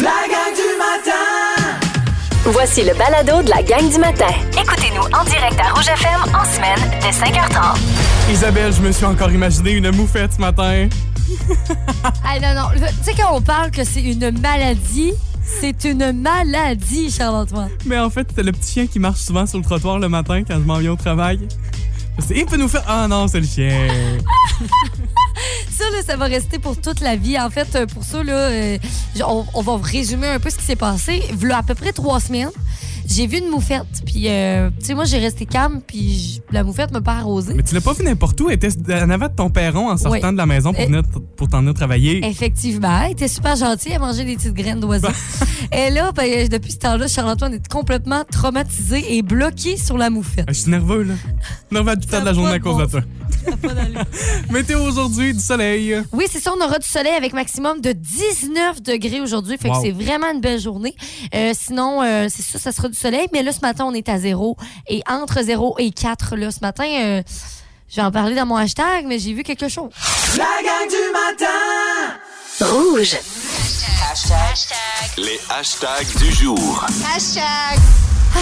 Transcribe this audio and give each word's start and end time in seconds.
La 0.00 0.26
gang 0.28 0.54
du 0.54 0.78
matin! 0.78 1.80
Voici 2.44 2.82
le 2.84 2.94
balado 2.94 3.42
de 3.42 3.50
la 3.50 3.62
gang 3.62 3.90
du 3.90 3.98
matin. 3.98 4.26
Écoutez-nous 4.52 5.02
en 5.02 5.24
direct 5.24 5.58
à 5.60 5.72
Rouge 5.74 5.88
FM 5.88 6.34
en 6.34 6.44
semaine 6.44 6.78
dès 7.00 7.10
5h30. 7.10 7.76
Isabelle, 8.30 8.72
je 8.72 8.80
me 8.80 8.92
suis 8.92 9.04
encore 9.04 9.30
imaginé 9.32 9.72
une 9.72 9.90
moufette 9.90 10.34
ce 10.34 10.40
matin. 10.40 10.88
Ah 12.24 12.38
non, 12.40 12.54
non. 12.62 12.68
Tu 12.74 13.04
sais, 13.04 13.14
quand 13.16 13.34
on 13.34 13.40
parle 13.40 13.70
que 13.70 13.84
c'est 13.84 14.02
une 14.02 14.38
maladie, 14.40 15.12
c'est 15.60 15.84
une 15.84 16.12
maladie, 16.12 17.10
Charles-Antoine. 17.10 17.70
Mais 17.84 17.98
en 17.98 18.08
fait, 18.08 18.26
c'était 18.30 18.42
le 18.42 18.52
petit 18.52 18.72
chien 18.72 18.86
qui 18.86 18.98
marche 18.98 19.20
souvent 19.20 19.46
sur 19.46 19.58
le 19.58 19.64
trottoir 19.64 19.98
le 19.98 20.08
matin 20.08 20.42
quand 20.44 20.54
je 20.54 20.64
m'en 20.64 20.78
viens 20.78 20.92
au 20.92 20.96
travail. 20.96 21.40
Il 22.30 22.46
peut 22.46 22.56
nous 22.56 22.68
faire. 22.68 22.84
Ah 22.86 23.06
non, 23.08 23.28
c'est 23.28 23.40
le 23.40 23.46
chien. 23.46 23.88
Ça, 25.70 25.84
là, 25.90 25.98
ça 26.06 26.16
va 26.16 26.26
rester 26.26 26.58
pour 26.58 26.80
toute 26.80 27.00
la 27.00 27.16
vie. 27.16 27.38
En 27.38 27.50
fait, 27.50 27.68
euh, 27.74 27.86
pour 27.86 28.02
ça, 28.04 28.22
là, 28.22 28.32
euh, 28.32 28.78
on, 29.26 29.44
on 29.54 29.62
va 29.62 29.78
résumer 29.82 30.26
un 30.28 30.38
peu 30.40 30.50
ce 30.50 30.56
qui 30.56 30.64
s'est 30.64 30.76
passé. 30.76 31.22
Voilà 31.34 31.58
à 31.58 31.62
peu 31.62 31.74
près 31.74 31.92
trois 31.92 32.20
semaines, 32.20 32.50
j'ai 33.08 33.26
vu 33.26 33.38
une 33.38 33.48
moufette. 33.50 33.86
Puis, 34.06 34.24
euh, 34.28 34.70
tu 34.78 34.86
sais, 34.86 34.94
moi, 34.94 35.04
j'ai 35.04 35.18
resté 35.18 35.46
calme, 35.46 35.80
puis 35.86 36.40
la 36.52 36.62
moufette 36.62 36.92
m'a 36.92 37.00
pas 37.00 37.14
arrosée. 37.16 37.54
Mais 37.54 37.62
tu 37.62 37.74
l'as 37.74 37.80
pas 37.80 37.92
vu 37.94 38.04
n'importe 38.04 38.40
où. 38.40 38.48
Elle 38.50 38.56
était 38.56 38.68
en 38.94 39.10
avant 39.10 39.26
de 39.28 39.34
ton 39.34 39.50
perron 39.50 39.90
en 39.90 39.96
sortant 39.96 40.10
Oui. 40.28 40.32
de 40.32 40.36
la 40.36 40.46
maison 40.46 40.72
pour, 40.72 40.84
venir 40.84 41.02
pour 41.36 41.48
t'en 41.48 41.60
venir 41.60 41.74
travailler. 41.74 42.24
Effectivement, 42.24 43.02
elle 43.04 43.12
était 43.12 43.28
super 43.28 43.56
gentille, 43.56 43.92
elle 43.92 44.00
mangeait 44.00 44.24
des 44.24 44.36
petites 44.36 44.54
graines 44.54 44.80
d'oiseaux. 44.80 45.08
et 45.72 45.90
là, 45.90 46.12
ben, 46.12 46.48
depuis 46.48 46.72
ce 46.72 46.78
temps-là, 46.78 47.08
Charles-Antoine 47.08 47.54
est 47.54 47.68
complètement 47.68 48.24
traumatisé 48.30 49.16
et 49.16 49.22
bloqué 49.22 49.76
sur 49.76 49.96
la 49.98 50.10
moufette. 50.10 50.44
Ah, 50.48 50.52
Je 50.52 50.60
suis 50.60 50.70
nerveux, 50.70 51.02
là. 51.02 51.14
Nerveux 51.70 51.90
à 51.92 51.96
tout 51.96 52.08
temps 52.08 52.20
de 52.20 52.24
la 52.26 52.32
journée 52.34 52.52
à 52.52 52.58
cause 52.58 52.78
de 52.78 52.86
toi. 52.86 53.00
Météo 54.50 54.80
aujourd'hui, 54.82 55.32
du 55.34 55.40
soleil. 55.40 55.96
Oui, 56.12 56.26
c'est 56.30 56.40
ça, 56.40 56.52
on 56.58 56.64
aura 56.64 56.78
du 56.78 56.86
soleil 56.86 57.14
avec 57.14 57.32
maximum 57.32 57.80
de 57.80 57.92
19 57.92 58.82
degrés 58.82 59.20
aujourd'hui. 59.20 59.56
Fait 59.58 59.68
Wow. 59.68 59.74
que 59.76 59.86
c'est 59.86 59.92
vraiment 59.92 60.30
une 60.32 60.40
belle 60.40 60.60
journée. 60.60 60.94
Euh, 61.34 61.52
sinon, 61.54 62.02
euh, 62.02 62.26
c'est 62.28 62.42
ça, 62.42 62.58
ça 62.58 62.72
sera 62.72 62.88
du 62.88 62.94
soleil. 62.98 63.28
Mais 63.32 63.42
là, 63.42 63.52
ce 63.52 63.60
matin, 63.60 63.84
on 63.86 63.94
est 63.94 64.08
à 64.08 64.18
0. 64.18 64.56
Et 64.88 65.02
entre 65.08 65.42
0 65.42 65.76
et 65.78 65.90
4, 65.90 66.36
là, 66.36 66.50
ce 66.50 66.60
matin, 66.60 66.84
euh, 66.84 67.22
je 67.88 67.96
vais 67.96 68.02
en 68.02 68.10
parler 68.10 68.34
dans 68.34 68.46
mon 68.46 68.56
hashtag, 68.56 69.06
mais 69.06 69.18
j'ai 69.18 69.32
vu 69.32 69.42
quelque 69.42 69.68
chose. 69.68 69.90
La 70.36 70.44
gang 70.62 70.88
du 70.88 71.12
matin! 71.12 72.16
Rouge. 72.60 73.16
Les 75.16 75.40
hashtags 75.48 76.16
du 76.18 76.32
jour. 76.32 76.84
Hashtag, 77.14 77.78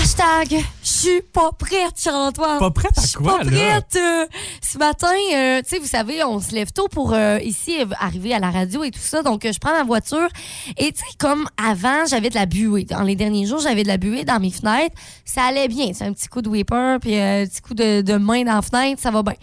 je 0.01 0.63
suis 0.83 1.23
pas 1.33 1.51
prête, 1.59 1.93
Charles-Antoine. 1.97 2.59
Pas 2.59 2.71
prête 2.71 2.97
à 2.99 3.01
Je 3.03 3.07
suis 3.09 3.17
quoi, 3.19 3.39
pas 3.39 3.45
là? 3.45 3.51
prête. 3.81 3.97
euh, 3.97 4.27
ce 4.63 4.79
matin, 4.79 5.13
euh, 5.35 5.63
tu 5.63 5.69
sais, 5.69 5.79
vous 5.79 5.87
savez, 5.87 6.23
on 6.25 6.41
se 6.41 6.53
lève 6.53 6.71
tôt 6.73 6.89
pour 6.89 7.13
euh, 7.15 7.39
ici 7.43 7.77
arriver 7.99 8.35
à 8.35 8.39
la 8.39 8.51
radio 8.51 8.85
et 8.85 8.91
tout 8.91 9.01
ça. 9.01 9.23
Donc, 9.23 9.45
euh, 9.45 9.53
je 9.53 9.59
prends 9.59 9.73
ma 9.73 9.85
voiture. 9.85 10.29
Et 10.77 10.93
tu 10.93 10.99
sais, 10.99 11.17
comme 11.19 11.49
avant, 11.63 12.05
j'avais 12.07 12.29
de 12.31 12.35
la 12.35 12.47
buée. 12.47 12.85
Dans 12.85 13.03
les 13.03 13.17
derniers 13.17 13.47
jours, 13.47 13.61
j'avais 13.61 13.83
de 13.83 13.89
la 13.89 13.97
buée 13.97 14.25
dans 14.25 14.41
mes 14.41 14.51
fenêtres. 14.51 14.95
Ça 15.25 15.45
allait 15.45 15.69
bien. 15.69 15.93
C'est 15.95 16.05
un 16.05 16.13
petit 16.13 16.29
coup 16.29 16.43
de 16.43 16.49
whipper, 16.49 16.99
puis 17.01 17.17
un 17.17 17.47
petit 17.47 17.61
coup 17.63 17.75
de, 17.75 18.03
de 18.03 18.15
main 18.17 18.45
dans 18.45 18.55
la 18.57 18.63
fenêtre, 18.63 19.01
ça 19.01 19.11
va 19.11 19.23
bien. 19.23 19.35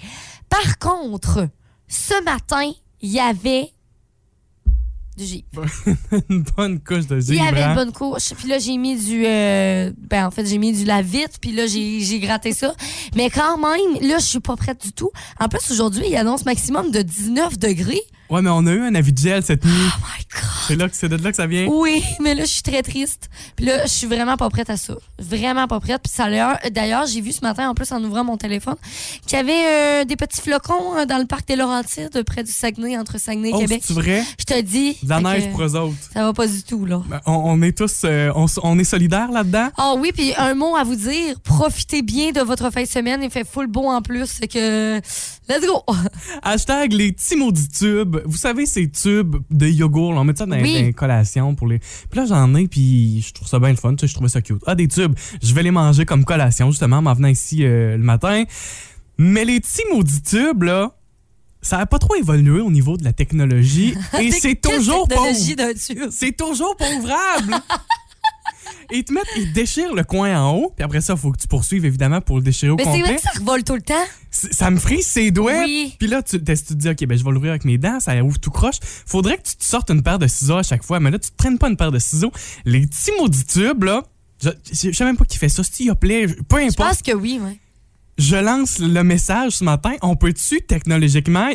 Par 0.49 0.77
contre, 0.77 1.47
ce 1.87 2.23
matin, 2.23 2.71
il 3.01 3.09
y 3.11 3.19
avait 3.19 3.72
du 5.17 5.25
Jeep. 5.25 5.45
une 6.29 6.43
bonne 6.57 6.79
couche 6.79 7.07
de 7.07 7.17
Il 7.17 7.21
givre. 7.21 7.43
y 7.43 7.47
avait 7.47 7.63
une 7.63 7.75
bonne 7.75 7.91
couche. 7.91 8.33
Puis 8.37 8.47
là, 8.47 8.59
j'ai 8.59 8.77
mis 8.77 8.95
du. 8.97 9.25
euh, 9.25 9.91
ben, 9.97 10.27
en 10.27 10.31
fait, 10.31 10.45
j'ai 10.45 10.57
mis 10.57 10.73
du 10.73 10.85
lave-vite. 10.85 11.37
Puis 11.41 11.51
là, 11.51 11.67
j'ai 11.67 11.99
j'ai 12.01 12.19
gratté 12.19 12.51
ça. 12.53 12.73
Mais 13.15 13.29
quand 13.29 13.57
même, 13.57 14.01
là, 14.07 14.17
je 14.19 14.25
suis 14.25 14.39
pas 14.39 14.55
prête 14.55 14.81
du 14.83 14.91
tout. 14.91 15.11
En 15.39 15.47
plus, 15.47 15.69
aujourd'hui, 15.71 16.05
il 16.07 16.15
annonce 16.15 16.45
maximum 16.45 16.91
de 16.91 17.01
19 17.01 17.57
degrés. 17.59 18.01
Ouais, 18.29 18.41
mais 18.41 18.49
on 18.49 18.65
a 18.65 18.71
eu 18.71 18.81
un 18.81 18.95
avis 18.95 19.13
de 19.13 19.17
gel 19.17 19.43
cette 19.43 19.63
nuit. 19.65 19.71
Oh 19.73 19.99
my 19.99 20.23
God. 20.33 20.49
C'est 20.67 20.75
là 20.77 20.87
que 20.89 20.95
c'est 20.95 21.09
de 21.09 21.17
là 21.17 21.29
que 21.29 21.35
ça 21.35 21.45
vient. 21.45 21.67
Oui, 21.67 22.01
mais 22.21 22.33
là, 22.35 22.43
je 22.45 22.49
suis 22.49 22.61
très 22.63 22.81
triste. 22.81 23.29
Puis 23.55 23.65
là, 23.65 23.83
je 23.83 23.89
suis 23.91 24.07
vraiment 24.07 24.37
pas 24.37 24.49
prête 24.49 24.69
à 24.69 24.77
ça. 24.77 24.93
Vraiment 25.19 25.67
pas 25.67 25.79
prête. 25.79 26.01
Puis 26.01 26.11
ça 26.13 26.27
D'ailleurs, 26.71 27.05
j'ai 27.05 27.21
vu 27.21 27.31
ce 27.33 27.41
matin, 27.41 27.69
en 27.69 27.73
plus, 27.75 27.91
en 27.91 28.01
ouvrant 28.03 28.23
mon 28.23 28.37
téléphone, 28.37 28.75
qu'il 29.27 29.37
y 29.37 29.41
avait 29.41 29.51
euh, 30.01 30.05
des 30.05 30.15
petits 30.15 30.41
flocons 30.41 30.97
euh, 30.97 31.05
dans 31.05 31.17
le 31.17 31.25
parc 31.25 31.47
des 31.47 31.55
Laurentides, 31.57 32.23
près 32.23 32.43
du 32.43 32.51
Saguenay, 32.51 32.97
entre 32.97 33.19
Saguenay 33.19 33.49
et 33.49 33.53
Oh, 33.53 33.59
Québec. 33.59 33.81
c'est 33.85 33.93
vrai? 33.93 34.23
Je 34.39 34.45
te 34.45 34.61
dis. 34.61 34.97
De 35.03 35.09
la 35.09 35.19
neige 35.21 35.51
pour 35.51 35.61
eux 35.63 35.75
autres. 35.75 35.95
Ça 36.13 36.23
va 36.23 36.33
pas 36.33 36.47
du 36.47 36.63
tout, 36.63 36.85
là. 36.85 37.01
Ben, 37.07 37.19
On, 37.25 37.33
on 37.33 37.61
est 37.61 37.77
tous. 37.77 38.01
euh, 38.05 38.31
on, 38.63 38.79
est 38.79 38.83
solidaires 38.85 39.31
là-dedans? 39.31 39.69
Ah 39.77 39.93
oui, 39.97 40.11
puis 40.13 40.33
un 40.37 40.53
mot 40.55 40.75
à 40.75 40.83
vous 40.83 40.95
dire, 40.95 41.39
profitez 41.41 42.01
bien 42.01 42.31
de 42.31 42.39
votre 42.41 42.71
fin 42.71 42.83
de 42.83 42.87
semaine, 42.87 43.21
il 43.21 43.29
fait 43.29 43.45
full 43.47 43.67
beau 43.67 43.89
en 43.89 44.01
plus, 44.01 44.25
c'est 44.39 44.47
que 44.47 44.99
let's 45.49 45.65
go. 45.65 45.83
Hashtag 46.43 46.93
les 46.93 47.11
petits 47.11 47.35
maudits 47.35 47.67
tubes. 47.67 48.17
Vous 48.25 48.37
savez, 48.37 48.65
ces 48.65 48.89
tubes 48.89 49.37
de 49.49 49.67
yogourt, 49.67 50.13
là, 50.13 50.21
on 50.21 50.23
met 50.23 50.35
ça 50.35 50.45
dans, 50.45 50.55
Oui. 50.59 50.73
dans 50.73 50.85
les 50.85 50.93
collations 50.93 51.55
pour 51.55 51.67
les. 51.67 51.79
Puis 51.79 52.19
là, 52.19 52.25
j'en 52.25 52.53
ai, 52.55 52.67
puis 52.67 53.21
je 53.21 53.33
trouve 53.33 53.47
ça 53.47 53.59
bien 53.59 53.69
le 53.69 53.75
fun. 53.75 53.95
Tu 53.95 54.01
sais, 54.01 54.07
je 54.07 54.13
trouvais 54.13 54.29
ça 54.29 54.41
cute. 54.41 54.61
Ah, 54.65 54.75
des 54.75 54.87
tubes. 54.87 55.13
Je 55.41 55.53
vais 55.53 55.63
les 55.63 55.71
manger 55.71 56.05
comme 56.05 56.25
collation, 56.25 56.71
justement, 56.71 56.97
en 56.97 57.13
venant 57.13 57.27
ici 57.27 57.63
euh, 57.63 57.97
le 57.97 58.03
matin. 58.03 58.43
Mais 59.17 59.45
les 59.45 59.59
petits 59.59 59.83
maudits 59.91 60.21
tubes, 60.21 60.63
là, 60.63 60.91
ça 61.61 61.77
n'a 61.77 61.85
pas 61.85 61.99
trop 61.99 62.15
évolué 62.15 62.59
au 62.59 62.71
niveau 62.71 62.97
de 62.97 63.03
la 63.03 63.13
technologie. 63.13 63.95
et 64.19 64.31
c'est 64.31 64.55
toujours 64.55 65.07
tube? 65.07 65.17
C'est 66.11 66.35
toujours 66.35 66.75
pas 66.75 66.91
ouvrable. 66.97 67.55
Et 68.91 68.97
ils 68.97 69.03
te 69.03 69.13
mettent, 69.13 69.23
ils 69.37 69.49
te 69.49 69.53
déchirent 69.53 69.93
le 69.95 70.03
coin 70.03 70.39
en 70.41 70.51
haut, 70.55 70.73
puis 70.75 70.83
après 70.83 71.01
ça, 71.01 71.13
il 71.13 71.19
faut 71.19 71.31
que 71.31 71.39
tu 71.39 71.47
poursuives 71.47 71.85
évidemment 71.85 72.21
pour 72.21 72.37
le 72.37 72.43
déchirer 72.43 72.71
au 72.71 72.75
Mais 72.75 72.83
c'est 72.85 73.01
vrai 73.01 73.15
que 73.15 73.21
ça 73.21 73.31
revole 73.39 73.63
tout 73.63 73.75
le 73.75 73.81
temps. 73.81 74.03
Ça 74.31 74.69
me 74.71 74.77
frise 74.77 75.05
ses 75.07 75.31
doigts. 75.31 75.59
Oui. 75.63 75.95
Puis 75.99 76.07
là, 76.07 76.21
tu, 76.23 76.43
t'es- 76.43 76.55
tu 76.55 76.63
te 76.63 76.73
dis, 76.73 76.89
OK, 76.89 77.05
ben, 77.05 77.17
je 77.17 77.23
vais 77.23 77.31
l'ouvrir 77.31 77.51
avec 77.51 77.65
mes 77.65 77.77
dents, 77.77 77.99
ça 77.99 78.15
ouvre 78.23 78.39
tout 78.39 78.51
croche. 78.51 78.77
Faudrait 78.81 79.37
que 79.37 79.43
tu 79.43 79.55
te 79.55 79.63
sortes 79.63 79.89
une 79.91 80.01
paire 80.03 80.19
de 80.19 80.27
ciseaux 80.27 80.57
à 80.57 80.63
chaque 80.63 80.83
fois. 80.83 80.99
Mais 80.99 81.11
là, 81.11 81.19
tu 81.19 81.29
te 81.31 81.35
traînes 81.37 81.57
pas 81.57 81.69
une 81.69 81.77
paire 81.77 81.91
de 81.91 81.99
ciseaux. 81.99 82.31
Les 82.65 82.87
petits 82.87 83.11
maudits 83.19 83.45
tubes, 83.45 83.83
là, 83.83 84.03
je, 84.43 84.49
je 84.71 84.91
sais 84.91 85.05
même 85.05 85.17
pas 85.17 85.25
qui 85.25 85.37
fait 85.37 85.49
ça. 85.49 85.63
Si 85.63 85.85
Yoplait, 85.85 86.27
peu 86.47 86.59
Je 86.59 86.63
importe. 86.65 86.77
pense 86.89 87.01
que 87.01 87.11
oui, 87.13 87.39
ouais. 87.43 87.57
Je 88.17 88.35
lance 88.35 88.79
le 88.79 89.03
message 89.03 89.53
ce 89.53 89.63
matin. 89.63 89.93
On 90.01 90.15
peut-tu 90.15 90.61
technologiquement 90.61 91.49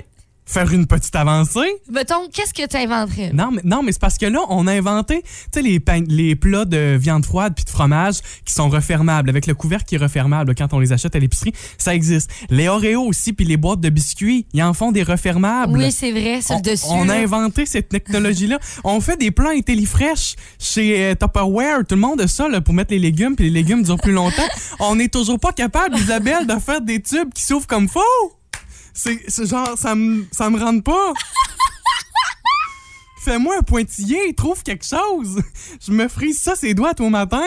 faire 0.48 0.72
une 0.72 0.86
petite 0.86 1.14
avancée? 1.14 1.68
Mettons, 1.90 2.26
qu'est-ce 2.32 2.54
que 2.54 2.66
tu 2.66 2.76
inventerais? 2.76 3.30
Non, 3.32 3.50
mais, 3.52 3.60
non, 3.64 3.82
mais 3.82 3.92
c'est 3.92 4.00
parce 4.00 4.18
que 4.18 4.26
là, 4.26 4.40
on 4.48 4.66
a 4.66 4.72
inventé 4.72 5.22
tu 5.22 5.28
sais, 5.54 5.62
les, 5.62 5.80
les 6.08 6.36
plats 6.36 6.64
de 6.64 6.96
viande 6.96 7.24
froide 7.24 7.52
puis 7.54 7.64
de 7.64 7.70
fromage 7.70 8.20
qui 8.44 8.54
sont 8.54 8.68
refermables, 8.68 9.28
avec 9.28 9.46
le 9.46 9.54
couvercle 9.54 9.84
qui 9.84 9.94
est 9.96 9.98
refermable 9.98 10.54
quand 10.54 10.72
on 10.72 10.78
les 10.78 10.92
achète 10.92 11.14
à 11.14 11.18
l'épicerie. 11.18 11.52
Ça 11.76 11.94
existe. 11.94 12.30
Les 12.50 12.68
Oreos 12.68 13.06
aussi, 13.06 13.32
puis 13.32 13.44
les 13.44 13.56
boîtes 13.56 13.80
de 13.80 13.90
biscuits, 13.90 14.46
ils 14.54 14.62
en 14.62 14.72
font 14.72 14.90
des 14.90 15.02
refermables. 15.02 15.76
Oui, 15.76 15.92
c'est 15.92 16.12
vrai, 16.12 16.40
sur 16.40 16.56
le 16.56 16.62
dessus. 16.62 16.86
on 16.88 17.08
a 17.08 17.14
inventé 17.14 17.66
cette 17.66 17.90
technologie-là. 17.90 18.58
on 18.84 19.00
fait 19.00 19.16
des 19.16 19.30
plans 19.30 19.50
IntelliFresh 19.50 20.36
chez 20.58 21.04
euh, 21.04 21.14
Tupperware. 21.14 21.84
Tout 21.86 21.94
le 21.94 22.00
monde 22.00 22.20
a 22.22 22.28
ça 22.28 22.48
là, 22.48 22.60
pour 22.62 22.74
mettre 22.74 22.92
les 22.92 22.98
légumes, 22.98 23.36
puis 23.36 23.46
les 23.50 23.62
légumes 23.62 23.82
durent 23.82 24.00
plus 24.00 24.12
longtemps. 24.12 24.48
on 24.80 24.96
n'est 24.96 25.08
toujours 25.08 25.38
pas 25.38 25.52
capable, 25.52 25.96
Isabelle, 25.98 26.46
de 26.46 26.58
faire 26.58 26.80
des 26.80 27.02
tubes 27.02 27.32
qui 27.34 27.42
s'ouvrent 27.42 27.66
comme 27.66 27.88
faux. 27.88 28.00
C'est 29.00 29.46
genre, 29.46 29.78
ça 29.78 29.94
me 29.94 30.26
ça 30.32 30.50
me 30.50 30.58
rentre 30.58 30.82
pas. 30.82 31.12
Fais-moi 33.24 33.56
un 33.58 33.62
pointillé, 33.62 34.32
trouve 34.34 34.62
quelque 34.62 34.84
chose. 34.86 35.42
Je 35.86 35.92
me 35.92 36.08
frise 36.08 36.40
ça 36.40 36.54
ses 36.56 36.72
doigts 36.74 36.94
au 37.00 37.08
matin. 37.10 37.42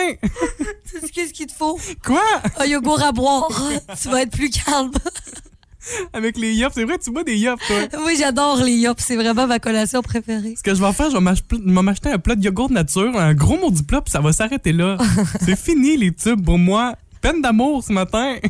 Qu'est-ce 1.12 1.32
qu'il 1.32 1.46
te 1.46 1.52
faut? 1.52 1.78
Quoi? 2.04 2.22
Un 2.58 2.66
yogourt 2.66 3.02
à 3.02 3.12
boire. 3.12 3.48
tu 4.00 4.08
vas 4.08 4.22
être 4.22 4.30
plus 4.32 4.50
calme. 4.50 4.92
Avec 6.12 6.38
les 6.38 6.54
yops, 6.54 6.72
c'est 6.74 6.84
vrai, 6.84 6.96
tu 6.98 7.10
bois 7.10 7.24
des 7.24 7.36
yops, 7.36 7.60
toi. 7.66 7.76
oui, 8.06 8.14
j'adore 8.16 8.62
les 8.62 8.74
yops. 8.74 9.02
C'est 9.04 9.16
vraiment 9.16 9.48
ma 9.48 9.58
collation 9.58 10.00
préférée. 10.00 10.54
Ce 10.56 10.62
que 10.62 10.74
je 10.74 10.80
vais 10.80 10.92
faire, 10.92 11.10
je 11.10 11.16
vais 11.16 11.20
m'ach- 11.20 11.42
je 11.50 11.56
vais 11.56 11.82
m'acheter 11.82 12.10
un 12.10 12.18
plat 12.18 12.36
de 12.36 12.44
yogourt 12.44 12.70
nature, 12.70 13.18
un 13.18 13.34
gros 13.34 13.58
maudit 13.58 13.82
plat, 13.82 14.00
puis 14.00 14.12
ça 14.12 14.20
va 14.20 14.32
s'arrêter 14.32 14.72
là. 14.72 14.96
c'est 15.44 15.58
fini 15.58 15.96
les 15.96 16.12
tubes 16.12 16.44
pour 16.44 16.58
moi. 16.58 16.94
Peine 17.22 17.40
d'amour 17.40 17.84
ce 17.84 17.92
matin. 17.92 18.36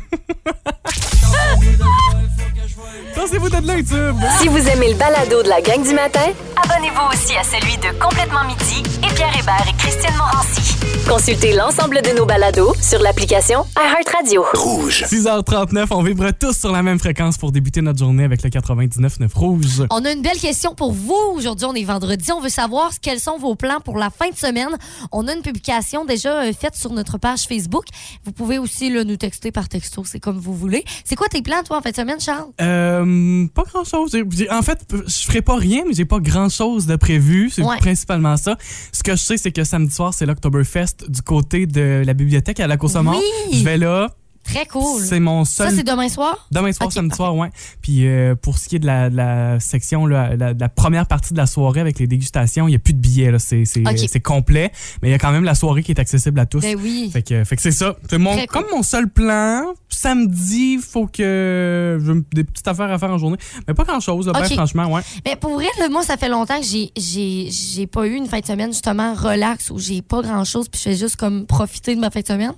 Pensez-vous 3.15 3.49
de 3.49 3.67
là, 3.67 3.75
les 3.75 3.83
tubes? 3.83 4.17
Si 4.39 4.47
vous 4.47 4.67
aimez 4.67 4.93
le 4.93 4.97
balado 4.97 5.43
de 5.43 5.47
la 5.47 5.61
gang 5.61 5.83
du 5.83 5.93
matin, 5.93 6.31
abonnez-vous 6.73 7.07
aussi 7.11 7.35
à 7.35 7.43
celui 7.43 7.77
de 7.77 7.97
Complètement 7.99 8.43
Midi 8.45 8.83
et 8.99 9.13
Pierre 9.13 9.35
Hébert 9.37 9.65
et 9.67 9.77
Christiane 9.77 10.15
Morancy. 10.17 10.77
Consultez 11.07 11.53
l'ensemble 11.53 12.01
de 12.01 12.17
nos 12.17 12.25
balados 12.25 12.73
sur 12.81 12.99
l'application 13.01 13.65
iHeartRadio. 13.77 14.45
Rouge. 14.53 15.03
6h39, 15.03 15.87
on 15.91 16.01
vibre 16.01 16.31
tous 16.31 16.57
sur 16.57 16.71
la 16.71 16.81
même 16.81 16.97
fréquence 16.97 17.37
pour 17.37 17.51
débuter 17.51 17.81
notre 17.81 17.99
journée 17.99 18.23
avec 18.23 18.41
le 18.41 18.49
99.9 18.49 19.27
Rouge. 19.35 19.85
On 19.91 20.05
a 20.05 20.11
une 20.11 20.21
belle 20.21 20.39
question 20.39 20.73
pour 20.75 20.93
vous. 20.93 21.33
Aujourd'hui, 21.35 21.67
on 21.69 21.73
est 21.73 21.83
vendredi. 21.83 22.31
On 22.31 22.39
veut 22.39 22.49
savoir 22.49 22.91
quels 23.01 23.19
sont 23.19 23.37
vos 23.37 23.55
plans 23.55 23.81
pour 23.81 23.97
la 23.97 24.09
fin 24.09 24.29
de 24.29 24.35
semaine. 24.35 24.69
On 25.11 25.27
a 25.27 25.33
une 25.33 25.41
publication 25.41 26.05
déjà 26.05 26.43
euh, 26.43 26.53
faite 26.53 26.75
sur 26.75 26.91
notre 26.93 27.17
page 27.17 27.41
Facebook. 27.41 27.85
Vous 28.23 28.31
pouvez 28.31 28.57
aussi 28.57 28.89
là, 28.89 29.03
nous 29.03 29.17
texter 29.17 29.51
par 29.51 29.67
texto, 29.67 30.03
c'est 30.05 30.21
comme 30.21 30.39
vous 30.39 30.55
voulez. 30.55 30.85
C'est 31.03 31.15
quoi 31.15 31.27
tes 31.27 31.41
plans, 31.41 31.63
toi, 31.63 31.77
en 31.77 31.81
fin 31.81 31.91
de 31.91 31.95
semaine, 31.95 32.19
Charles? 32.21 32.49
Euh, 32.61 33.45
pas 33.53 33.63
grand 33.63 33.83
chose. 33.83 34.15
En 34.49 34.61
fait, 34.61 34.79
je 34.89 35.25
ferai 35.25 35.41
pas 35.41 35.57
rien, 35.57 35.83
mais 35.85 35.93
j'ai 35.93 36.05
pas 36.05 36.19
grand 36.19 36.47
chose 36.63 36.85
de 36.85 36.95
prévu. 36.95 37.49
C'est 37.49 37.63
Ouais. 37.63 37.77
principalement 37.79 38.37
ça. 38.37 38.57
Ce 38.91 39.03
que 39.03 39.11
je 39.11 39.21
sais, 39.21 39.37
c'est 39.37 39.51
que 39.51 39.63
samedi 39.63 39.93
soir, 39.93 40.13
c'est 40.13 40.25
l'Octoberfest 40.25 41.09
du 41.09 41.21
côté 41.21 41.65
de 41.65 42.03
la 42.05 42.13
bibliothèque 42.13 42.59
à 42.59 42.67
la 42.67 42.77
Course 42.77 42.95
Oui. 42.95 43.17
Je 43.51 43.63
vais 43.63 43.77
là. 43.77 44.09
Très 44.43 44.65
cool. 44.65 45.01
C'est 45.01 45.19
mon 45.19 45.45
Ça, 45.45 45.67
seul 45.69 45.77
c'est 45.77 45.83
demain 45.83 46.09
soir? 46.09 46.47
Demain 46.51 46.71
soir, 46.73 46.91
samedi 46.91 47.09
parfait. 47.09 47.17
soir, 47.23 47.35
ouais. 47.35 47.49
Puis 47.81 48.05
euh, 48.07 48.35
pour 48.35 48.57
ce 48.57 48.67
qui 48.69 48.75
est 48.75 48.79
de 48.79 48.85
la, 48.85 49.09
de 49.09 49.15
la 49.15 49.59
section, 49.59 50.05
là, 50.05 50.35
la, 50.35 50.53
de 50.53 50.59
la 50.59 50.69
première 50.69 51.07
partie 51.07 51.33
de 51.33 51.37
la 51.37 51.45
soirée 51.47 51.79
avec 51.79 51.97
les 51.99 52.07
dégustations, 52.07 52.67
il 52.67 52.71
n'y 52.71 52.75
a 52.75 52.79
plus 52.79 52.93
de 52.93 52.99
billets. 52.99 53.31
C'est 53.39 53.65
c'est- 53.65 53.81
Ok. 53.87 53.97
c'est 54.09 54.19
complet. 54.19 54.71
Mais 55.01 55.09
il 55.09 55.11
y 55.11 55.15
a 55.15 55.17
quand 55.19 55.31
même 55.31 55.43
la 55.45 55.55
soirée 55.55 55.81
qui 55.83 55.91
est 55.91 55.99
accessible 55.99 56.39
à 56.39 56.45
tous. 56.45 56.59
Ben 56.61 56.77
oui. 56.81 57.09
Fait 57.11 57.23
que, 57.23 57.43
fait 57.43 57.55
que 57.55 57.61
c'est 57.61 57.71
ça. 57.71 57.95
C'est 58.09 58.17
mon, 58.17 58.33
Très 58.33 58.47
cool. 58.47 58.61
Comme 58.63 58.71
mon 58.75 58.83
seul 58.83 59.09
plan, 59.09 59.63
samedi, 59.89 60.77
faut 60.77 61.07
que 61.07 61.99
j'ai 62.05 62.13
des 62.33 62.43
petites 62.43 62.67
affaires 62.67 62.91
à 62.91 62.97
faire 62.99 63.11
en 63.11 63.17
journée. 63.17 63.37
Mais 63.67 63.73
pas 63.73 63.83
grand-chose, 63.83 64.25
ben, 64.33 64.39
Ok. 64.43 64.53
franchement, 64.53 64.91
ouais. 64.91 65.01
Mais 65.25 65.35
pour 65.35 65.53
vrai, 65.53 65.67
là, 65.79 65.87
moi, 65.89 66.03
ça 66.03 66.17
fait 66.17 66.29
longtemps 66.29 66.59
que 66.59 66.65
j'ai, 66.65 67.87
pas 67.87 68.05
eu 68.07 68.13
une 68.15 68.27
fin 68.27 68.39
de 68.39 68.45
semaine 68.45 68.71
justement 68.71 69.13
relax 69.13 69.69
où 69.69 69.79
j'ai 69.79 70.01
pas 70.01 70.21
grand 70.21 70.43
chose 70.43 70.67
puis 70.69 70.79
je 70.83 70.89
fais 70.89 70.95
juste 70.95 71.15
comme 71.15 71.45
profiter 71.45 71.95
de 71.95 71.99
ma 72.01 72.09
fin 72.09 72.21
de 72.21 72.27
semaine. 72.27 72.53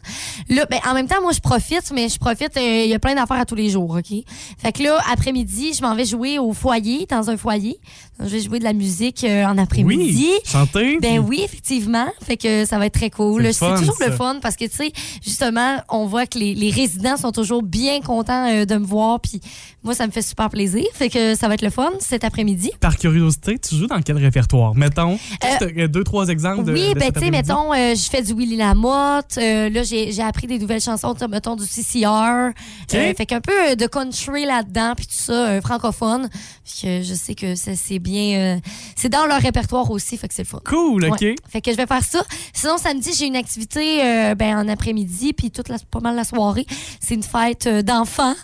Là, 0.50 0.66
ben, 0.70 0.80
en 0.90 0.94
même 0.94 1.08
temps, 1.08 1.22
moi, 1.22 1.32
je 1.34 1.40
profite, 1.40 1.75
mais 1.94 2.10
je 2.10 2.18
profite, 2.20 2.58
euh, 2.58 2.84
il 2.84 2.90
y 2.90 2.94
a 2.94 3.00
plein 3.00 3.16
d'affaires 3.16 3.40
à 3.40 3.46
tous 3.46 3.56
les 3.56 3.70
jours, 3.70 3.90
OK? 3.90 4.24
Fait 4.58 4.72
que 4.72 4.84
là, 4.84 5.00
après-midi, 5.12 5.74
je 5.74 5.82
m'en 5.82 5.96
vais 5.96 6.06
jouer 6.06 6.40
au 6.40 6.54
foyer, 6.54 7.06
dans 7.06 7.30
un 7.30 7.38
foyer. 7.38 7.80
Je 8.20 8.30
vais 8.30 8.40
jouer 8.40 8.60
de 8.60 8.64
la 8.64 8.74
musique 8.74 9.24
euh, 9.26 9.46
en 9.46 9.58
après-midi. 9.58 10.28
Oui, 10.30 10.40
chanter. 10.46 10.98
Ben 11.02 11.20
oui, 11.20 11.42
effectivement. 11.44 12.08
Fait 12.24 12.38
que 12.38 12.66
ça 12.66 12.78
va 12.80 12.86
être 12.86 12.94
très 12.94 13.10
cool. 13.10 13.54
C'est 13.54 13.76
toujours 13.78 13.98
le 14.00 14.12
fun 14.12 14.38
parce 14.42 14.56
que, 14.56 14.66
tu 14.66 14.76
sais, 14.76 14.92
justement, 15.24 15.78
on 15.90 16.06
voit 16.06 16.26
que 16.26 16.40
les, 16.40 16.56
les 16.56 16.70
résidents 16.72 17.18
sont 17.18 17.32
toujours 17.34 17.62
bien 17.62 18.00
contents 18.02 18.50
euh, 18.50 18.66
de 18.66 18.76
me 18.76 18.86
voir. 18.86 19.20
Puis 19.20 19.42
moi, 19.84 19.94
ça 19.94 20.08
me 20.08 20.12
fait 20.12 20.22
super 20.22 20.50
plaisir. 20.50 20.84
Fait 20.94 21.10
que 21.10 21.36
ça 21.36 21.48
va 21.50 21.56
être 21.56 21.62
le 21.62 21.70
fun 21.70 21.92
cet 22.00 22.24
après-midi. 22.24 22.72
Par 22.80 22.96
curiosité, 22.98 23.60
tu 23.60 23.76
joues 23.76 23.88
dans 23.88 24.02
quel 24.02 24.18
répertoire? 24.18 24.74
Mettons, 24.76 25.18
juste, 25.18 25.62
euh, 25.78 25.88
deux, 25.88 26.04
trois 26.04 26.28
exemples 26.30 26.64
de. 26.64 26.74
Oui, 26.74 26.94
de 26.94 27.00
ben 27.00 27.12
tu 27.12 27.20
sais, 27.20 27.32
mettons, 27.32 27.74
euh, 27.74 27.96
je 27.96 28.10
fais 28.10 28.22
du 28.22 28.34
Willy 28.34 28.56
Lamotte. 28.56 29.38
euh, 29.38 29.70
là, 29.70 29.84
j'ai 29.84 30.22
appris 30.22 30.48
des 30.48 30.58
nouvelles 30.58 30.82
chansons, 30.82 31.14
tu 31.14 31.20
sais, 31.20 31.28
mettons, 31.28 31.56
du 31.58 31.66
CCR. 31.66 32.52
Euh, 32.94 33.14
fait 33.16 33.26
qu'un 33.26 33.42
peu 33.42 33.52
euh, 33.72 33.76
de 33.76 33.88
country 33.88 34.46
là-dedans, 34.46 34.94
puis 34.96 35.06
tout 35.06 35.14
ça, 35.14 35.48
euh, 35.50 35.62
francophone. 35.62 36.30
Puis 36.64 36.80
que 36.84 37.02
je 37.04 37.14
sais 37.14 37.36
que 37.36 37.56
c'est 37.56 38.00
bien... 38.06 38.40
euh, 38.56 38.60
c'est 38.96 39.10
dans 39.10 39.26
leur 39.26 39.42
répertoire 39.42 39.90
aussi, 39.92 40.18
fait 40.18 40.28
que 40.28 40.34
c'est 40.34 40.44
le 40.44 40.48
fun. 40.48 40.60
Cool, 40.66 41.06
OK. 41.06 41.20
Ouais. 41.22 41.36
Fait 41.50 41.62
que 41.62 41.72
je 41.72 41.78
vais 41.78 41.86
faire 41.88 42.04
ça. 42.04 42.24
Sinon, 42.54 42.78
samedi, 42.78 43.12
j'ai 43.18 43.26
une 43.26 43.36
activité 43.36 44.04
euh, 44.04 44.36
ben, 44.36 44.58
en 44.58 44.68
après-midi, 44.68 45.34
puis 45.34 45.52
toute 45.52 45.68
la, 45.70 45.78
pas 45.92 46.00
mal 46.00 46.16
la 46.16 46.24
soirée. 46.24 46.66
C'est 47.00 47.16
une 47.16 47.24
fête 47.24 47.68
euh, 47.68 47.82
d'enfants. 47.82 48.36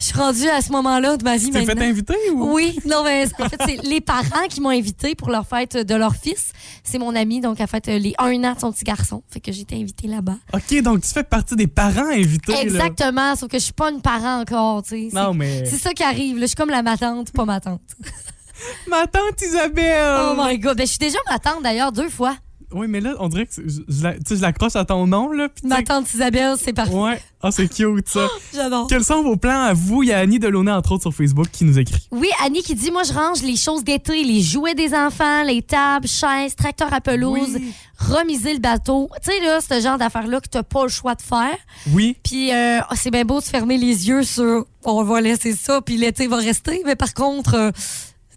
Je 0.00 0.06
suis 0.06 0.16
rendue 0.18 0.48
à 0.48 0.62
ce 0.62 0.72
moment-là 0.72 1.16
de 1.18 1.24
ma 1.24 1.36
vie 1.36 1.46
Tu 1.46 1.52
t'es 1.52 1.64
fait 1.66 1.78
inviter 1.78 2.14
ou? 2.34 2.54
Oui, 2.54 2.78
non, 2.86 3.02
mais 3.04 3.26
en 3.38 3.48
fait, 3.48 3.60
c'est 3.66 3.82
les 3.86 4.00
parents 4.00 4.46
qui 4.48 4.60
m'ont 4.62 4.70
invité 4.70 5.14
pour 5.14 5.28
leur 5.30 5.46
fête 5.46 5.76
de 5.76 5.94
leur 5.94 6.14
fils. 6.16 6.52
C'est 6.82 6.98
mon 6.98 7.14
ami, 7.14 7.40
donc 7.40 7.58
fête 7.66 7.88
euh, 7.88 7.98
les 7.98 8.14
un 8.18 8.32
an 8.44 8.54
de 8.54 8.60
son 8.60 8.72
petit 8.72 8.84
garçon. 8.84 9.22
Fait 9.30 9.40
que 9.40 9.52
j'ai 9.52 9.60
été 9.62 9.76
invitée 9.76 10.08
là-bas. 10.08 10.36
OK, 10.54 10.82
donc 10.82 11.02
tu 11.02 11.08
fais 11.10 11.22
partie 11.22 11.54
des 11.54 11.66
parents 11.66 12.08
invités. 12.10 12.52
là. 12.52 12.62
Exactement, 12.62 13.36
sauf 13.36 13.50
que 13.50 13.58
je 13.58 13.64
suis 13.64 13.72
pas 13.74 13.90
une 13.90 14.00
parent 14.00 14.40
encore, 14.40 14.82
tu 14.82 14.88
sais. 14.90 15.08
Non, 15.14 15.32
C'est- 15.32 15.38
mais. 15.38 15.64
C'est 15.66 15.76
ça 15.78 15.92
qui 15.92 16.02
arrive. 16.02 16.36
là. 16.36 16.42
Je 16.42 16.46
suis 16.48 16.56
comme 16.56 16.70
la 16.70 16.82
ma 16.82 16.96
tante, 16.96 17.30
pas 17.32 17.44
ma 17.44 17.60
tante. 17.60 17.82
Ma 18.88 19.06
tante 19.06 19.40
Isabelle! 19.42 20.32
Oh 20.32 20.34
my 20.36 20.58
god. 20.58 20.76
Ben, 20.76 20.86
je 20.86 20.90
suis 20.90 20.98
déjà 20.98 21.18
ma 21.30 21.38
tante 21.38 21.62
d'ailleurs 21.62 21.92
deux 21.92 22.08
fois. 22.08 22.36
Oui, 22.72 22.86
mais 22.88 23.00
là, 23.00 23.16
on 23.18 23.26
dirait 23.28 23.46
que 23.46 23.52
je, 23.56 23.80
je 23.88 24.02
la- 24.04 24.14
l'accroche 24.42 24.76
à 24.76 24.84
ton 24.84 25.04
nom, 25.04 25.32
là. 25.32 25.48
Ma 25.64 25.82
tante 25.82 26.14
Isabelle, 26.14 26.54
c'est 26.56 26.72
parfait. 26.72 26.94
Ouais. 26.94 27.20
Ah, 27.42 27.50
c'est 27.50 27.66
cute, 27.66 28.08
ça. 28.08 28.28
J'adore. 28.54 28.86
Quels 28.86 29.02
sont 29.02 29.24
vos 29.24 29.36
plans 29.36 29.62
à 29.64 29.72
vous? 29.72 30.04
Il 30.04 30.10
y 30.10 30.12
a 30.12 30.18
Annie 30.20 30.38
Delaunay, 30.38 30.70
entre 30.70 30.92
autres, 30.92 31.02
sur 31.02 31.12
Facebook, 31.12 31.48
qui 31.50 31.64
nous 31.64 31.80
écrit? 31.80 32.06
Oui, 32.12 32.28
Annie 32.44 32.62
qui 32.62 32.76
dit 32.76 32.92
Moi, 32.92 33.02
je 33.02 33.12
range 33.12 33.42
les 33.42 33.56
choses 33.56 33.82
d'été, 33.82 34.22
les 34.22 34.40
jouets 34.40 34.76
des 34.76 34.94
enfants, 34.94 35.42
les 35.42 35.62
tables, 35.62 36.06
chaises, 36.06 36.54
tracteurs 36.54 36.94
à 36.94 37.00
pelouse, 37.00 37.56
Oui. 37.56 37.72
remiser 37.98 38.52
le 38.54 38.60
bateau. 38.60 39.10
Tu 39.20 39.32
sais, 39.32 39.40
là, 39.44 39.58
ce 39.60 39.80
genre 39.80 39.98
d'affaires-là 39.98 40.40
que 40.40 40.48
tu 40.48 40.62
pas 40.62 40.82
le 40.84 40.88
choix 40.90 41.16
de 41.16 41.22
faire. 41.22 41.56
Oui. 41.92 42.18
Puis, 42.22 42.52
euh, 42.54 42.78
oh, 42.88 42.94
c'est 42.94 43.10
bien 43.10 43.24
beau 43.24 43.40
de 43.40 43.44
fermer 43.46 43.78
les 43.78 44.06
yeux 44.08 44.22
sur 44.22 44.64
on 44.84 45.02
va 45.02 45.20
laisser 45.20 45.54
ça, 45.56 45.80
puis 45.80 45.96
l'été 45.96 46.28
va 46.28 46.36
rester. 46.36 46.82
Mais 46.86 46.94
par 46.94 47.14
contre, 47.14 47.54
euh, 47.54 47.70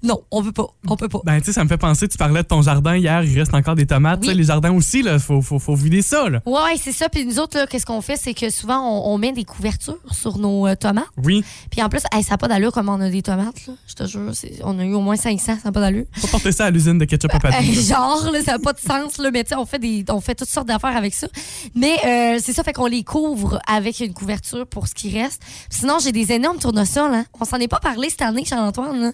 non, 0.04 0.22
on 0.32 0.44
peut 0.44 0.52
pas. 0.52 0.68
On 0.90 0.98
peut 0.98 1.08
pas. 1.08 1.22
Ben, 1.24 1.40
tu 1.40 1.46
sais, 1.46 1.54
ça 1.54 1.64
me 1.64 1.70
fait 1.70 1.78
penser, 1.78 2.10
tu 2.10 2.18
parlais 2.18 2.44
de 2.44 2.48
ton 2.48 2.62
jardin 2.62 2.98
hier, 2.98 3.24
il 3.24 3.40
reste 3.40 3.54
encore 3.54 3.76
des 3.76 3.86
tomates. 3.86 4.20
Oui. 4.22 4.34
Les 4.34 4.44
jardins 4.44 4.74
aussi, 4.74 5.02
là, 5.02 5.18
faut, 5.18 5.42
faut, 5.42 5.60
faut 5.60 5.76
vider 5.76 6.02
ça, 6.02 6.30
là. 6.30 6.42
Ouais, 6.46 6.76
c'est 6.78 6.92
ça. 6.92 7.08
Puis 7.08 7.26
nous 7.26 7.40
autres, 7.40 7.58
là, 7.58 7.68
qu'est-ce 7.68 7.86
qu'on 7.86 8.02
fait? 8.02 8.18
C'est 8.18 8.34
que 8.34 8.50
souvent, 8.50 8.80
on, 8.80 9.14
on 9.14 9.18
met 9.18 9.32
des 9.32 9.46
couvertures 9.46 9.98
sur 10.12 10.38
nos 10.38 10.68
euh, 10.68 10.76
tomates. 10.76 11.06
Oui. 11.24 11.46
Puis 11.72 11.82
en 11.82 11.88
plus, 11.88 12.02
hey, 12.12 12.22
ça 12.22 12.32
n'a 12.32 12.38
pas 12.38 12.50
d'allure 12.50 12.74
comme 12.74 12.90
on 12.90 13.00
a 13.00 13.10
des 13.10 13.22
tomates. 13.22 13.66
Là. 13.66 13.74
Je 13.88 13.94
te 13.94 14.06
jure, 14.06 14.32
on 14.64 14.78
a 14.78 14.84
eu 14.84 14.94
au 14.94 15.00
moins 15.00 15.16
500, 15.16 15.46
ça 15.46 15.56
n'a 15.64 15.72
pas 15.72 15.80
d'allure. 15.80 16.06
Faut 16.18 16.28
porter 16.28 16.52
ça 16.52 16.66
à 16.66 16.70
l'usine 16.70 16.98
de 16.98 17.06
ketchup 17.06 17.34
à 17.34 17.40
papier. 17.40 17.72
Euh, 17.72 17.76
là. 17.76 17.82
genre, 17.96 18.30
là, 18.30 18.42
ça 18.44 18.52
n'a 18.54 18.60
pas 18.60 18.74
de 18.74 18.80
sens, 18.80 19.18
là, 19.20 19.32
mais 19.32 19.46
tu 19.46 19.50
sais, 19.50 19.56
on 19.56 19.66
fait 19.66 19.80
des, 19.80 20.04
on 20.10 20.20
fait 20.20 20.36
toutes 20.36 20.50
sortes 20.50 20.68
d'affaires 20.68 20.98
avec 20.98 21.14
ça. 21.14 21.28
Mais 21.76 21.96
euh, 22.06 22.40
c'est 22.44 22.52
ça, 22.52 22.64
fait 22.64 22.74
qu'on 22.74 22.88
les 22.88 23.04
couvre 23.06 23.62
avec 23.68 24.02
une 24.02 24.14
couverture 24.14 24.68
pour 24.68 24.90
ce 24.90 24.94
qui 24.94 25.18
reste. 25.18 25.42
Sinon, 25.70 26.00
j'ai 26.04 26.12
des 26.12 26.34
énormes 26.34 26.60
tournesols. 26.60 27.14
Hein. 27.14 27.26
On 27.40 27.46
s'en 27.46 27.58
est 27.58 27.70
pas 27.70 27.80
parlé 27.80 28.10
cette 28.10 28.22
année, 28.22 28.44
Charles-Antoine. 28.44 29.00
là. 29.00 29.12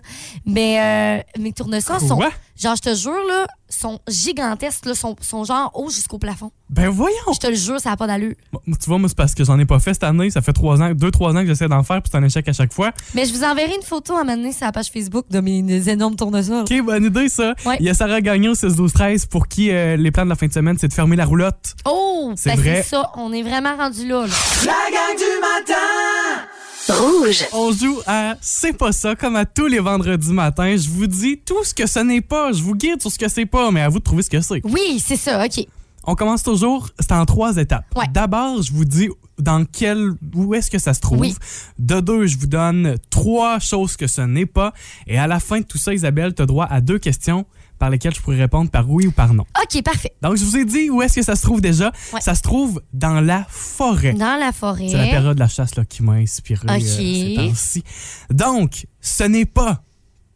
Euh, 0.79 1.19
mes 1.39 1.53
tournesols 1.53 1.99
sont, 2.01 2.15
Quoi? 2.17 2.29
genre, 2.57 2.75
je 2.75 2.81
te 2.81 2.95
jure, 2.95 3.23
là, 3.27 3.47
sont 3.69 3.99
gigantesques, 4.07 4.85
là, 4.85 4.95
sont, 4.95 5.15
sont 5.21 5.43
genre 5.43 5.71
hauts 5.73 5.89
jusqu'au 5.89 6.17
plafond. 6.17 6.51
Ben, 6.69 6.87
voyons. 6.89 7.15
Je 7.33 7.39
te 7.39 7.47
le 7.47 7.55
jure, 7.55 7.79
ça 7.79 7.89
n'a 7.89 7.97
pas 7.97 8.05
d'allure. 8.07 8.35
Bon, 8.53 8.59
Tu 8.67 8.87
vois, 8.87 8.99
moi, 8.99 9.09
c'est 9.09 9.17
parce 9.17 9.33
que 9.33 9.43
j'en 9.43 9.57
ai 9.59 9.65
pas 9.65 9.79
fait 9.79 9.93
cette 9.93 10.03
année. 10.03 10.29
Ça 10.29 10.41
fait 10.41 10.53
trois 10.53 10.81
ans, 10.81 10.91
deux, 10.93 11.09
trois 11.11 11.31
ans 11.35 11.41
que 11.41 11.47
j'essaie 11.47 11.67
d'en 11.67 11.81
faire, 11.83 12.01
puis 12.01 12.09
c'est 12.11 12.17
un 12.17 12.23
échec 12.23 12.47
à 12.47 12.53
chaque 12.53 12.73
fois. 12.73 12.91
Mais 13.15 13.25
je 13.25 13.33
vous 13.33 13.43
enverrai 13.43 13.73
une 13.75 13.81
photo 13.83 14.15
à 14.15 14.23
m'amener 14.23 14.51
sur 14.51 14.65
la 14.65 14.71
page 14.71 14.87
Facebook 14.91 15.25
de 15.29 15.39
mes 15.39 15.89
énormes 15.89 16.15
tournesols. 16.15 16.61
OK, 16.69 16.81
bonne 16.83 17.05
idée, 17.05 17.27
ça. 17.29 17.53
Ouais. 17.65 17.77
Il 17.79 17.85
y 17.85 17.89
a 17.89 17.93
Sarah 17.93 18.21
Gagnon, 18.21 18.53
6 18.55 18.75
12 18.75 18.93
13 18.93 19.25
pour 19.25 19.47
qui 19.47 19.71
euh, 19.71 19.97
les 19.97 20.11
plans 20.11 20.25
de 20.25 20.29
la 20.29 20.35
fin 20.35 20.47
de 20.47 20.53
semaine, 20.53 20.77
c'est 20.79 20.87
de 20.87 20.93
fermer 20.93 21.15
la 21.15 21.25
roulotte. 21.25 21.75
Oh, 21.85 22.33
C'est 22.35 22.51
ben, 22.55 22.59
vrai. 22.59 22.83
ça. 22.83 23.11
On 23.15 23.33
est 23.33 23.41
vraiment 23.43 23.75
rendu 23.75 24.07
là. 24.07 24.27
là. 24.27 24.33
La 24.65 24.91
gang 24.91 25.17
du 25.17 25.41
matin 25.41 26.45
Rouge. 26.89 27.45
On 27.53 27.71
joue 27.71 27.99
à 28.07 28.35
C'est 28.41 28.73
pas 28.73 28.91
ça, 28.91 29.15
comme 29.15 29.35
à 29.35 29.45
tous 29.45 29.67
les 29.67 29.79
vendredis 29.79 30.31
matins. 30.31 30.75
Je 30.75 30.89
vous 30.89 31.07
dis 31.07 31.37
tout 31.37 31.63
ce 31.63 31.73
que 31.73 31.87
ce 31.87 31.99
n'est 31.99 32.21
pas. 32.21 32.51
Je 32.51 32.63
vous 32.63 32.75
guide 32.75 33.01
sur 33.01 33.11
ce 33.11 33.19
que 33.19 33.27
c'est 33.27 33.45
pas, 33.45 33.69
mais 33.71 33.81
à 33.81 33.89
vous 33.89 33.99
de 33.99 34.03
trouver 34.03 34.23
ce 34.23 34.29
que 34.29 34.41
c'est. 34.41 34.61
Oui, 34.63 35.01
c'est 35.03 35.15
ça. 35.15 35.45
OK. 35.45 35.65
On 36.05 36.15
commence 36.15 36.43
toujours, 36.43 36.89
c'est 36.99 37.11
en 37.11 37.25
trois 37.25 37.57
étapes. 37.57 37.85
Ouais. 37.95 38.05
D'abord, 38.11 38.61
je 38.63 38.71
vous 38.71 38.85
dis 38.85 39.09
dans 39.37 39.65
quel, 39.65 40.11
où 40.33 40.55
est-ce 40.55 40.71
que 40.71 40.79
ça 40.79 40.93
se 40.93 41.01
trouve. 41.01 41.19
Oui. 41.19 41.35
De 41.77 41.99
deux, 41.99 42.25
je 42.25 42.37
vous 42.37 42.47
donne 42.47 42.95
trois 43.09 43.59
choses 43.59 43.95
que 43.95 44.07
ce 44.07 44.21
n'est 44.21 44.45
pas. 44.45 44.73
Et 45.05 45.19
à 45.19 45.27
la 45.27 45.39
fin 45.39 45.59
de 45.59 45.65
tout 45.65 45.77
ça, 45.77 45.93
Isabelle, 45.93 46.33
tu 46.33 46.41
as 46.41 46.45
droit 46.45 46.65
à 46.69 46.81
deux 46.81 46.97
questions 46.97 47.45
par 47.79 47.89
lesquelles 47.89 48.13
je 48.13 48.21
pourrais 48.21 48.37
répondre 48.37 48.69
par 48.69 48.89
oui 48.89 49.07
ou 49.07 49.11
par 49.11 49.33
non. 49.33 49.45
OK, 49.63 49.81
parfait. 49.83 50.13
Donc, 50.21 50.35
je 50.35 50.43
vous 50.45 50.57
ai 50.57 50.65
dit 50.65 50.89
où 50.89 51.01
est-ce 51.01 51.15
que 51.15 51.21
ça 51.23 51.35
se 51.35 51.41
trouve 51.41 51.61
déjà. 51.61 51.91
Ouais. 52.13 52.21
Ça 52.21 52.35
se 52.35 52.41
trouve 52.41 52.81
dans 52.93 53.21
la 53.21 53.45
forêt. 53.49 54.13
Dans 54.13 54.37
la 54.39 54.51
forêt. 54.51 54.89
C'est 54.89 54.97
la 54.97 55.07
période 55.07 55.35
de 55.35 55.39
la 55.39 55.47
chasse 55.47 55.75
là, 55.75 55.85
qui 55.85 56.03
m'a 56.03 56.13
inspiré 56.13 56.67
euh, 56.69 56.75
Ok. 56.75 56.81
ces 56.81 57.33
temps-ci. 57.37 57.83
Donc, 58.29 58.85
ce 59.01 59.23
n'est 59.23 59.45
pas 59.45 59.81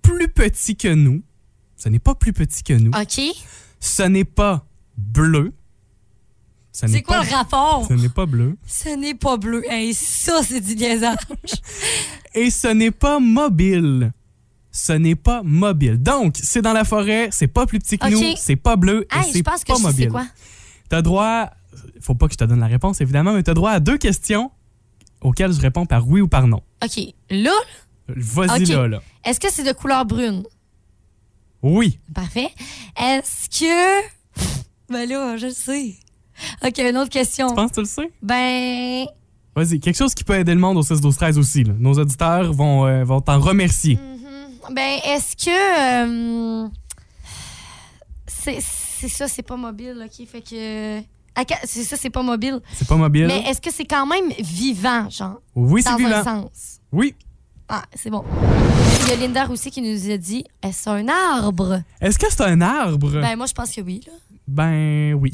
plus 0.01 0.30
petit 0.30 0.75
que 0.75 0.88
nous. 0.94 1.22
Ce 1.75 1.90
n'est 1.90 2.00
pas 2.00 2.16
plus 2.16 2.31
petit 2.34 2.63
que 2.63 2.74
nous. 2.74 2.92
OK. 2.92 3.22
Ce 3.80 4.04
n'est 4.04 4.24
pas 4.25 4.66
bleu. 4.98 5.54
C'est 6.72 7.01
quoi 7.03 7.18
pas- 7.18 7.24
le 7.24 7.29
rapport? 7.29 7.86
Ce 7.88 7.94
n'est 7.94 8.10
pas 8.10 8.25
bleu. 8.25 8.58
Ce 8.65 8.89
n'est 8.98 9.13
pas 9.13 9.38
bleu. 9.38 9.62
Hey, 9.70 9.94
ça, 9.94 10.41
c'est 10.44 10.60
du 10.62 10.75
niaisage. 10.75 11.18
Et 12.34 12.50
ce 12.50 12.68
n'est 12.68 12.89
pas 12.91 13.20
mobile. 13.20 14.12
Ce 14.75 14.92
n'est 14.92 15.13
pas 15.15 15.42
mobile. 15.44 16.01
Donc, 16.01 16.36
c'est 16.42 16.63
dans 16.63 16.74
la 16.74 16.84
forêt, 16.84 17.30
c'est 17.32 17.48
pas 17.48 17.65
plus 17.68 17.77
petit 17.80 17.98
que 18.00 18.08
nous, 18.10 18.36
c'est 18.38 18.56
pas 18.56 18.75
bleu 18.75 19.06
et 19.13 19.18
hey, 19.18 19.24
je 19.27 19.32
c'est 19.34 19.39
que 19.42 19.46
pas 19.46 19.58
sais 19.58 19.80
mobile. 19.82 20.10
quoi. 20.10 20.25
T'as 20.89 21.01
droit, 21.03 21.50
faut 22.01 22.15
pas 22.15 22.25
que 22.27 22.34
je 22.34 22.39
te 22.39 22.44
donne 22.44 22.60
la 22.60 22.65
réponse 22.68 23.00
évidemment, 23.00 23.34
mais 23.34 23.44
t'as 23.44 23.53
droit 23.53 23.70
à 23.72 23.80
deux 23.80 23.98
questions 24.00 24.50
auxquelles 25.22 25.53
je 25.53 25.62
réponds 25.62 25.86
par 25.86 26.08
oui 26.08 26.22
ou 26.22 26.27
par 26.27 26.48
non. 26.48 26.62
OK. 26.84 27.00
Là, 27.30 27.51
Vas-y 28.08 28.65
là, 28.65 28.88
là. 28.88 29.01
est-ce 29.24 29.39
que 29.39 29.51
c'est 29.51 29.63
de 29.63 29.72
couleur 29.74 30.06
brune? 30.06 30.44
Oui. 31.62 32.00
Parfait. 32.13 32.50
Est-ce 33.00 33.48
que. 33.50 34.08
Ben 34.89 35.08
là, 35.08 35.38
je 35.38 35.46
le 35.46 35.51
sais. 35.53 35.96
OK, 36.65 36.77
une 36.80 36.98
autre 36.98 37.10
question. 37.10 37.48
Tu 37.50 37.56
penses 37.56 37.70
que 37.70 37.75
tu 37.75 37.80
le 37.82 37.86
sais? 37.86 38.12
Ben. 38.22 39.06
Vas-y, 39.56 39.80
quelque 39.80 39.96
chose 39.96 40.13
qui 40.13 40.24
peut 40.24 40.34
aider 40.36 40.53
le 40.53 40.60
monde 40.60 40.77
au 40.77 40.84
6 40.84 41.00
12 41.00 41.15
13 41.15 41.38
aussi. 41.38 41.63
là. 41.63 41.74
Nos 41.80 41.94
auditeurs 41.94 42.51
vont, 42.53 42.86
euh, 42.86 43.03
vont 43.03 43.22
t'en 43.22 43.39
remercier. 43.39 43.98
Ben, 44.72 45.00
est-ce 45.05 45.36
que. 45.36 46.65
euh, 46.65 46.67
c'est 48.27 48.62
ça, 49.10 49.27
c'est 49.27 49.43
pas 49.43 49.58
mobile, 49.58 50.05
OK? 50.05 50.27
Fait 50.27 50.41
que. 50.41 51.01
C'est 51.65 51.84
ça, 51.84 51.98
c'est 51.98 52.10
pas 52.10 52.22
mobile. 52.22 52.62
C'est 52.74 52.88
pas 52.88 52.96
mobile? 52.96 53.25
Mais 53.27 53.41
est-ce 53.50 53.60
que 53.60 53.72
c'est 53.72 53.86
quand 53.86 54.05
même 54.05 54.29
vivant, 54.39 55.10
genre? 55.10 55.41
oui, 55.55 55.82
c'est 55.82 55.89
dans 55.89 55.98
vivant. 55.98 56.12
un 56.17 56.24
sens. 56.24 56.79
Oui. 56.91 57.15
Ah, 57.67 57.84
c'est 57.96 58.10
bon. 58.10 58.24
Il 59.03 59.10
y 59.10 59.12
a 59.13 59.15
Linda 59.15 59.50
aussi 59.50 59.72
qui 59.72 59.82
nous 59.82 60.12
a 60.12 60.17
dit 60.17 60.46
est-ce 60.62 60.89
un 60.89 61.08
arbre? 61.08 61.82
Est-ce 62.00 62.20
que 62.20 62.27
c'est 62.29 62.41
un 62.43 62.62
arbre? 62.62 63.10
Ben, 63.20 63.36
moi, 63.36 63.48
je 63.48 63.53
pense 63.53 63.72
que 63.72 63.82
oui. 63.82 64.01
Là. 64.05 64.13
Ben 64.48 65.13
oui. 65.15 65.32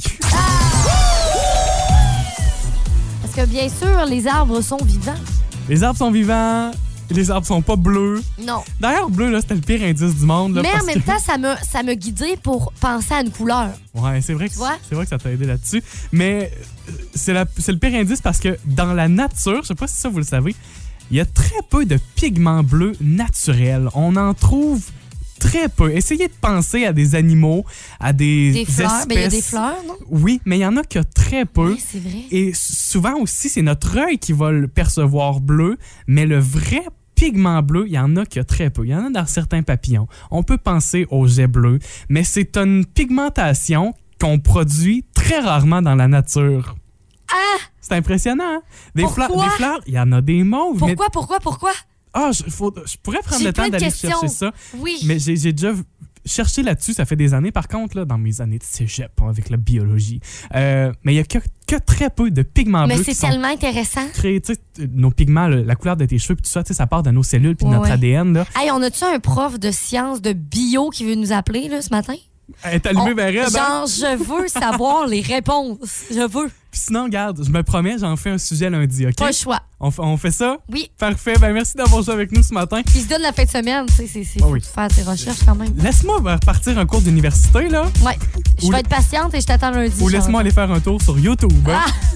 Parce 3.21 3.35
que 3.35 3.45
bien 3.45 3.67
sûr, 3.67 4.05
les 4.05 4.25
arbres 4.27 4.61
sont 4.61 4.77
vivants. 4.77 5.13
Les 5.67 5.83
arbres 5.83 5.97
sont 5.97 6.11
vivants. 6.11 6.71
Les 7.11 7.31
arbres 7.31 7.47
sont 7.47 7.61
pas 7.61 7.75
bleus. 7.75 8.21
Non. 8.45 8.61
D'ailleurs, 8.79 9.09
bleu, 9.09 9.31
là, 9.31 9.41
c'était 9.41 9.55
le 9.55 9.61
pire 9.61 9.81
indice 9.83 10.15
du 10.15 10.25
monde. 10.25 10.55
là, 10.55 10.61
Mais 10.61 10.69
en 10.79 10.85
même 10.85 10.95
que- 11.01 11.05
temps, 11.07 11.19
ça 11.19 11.37
me, 11.37 11.53
ça 11.69 11.81
me 11.83 11.93
guidait 11.95 12.37
pour 12.37 12.71
penser 12.79 13.13
à 13.15 13.21
une 13.21 13.31
couleur. 13.31 13.69
Ouais, 13.95 14.21
c'est 14.21 14.33
vrai, 14.33 14.47
que- 14.47 14.55
c'est 14.55 14.93
vrai 14.95 15.05
que 15.05 15.09
ça 15.09 15.17
t'a 15.17 15.31
aidé 15.31 15.45
là-dessus. 15.45 15.81
Mais 16.11 16.51
euh, 16.89 16.91
c'est 17.15 17.33
la- 17.33 17.45
c'est 17.57 17.71
le 17.71 17.79
pire 17.79 17.95
indice 17.95 18.21
parce 18.21 18.39
que 18.39 18.57
dans 18.65 18.93
la 18.93 19.07
nature, 19.07 19.61
je 19.63 19.67
sais 19.69 19.75
pas 19.75 19.87
si 19.87 19.95
ça 19.95 20.09
vous 20.09 20.19
le 20.19 20.23
savez, 20.23 20.55
il 21.09 21.17
y 21.17 21.19
a 21.19 21.25
très 21.25 21.61
peu 21.69 21.85
de 21.85 21.97
pigments 22.15 22.61
bleus 22.63 22.93
naturels. 23.01 23.89
On 23.95 24.15
en 24.15 24.33
trouve 24.35 24.83
très 25.39 25.69
peu. 25.69 25.89
Essayez 25.95 26.27
de 26.27 26.33
penser 26.41 26.85
à 26.85 26.91
des 26.93 27.15
animaux, 27.15 27.65
à 27.99 28.11
des, 28.13 28.51
Des 28.51 28.65
fleurs. 28.65 29.07
Ben, 29.07 29.15
il 29.17 29.21
y 29.21 29.23
a 29.23 29.29
des 29.29 29.41
fleurs, 29.41 29.81
non? 29.87 29.95
Oui, 30.09 30.41
mais 30.45 30.57
il 30.57 30.61
y 30.61 30.65
en 30.65 30.75
a 30.77 30.83
que 30.83 30.99
très 30.99 31.45
peu. 31.45 31.71
Oui, 31.73 31.81
c'est 31.83 31.99
vrai. 32.03 32.23
Et 32.29 32.51
souvent 32.53 33.15
aussi, 33.21 33.47
c'est 33.49 33.61
notre 33.61 33.97
œil 33.97 34.19
qui 34.19 34.33
va 34.33 34.51
le 34.51 34.67
percevoir 34.67 35.39
bleu, 35.39 35.77
mais 36.07 36.25
le 36.25 36.39
vrai 36.39 36.83
pigment 37.19 37.61
bleu, 37.61 37.83
il 37.87 37.93
y 37.93 37.99
en 37.99 38.15
a 38.15 38.25
que 38.25 38.39
très 38.39 38.69
peu. 38.69 38.85
Il 38.85 38.89
y 38.91 38.95
en 38.95 39.05
a 39.07 39.09
dans 39.09 39.25
certains 39.25 39.61
papillons. 39.61 40.07
On 40.31 40.41
peut 40.43 40.57
penser 40.57 41.05
au 41.09 41.27
jet 41.27 41.47
bleu, 41.47 41.79
mais 42.07 42.23
c'est 42.23 42.55
une 42.57 42.85
pigmentation 42.85 43.93
qu'on 44.21 44.39
produit 44.39 45.05
très 45.13 45.39
rarement 45.39 45.81
dans 45.81 45.95
la 45.95 46.07
nature. 46.07 46.75
Ah! 47.31 47.57
C'est 47.81 47.93
impressionnant. 47.95 48.43
hein? 48.47 48.61
Des 48.95 49.03
Pourquoi? 49.03 49.27
fleurs, 49.27 49.43
des 49.43 49.49
fleurs, 49.51 49.79
il 49.87 49.93
y 49.95 49.99
en 49.99 50.11
a 50.13 50.21
des 50.21 50.43
mauves. 50.43 50.81
mais- 50.81 50.95
Pourquoi, 50.95 51.09
pourquoi, 51.11 51.39
pourquoi? 51.39 51.71
Ah, 52.13 52.31
je, 52.33 52.43
faut- 52.49 52.73
je 52.85 52.97
pourrais 53.03 53.19
prendre 53.19 53.43
le 53.43 53.53
temps 53.53 53.67
d'aller 53.69 53.91
chercher 53.91 54.27
ça. 54.29 54.51
Oui. 54.77 54.97
Mais 55.05 55.19
j'ai 55.19 55.35
j'ai 55.35 55.53
déjà 55.53 55.73
cherché 56.29 56.63
là-dessus, 56.63 56.93
ça 56.93 57.05
fait 57.05 57.15
des 57.15 57.33
années. 57.33 57.51
Par 57.51 57.67
contre, 57.67 57.97
là, 57.97 58.05
dans 58.05 58.17
mes 58.17 58.41
années 58.41 58.57
de 58.59 58.63
cégep 58.63 59.11
hein, 59.21 59.29
avec 59.29 59.49
la 59.49 59.57
biologie, 59.57 60.19
euh, 60.55 60.91
mais 61.03 61.13
il 61.13 61.17
y 61.17 61.19
a 61.19 61.23
que, 61.23 61.39
que 61.67 61.75
très 61.77 62.09
peu 62.09 62.31
de 62.31 62.41
pigments 62.41 62.87
Mais 62.87 62.95
bleus 62.95 63.03
c'est 63.05 63.27
tellement 63.27 63.47
intéressant. 63.49 64.07
créés. 64.13 64.41
Nos 64.93 65.11
pigments, 65.11 65.47
la 65.47 65.75
couleur 65.75 65.97
de 65.97 66.05
tes 66.05 66.17
cheveux, 66.17 66.35
puis 66.35 66.43
tout 66.43 66.49
ça, 66.49 66.63
tu 66.63 66.69
sais, 66.69 66.73
ça 66.73 66.87
part 66.87 67.03
de 67.03 67.11
nos 67.11 67.23
cellules 67.23 67.55
puis 67.55 67.65
de 67.65 67.71
Ouais, 67.71 67.77
notre. 67.77 67.91
ADN. 67.91 68.33
Là. 68.33 68.45
Hey, 68.57 68.71
on 68.71 68.81
a-tu 68.81 69.03
un 69.03 69.19
prof 69.19 69.59
de 69.59 69.71
sciences, 69.71 70.21
de 70.21 70.33
bio 70.33 70.89
qui 70.89 71.05
veut 71.05 71.15
nous 71.15 71.31
appeler 71.33 71.67
là, 71.67 71.81
ce 71.81 71.89
matin? 71.89 72.15
Elle 72.63 72.75
est 72.75 72.85
allumée 72.85 73.13
vers 73.13 73.27
elle, 73.29 73.39
hein? 73.39 73.49
Genre, 73.49 73.87
je 73.87 74.17
veux 74.23 74.47
savoir 74.47 75.07
les 75.07 75.21
réponses. 75.21 75.77
Je 76.11 76.27
veux. 76.27 76.49
Puis 76.71 76.81
sinon, 76.85 77.05
regarde, 77.05 77.43
je 77.43 77.49
me 77.49 77.63
promets, 77.63 77.97
j'en 77.99 78.15
fais 78.15 78.29
un 78.29 78.37
sujet 78.37 78.69
lundi, 78.69 79.05
OK? 79.07 79.15
Pas 79.15 79.27
le 79.27 79.33
choix. 79.33 79.59
On, 79.79 79.89
fait- 79.89 80.01
on 80.03 80.17
fait 80.17 80.29
ça? 80.31 80.57
Oui. 80.71 80.91
Parfait. 80.99 81.33
Ben, 81.39 81.51
merci 81.51 81.73
d'avoir 81.75 82.03
joué 82.03 82.13
avec 82.13 82.31
nous 82.31 82.43
ce 82.43 82.53
matin. 82.53 82.81
Puis 82.85 82.99
se 83.01 83.07
donne 83.07 83.23
la 83.23 83.31
fin 83.33 83.43
de 83.43 83.49
semaine. 83.49 83.85
tu 83.87 83.95
sais, 83.95 84.07
C'est 84.07 84.23
c'est 84.23 84.39
Ah 84.43 84.47
oui. 84.47 84.61
faire 84.61 84.87
tes 84.87 85.01
recherches 85.01 85.43
quand 85.45 85.55
même. 85.55 85.73
Laisse-moi 85.77 86.17
repartir 86.17 86.77
un 86.77 86.85
cours 86.85 87.01
d'université, 87.01 87.69
là. 87.69 87.85
Ouais. 88.05 88.17
Je 88.61 88.67
Ou 88.67 88.71
vais 88.71 88.81
être 88.81 88.89
patiente 88.89 89.33
et 89.33 89.41
je 89.41 89.47
t'attends 89.47 89.71
lundi. 89.71 89.95
Ou 90.01 90.09
laisse-moi 90.09 90.41
aller 90.41 90.51
faire 90.51 90.69
un 90.71 90.79
tour 90.79 91.01
sur 91.01 91.17
YouTube. 91.17 91.51
hein? 91.67 91.81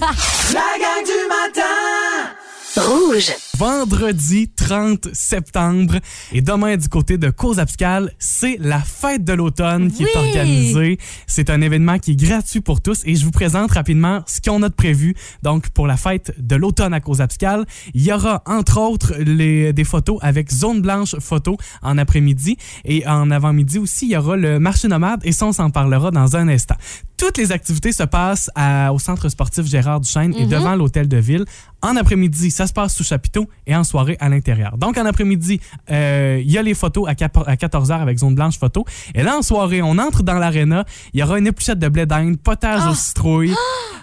La 0.52 0.60
gang 0.78 1.04
du 1.04 1.28
matin 1.28 2.30
Rouge. 2.76 3.32
Vendredi 3.56 4.48
30 4.48 5.08
septembre. 5.12 5.96
Et 6.32 6.42
demain, 6.42 6.76
du 6.76 6.88
côté 6.88 7.18
de 7.18 7.30
Cause 7.30 7.58
Abscale, 7.58 8.10
c'est 8.18 8.56
la 8.60 8.80
fête 8.80 9.24
de 9.24 9.32
l'automne 9.32 9.90
qui 9.90 10.04
est 10.04 10.16
organisée. 10.16 10.98
C'est 11.26 11.50
un 11.50 11.60
événement 11.60 11.98
qui 11.98 12.12
est 12.12 12.16
gratuit 12.16 12.60
pour 12.60 12.80
tous 12.80 13.02
et 13.04 13.14
je 13.14 13.24
vous 13.24 13.30
présente 13.30 13.70
rapidement 13.72 14.22
ce 14.26 14.40
qu'on 14.40 14.62
a 14.62 14.68
de 14.68 14.74
prévu. 14.74 15.14
Donc, 15.42 15.68
pour 15.70 15.86
la 15.86 15.96
fête 15.96 16.34
de 16.38 16.56
l'automne 16.56 16.94
à 16.94 17.00
Cause 17.00 17.20
Abscale, 17.20 17.64
il 17.94 18.02
y 18.02 18.12
aura 18.12 18.42
entre 18.46 18.78
autres 18.80 19.14
les, 19.18 19.72
des 19.72 19.84
photos 19.84 20.18
avec 20.22 20.50
Zone 20.52 20.80
Blanche 20.80 21.16
Photo 21.20 21.56
en 21.82 21.96
après-midi 21.98 22.56
et 22.84 23.06
en 23.06 23.30
avant-midi 23.30 23.78
aussi, 23.78 24.06
il 24.06 24.12
y 24.12 24.16
aura 24.16 24.36
le 24.36 24.58
marché 24.58 24.88
nomade 24.88 25.20
et 25.24 25.32
ça, 25.32 25.46
on 25.46 25.52
s'en 25.52 25.70
parlera 25.70 26.10
dans 26.10 26.36
un 26.36 26.48
instant. 26.48 26.76
Toutes 27.16 27.38
les 27.38 27.52
activités 27.52 27.92
se 27.92 28.02
passent 28.02 28.50
à- 28.56 28.92
au 28.92 28.98
centre 28.98 29.28
sportif 29.28 29.64
Gérard 29.66 30.00
Duchesne 30.00 30.34
et 30.34 30.46
devant 30.46 30.74
l'hôtel 30.74 31.08
de 31.08 31.16
ville. 31.16 31.44
En 31.80 31.96
après-midi, 31.96 32.50
ça 32.50 32.66
se 32.66 32.72
passe 32.72 32.94
sous 32.94 33.04
chapiteau 33.04 33.43
et 33.66 33.74
en 33.76 33.84
soirée 33.84 34.16
à 34.20 34.28
l'intérieur. 34.28 34.76
Donc, 34.78 34.98
en 34.98 35.04
après-midi, 35.06 35.60
euh, 35.90 36.40
il 36.44 36.50
y 36.50 36.58
a 36.58 36.62
les 36.62 36.74
photos 36.74 37.08
à, 37.08 37.14
cap- 37.14 37.44
à 37.46 37.54
14h 37.56 37.92
avec 38.00 38.18
zone 38.18 38.34
blanche 38.34 38.58
photo. 38.58 38.84
Et 39.14 39.22
là, 39.22 39.36
en 39.36 39.42
soirée, 39.42 39.82
on 39.82 39.98
entre 39.98 40.22
dans 40.22 40.38
l'aréna. 40.38 40.84
Il 41.12 41.20
y 41.20 41.22
aura 41.22 41.38
une 41.38 41.46
épluchette 41.46 41.78
de 41.78 41.88
blé 41.88 42.06
d'Inde, 42.06 42.38
potage 42.38 42.86
aux 42.86 42.94
citrouilles. 42.94 43.54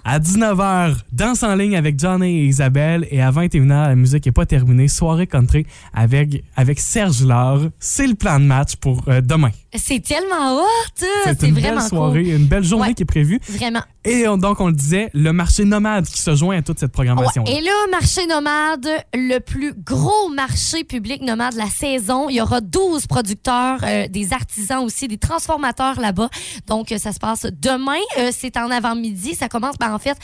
À 0.03 0.19
19h, 0.19 0.95
danse 1.11 1.43
en 1.43 1.55
ligne 1.55 1.75
avec 1.75 1.99
Johnny 1.99 2.39
et 2.39 2.45
Isabelle. 2.45 3.07
Et 3.11 3.21
à 3.21 3.31
21h, 3.31 3.67
la 3.89 3.95
musique 3.95 4.25
n'est 4.25 4.31
pas 4.31 4.45
terminée. 4.45 4.87
Soirée 4.87 5.27
country 5.27 5.65
avec, 5.93 6.43
avec 6.55 6.79
Serge 6.79 7.23
Lard. 7.23 7.61
C'est 7.79 8.07
le 8.07 8.15
plan 8.15 8.39
de 8.39 8.45
match 8.45 8.75
pour 8.77 9.03
euh, 9.07 9.21
demain. 9.21 9.51
C'est 9.73 10.01
tellement 10.03 10.57
hot! 10.57 10.65
C'est 10.95 11.05
C'est 11.39 11.47
une 11.47 11.53
vraiment 11.53 11.79
belle 11.79 11.87
soirée, 11.89 12.23
cool. 12.23 12.33
une 12.33 12.45
belle 12.45 12.63
journée 12.63 12.87
Ouais. 12.89 12.93
qui 12.93 13.03
est 13.03 13.05
prévue. 13.05 13.39
Vraiment. 13.47 13.81
Et 14.03 14.27
on- 14.27 14.37
donc, 14.37 14.59
on 14.59 14.67
le 14.67 14.73
disait, 14.73 15.09
le 15.13 15.31
marché 15.31 15.63
nomade 15.63 16.05
qui 16.07 16.19
se 16.19 16.35
joint 16.35 16.57
à 16.57 16.61
toute 16.61 16.79
cette 16.79 16.91
programmation. 16.91 17.43
Ouais. 17.43 17.53
Et 17.57 17.61
là, 17.61 17.71
marché 17.91 18.25
nomade, 18.25 18.87
le 19.13 19.37
plus 19.39 19.73
gros 19.75 20.27
marché 20.35 20.83
public 20.83 21.21
nomade 21.21 21.53
de 21.53 21.59
la 21.59 21.67
saison. 21.67 22.27
Il 22.27 22.35
y 22.35 22.41
aura 22.41 22.59
12 22.61 23.05
producteurs, 23.07 23.79
euh, 23.83 24.07
des 24.07 24.33
artisans 24.33 24.83
aussi, 24.83 25.07
des 25.07 25.17
transformateurs 25.19 25.99
là-bas. 26.01 26.29
Donc, 26.67 26.91
euh, 26.91 26.97
ça 26.97 27.13
se 27.13 27.19
passe 27.19 27.45
demain. 27.61 27.93
Euh, 28.17 28.31
c'est 28.35 28.57
en 28.57 28.71
avant-midi. 28.71 29.35
Ça 29.35 29.47
commence, 29.49 29.77
ben, 29.79 29.93
en 29.93 29.99
fait, 29.99 30.17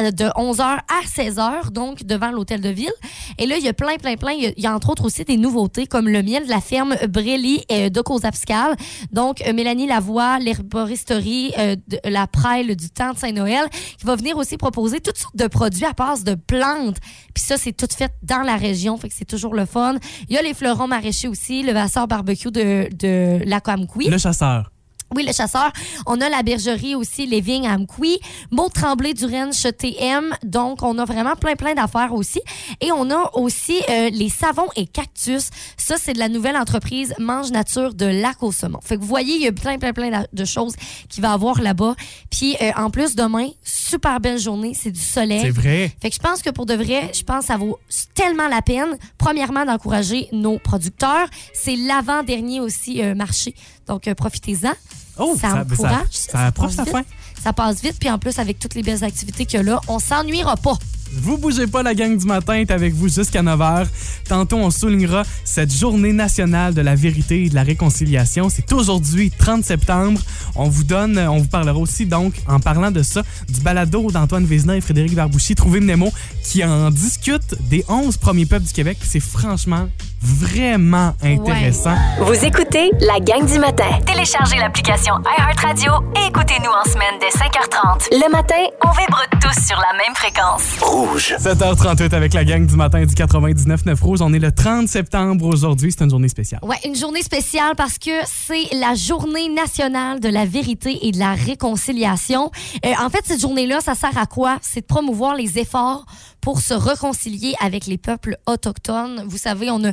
euh, 0.00 0.10
de 0.10 0.24
11h 0.36 0.62
à 0.62 1.06
16h, 1.06 1.70
donc 1.70 2.04
devant 2.04 2.30
l'hôtel 2.30 2.60
de 2.62 2.70
ville. 2.70 2.92
Et 3.38 3.46
là, 3.46 3.58
il 3.58 3.64
y 3.64 3.68
a 3.68 3.74
plein, 3.74 3.96
plein, 3.96 4.16
plein. 4.16 4.32
Il 4.32 4.42
y 4.42 4.46
a, 4.46 4.52
il 4.56 4.62
y 4.62 4.66
a 4.66 4.74
entre 4.74 4.88
autres 4.90 5.04
aussi 5.04 5.24
des 5.24 5.36
nouveautés 5.36 5.86
comme 5.86 6.08
le 6.08 6.22
miel 6.22 6.44
de 6.46 6.50
la 6.50 6.60
ferme 6.62 6.96
Brély 7.08 7.62
euh, 7.70 7.90
de 7.90 8.00
Cozapscal. 8.00 8.74
Donc, 9.12 9.42
euh, 9.46 9.52
Mélanie 9.52 9.86
Lavoie, 9.86 10.38
l'herboristerie, 10.38 11.52
euh, 11.58 11.76
de- 11.88 11.98
la 12.04 12.26
praille 12.26 12.74
du 12.76 12.90
temps 12.90 13.12
de 13.12 13.18
Saint-Noël, 13.18 13.64
qui 13.98 14.04
va 14.04 14.16
venir 14.16 14.36
aussi 14.36 14.56
proposer 14.56 15.00
toutes 15.00 15.16
sortes 15.18 15.36
de 15.36 15.46
produits 15.46 15.84
à 15.84 15.92
base 15.92 16.24
de 16.24 16.34
plantes. 16.34 16.96
Puis 17.34 17.44
ça, 17.44 17.56
c'est 17.56 17.72
tout 17.72 17.86
fait 17.94 18.12
dans 18.22 18.42
la 18.42 18.56
région, 18.56 18.96
fait 18.96 19.08
c'est 19.12 19.24
toujours 19.24 19.54
le 19.54 19.66
fun. 19.66 19.96
Il 20.28 20.34
y 20.34 20.38
a 20.38 20.42
les 20.42 20.54
fleurons 20.54 20.86
maraîchers 20.88 21.28
aussi, 21.28 21.62
le 21.62 21.72
vasseur 21.72 22.06
barbecue 22.08 22.50
de, 22.50 22.88
de 22.94 23.40
l'Aquamkoui. 23.44 24.08
Le 24.08 24.18
chasseur. 24.18 24.70
Oui, 25.14 25.24
le 25.26 25.32
chasseur. 25.32 25.72
On 26.06 26.20
a 26.20 26.28
la 26.28 26.42
bergerie 26.42 26.94
aussi, 26.94 27.26
les 27.26 27.40
vignes 27.40 27.66
à 27.66 27.72
Amkoui. 27.72 28.20
Maud 28.50 28.72
Tremblay 28.72 29.14
du 29.14 29.24
Ranch 29.24 29.66
TM. 29.78 30.34
Donc, 30.44 30.82
on 30.82 30.98
a 30.98 31.04
vraiment 31.06 31.34
plein, 31.34 31.56
plein 31.56 31.74
d'affaires 31.74 32.12
aussi. 32.12 32.40
Et 32.80 32.92
on 32.92 33.10
a 33.10 33.30
aussi 33.34 33.80
euh, 33.88 34.10
les 34.10 34.28
savons 34.28 34.68
et 34.76 34.86
cactus. 34.86 35.48
Ça, 35.78 35.96
c'est 35.98 36.12
de 36.12 36.18
la 36.18 36.28
nouvelle 36.28 36.56
entreprise 36.56 37.14
Mange 37.18 37.50
Nature 37.50 37.94
de 37.94 38.04
Lac 38.04 38.42
au 38.42 38.52
Saumon. 38.52 38.80
Fait 38.82 38.96
que 38.96 39.00
vous 39.00 39.06
voyez, 39.06 39.36
il 39.36 39.42
y 39.42 39.46
a 39.46 39.52
plein, 39.52 39.78
plein, 39.78 39.94
plein 39.94 40.24
de 40.30 40.44
choses 40.44 40.74
qu'il 41.08 41.22
va 41.22 41.30
y 41.30 41.32
avoir 41.32 41.62
là-bas. 41.62 41.94
Puis, 42.30 42.56
euh, 42.60 42.70
en 42.76 42.90
plus, 42.90 43.16
demain, 43.16 43.48
super 43.64 44.20
belle 44.20 44.38
journée. 44.38 44.74
C'est 44.74 44.90
du 44.90 45.00
soleil. 45.00 45.40
C'est 45.40 45.50
vrai. 45.50 45.90
Fait 46.02 46.10
que 46.10 46.14
je 46.14 46.20
pense 46.20 46.42
que 46.42 46.50
pour 46.50 46.66
de 46.66 46.74
vrai, 46.74 47.10
je 47.14 47.22
pense 47.22 47.40
que 47.40 47.46
ça 47.46 47.56
vaut 47.56 47.78
tellement 48.14 48.48
la 48.48 48.60
peine, 48.60 48.98
premièrement, 49.16 49.64
d'encourager 49.64 50.28
nos 50.32 50.58
producteurs. 50.58 51.28
C'est 51.54 51.76
l'avant-dernier 51.76 52.60
aussi 52.60 53.02
euh, 53.02 53.14
marché. 53.14 53.54
Donc, 53.88 54.06
euh, 54.06 54.14
profitez-en. 54.14 54.72
Oh, 55.18 55.34
ça, 55.40 55.50
ça, 55.50 55.60
encourage. 55.62 56.04
ça- 56.12 56.32
ça 56.32 56.46
approche 56.46 56.76
la 56.76 56.84
fin. 56.84 57.02
Ça 57.42 57.52
passe 57.52 57.82
vite. 57.82 57.96
Puis 57.98 58.08
en 58.10 58.18
plus, 58.18 58.38
avec 58.38 58.58
toutes 58.58 58.74
les 58.74 58.82
belles 58.82 59.02
activités 59.02 59.46
qu'il 59.46 59.56
y 59.58 59.60
a 59.60 59.64
là, 59.64 59.80
on 59.88 59.98
s'ennuiera 59.98 60.56
pas. 60.56 60.74
Vous 61.10 61.38
bougez 61.38 61.66
pas, 61.66 61.82
la 61.82 61.94
gang 61.94 62.16
du 62.18 62.26
matin 62.26 62.52
est 62.54 62.70
avec 62.70 62.92
vous 62.94 63.08
jusqu'à 63.08 63.42
9h. 63.42 63.86
Tantôt, 64.28 64.56
on 64.58 64.70
soulignera 64.70 65.22
cette 65.42 65.72
journée 65.74 66.12
nationale 66.12 66.74
de 66.74 66.82
la 66.82 66.94
vérité 66.94 67.44
et 67.44 67.48
de 67.48 67.54
la 67.54 67.62
réconciliation. 67.62 68.50
C'est 68.50 68.70
aujourd'hui, 68.74 69.30
30 69.30 69.64
septembre. 69.64 70.20
On 70.54 70.68
vous 70.68 70.84
donne, 70.84 71.18
on 71.18 71.38
vous 71.38 71.48
parlera 71.48 71.78
aussi, 71.78 72.04
donc, 72.04 72.34
en 72.46 72.60
parlant 72.60 72.90
de 72.90 73.02
ça, 73.02 73.22
du 73.48 73.60
balado 73.60 74.10
d'Antoine 74.10 74.44
Vézina 74.44 74.76
et 74.76 74.82
Frédéric 74.82 75.14
Barbouchi, 75.14 75.54
Trouver 75.54 75.80
Nemo, 75.80 76.12
qui 76.44 76.62
en 76.62 76.90
discute 76.90 77.56
des 77.70 77.84
11 77.88 78.18
premiers 78.18 78.46
peuples 78.46 78.66
du 78.66 78.72
Québec. 78.72 78.98
C'est 79.02 79.20
franchement 79.20 79.88
vraiment 80.22 81.14
intéressant. 81.22 81.94
Vous 82.20 82.44
écoutez 82.44 82.90
la 83.00 83.20
gang 83.20 83.46
du 83.46 83.58
matin. 83.58 83.98
Téléchargez 84.06 84.56
l'application 84.58 85.14
iHeartRadio 85.38 85.92
et 86.16 86.28
écoutez-nous 86.28 86.70
en 86.70 86.84
semaine 86.90 87.14
dès 87.20 87.28
5h30. 87.28 88.08
Le 88.10 88.30
matin, 88.30 88.54
on 88.84 88.90
vibre 88.90 89.22
tous 89.40 89.66
sur 89.66 89.76
la 89.76 89.96
même 89.96 90.14
fréquence. 90.14 90.78
Rouge. 90.80 91.34
7h38 91.38 92.14
avec 92.14 92.34
la 92.34 92.44
gang 92.44 92.66
du 92.66 92.76
matin 92.76 93.04
du 93.04 93.14
99.9 93.14 94.00
Rouge. 94.02 94.20
On 94.22 94.32
est 94.32 94.38
le 94.38 94.52
30 94.52 94.88
septembre 94.88 95.46
aujourd'hui. 95.46 95.92
C'est 95.92 96.04
une 96.04 96.10
journée 96.10 96.28
spéciale. 96.28 96.60
Ouais, 96.62 96.76
une 96.84 96.96
journée 96.96 97.22
spéciale 97.22 97.74
parce 97.76 97.98
que 97.98 98.10
c'est 98.26 98.74
la 98.74 98.94
journée 98.94 99.48
nationale 99.48 100.20
de 100.20 100.28
la 100.28 100.44
vérité 100.44 100.98
et 101.02 101.12
de 101.12 101.18
la 101.18 101.34
réconciliation. 101.34 102.50
Euh, 102.84 102.92
en 103.00 103.10
fait, 103.10 103.22
cette 103.24 103.40
journée-là, 103.40 103.80
ça 103.80 103.94
sert 103.94 104.16
à 104.16 104.26
quoi? 104.26 104.58
C'est 104.62 104.80
de 104.80 104.86
promouvoir 104.86 105.34
les 105.34 105.58
efforts 105.58 106.04
pour 106.40 106.60
se 106.60 106.74
réconcilier 106.74 107.54
avec 107.60 107.86
les 107.86 107.98
peuples 107.98 108.36
autochtones. 108.46 109.24
Vous 109.26 109.38
savez, 109.38 109.70
on 109.70 109.84
a 109.84 109.92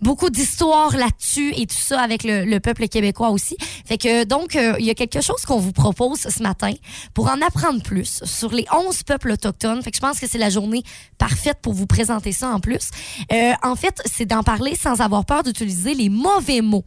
beaucoup 0.00 0.30
d'histoires 0.30 0.96
là-dessus 0.96 1.52
et 1.56 1.66
tout 1.66 1.76
ça 1.76 2.00
avec 2.00 2.24
le, 2.24 2.44
le 2.44 2.60
peuple 2.60 2.88
québécois 2.88 3.30
aussi. 3.30 3.56
Fait 3.86 3.98
que 3.98 4.24
donc, 4.24 4.56
euh, 4.56 4.74
il 4.78 4.86
y 4.86 4.90
a 4.90 4.94
quelque 4.94 5.20
chose 5.20 5.42
qu'on 5.46 5.58
vous 5.58 5.72
propose 5.72 6.20
ce 6.20 6.42
matin 6.42 6.72
pour 7.14 7.28
en 7.28 7.40
apprendre 7.40 7.82
plus 7.82 8.22
sur 8.24 8.52
les 8.52 8.66
11 8.72 9.02
peuples 9.02 9.32
autochtones. 9.32 9.82
Fait 9.82 9.90
que 9.90 9.96
je 9.96 10.00
pense 10.02 10.20
que 10.20 10.28
c'est 10.28 10.38
la 10.38 10.50
journée 10.50 10.82
parfaite 11.18 11.58
pour 11.62 11.72
vous 11.72 11.86
présenter 11.86 12.32
ça 12.32 12.50
en 12.50 12.60
plus. 12.60 12.90
Euh, 13.32 13.52
en 13.62 13.76
fait, 13.76 14.00
c'est 14.06 14.26
d'en 14.26 14.42
parler 14.42 14.74
sans 14.76 15.00
avoir 15.00 15.24
peur 15.24 15.42
d'utiliser 15.42 15.94
les 15.94 16.08
mauvais 16.08 16.60
mots. 16.60 16.84